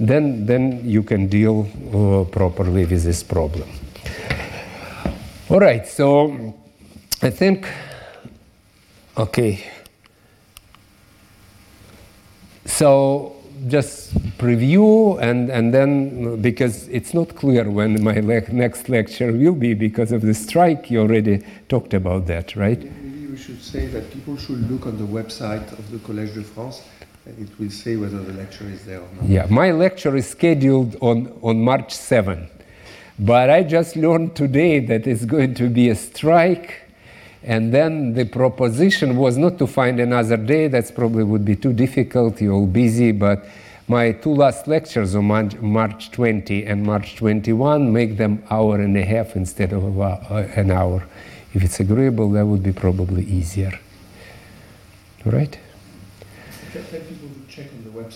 then 0.00 0.46
then 0.46 0.80
you 0.88 1.02
can 1.02 1.26
deal 1.28 1.68
uh, 1.92 2.24
properly 2.30 2.86
with 2.86 3.04
this 3.04 3.22
problem. 3.22 3.68
All 5.50 5.60
right 5.60 5.86
so 5.86 6.54
i 7.20 7.30
think 7.30 7.68
okay. 9.18 9.70
So 12.64 13.41
just 13.68 14.14
preview 14.38 15.20
and, 15.20 15.50
and 15.50 15.72
then 15.72 16.40
because 16.40 16.88
it's 16.88 17.14
not 17.14 17.34
clear 17.36 17.70
when 17.70 18.02
my 18.02 18.14
le- 18.20 18.52
next 18.52 18.88
lecture 18.88 19.32
will 19.32 19.54
be 19.54 19.74
because 19.74 20.12
of 20.12 20.22
the 20.22 20.34
strike 20.34 20.90
you 20.90 21.00
already 21.00 21.44
talked 21.68 21.94
about 21.94 22.26
that 22.26 22.56
right? 22.56 22.82
Maybe 22.82 23.26
we 23.26 23.36
should 23.36 23.62
say 23.62 23.86
that 23.86 24.10
people 24.10 24.36
should 24.36 24.70
look 24.70 24.86
on 24.86 24.98
the 24.98 25.06
website 25.06 25.70
of 25.72 25.90
the 25.90 25.98
collège 25.98 26.34
de 26.34 26.42
france 26.42 26.82
and 27.26 27.38
it 27.38 27.58
will 27.58 27.70
say 27.70 27.96
whether 27.96 28.18
the 28.22 28.32
lecture 28.32 28.64
is 28.68 28.84
there 28.84 29.00
or 29.00 29.08
not. 29.14 29.24
Yeah 29.28 29.46
my 29.48 29.70
lecture 29.70 30.16
is 30.16 30.28
scheduled 30.28 30.96
on, 31.00 31.32
on 31.42 31.62
march 31.62 31.92
7 31.92 32.48
but 33.18 33.50
i 33.50 33.62
just 33.62 33.94
learned 33.96 34.34
today 34.34 34.80
that 34.80 35.06
it's 35.06 35.24
going 35.24 35.54
to 35.54 35.68
be 35.68 35.90
a 35.90 35.94
strike 35.94 36.81
and 37.44 37.72
then 37.72 38.14
the 38.14 38.24
proposition 38.24 39.16
was 39.16 39.36
not 39.36 39.58
to 39.58 39.66
find 39.66 39.98
another 39.98 40.36
day, 40.36 40.68
that's 40.68 40.90
probably 40.90 41.24
would 41.24 41.44
be 41.44 41.56
too 41.56 41.72
difficult, 41.72 42.40
you're 42.40 42.52
all 42.52 42.66
busy, 42.66 43.12
but 43.12 43.44
my 43.88 44.12
two 44.12 44.34
last 44.34 44.68
lectures 44.68 45.14
on 45.14 45.24
March 45.60 46.10
20 46.12 46.64
and 46.66 46.84
March 46.84 47.16
21 47.16 47.92
make 47.92 48.16
them 48.16 48.42
hour 48.50 48.80
and 48.80 48.96
a 48.96 49.04
half 49.04 49.34
instead 49.34 49.72
of 49.72 49.82
an 50.56 50.70
hour. 50.70 51.04
If 51.52 51.64
it's 51.64 51.80
agreeable, 51.80 52.30
that 52.30 52.46
would 52.46 52.62
be 52.62 52.72
probably 52.72 53.24
easier. 53.24 53.78
All 55.26 55.32
right? 55.32 55.58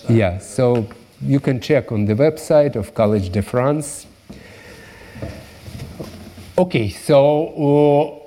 Yeah, 0.08 0.38
so 0.38 0.88
you 1.20 1.40
can 1.40 1.60
check 1.60 1.92
on 1.92 2.06
the 2.06 2.14
website 2.14 2.76
of 2.76 2.94
Collège 2.94 3.30
de 3.30 3.42
France. 3.42 4.06
Okay, 6.56 6.88
so 6.88 8.22
uh, 8.22 8.25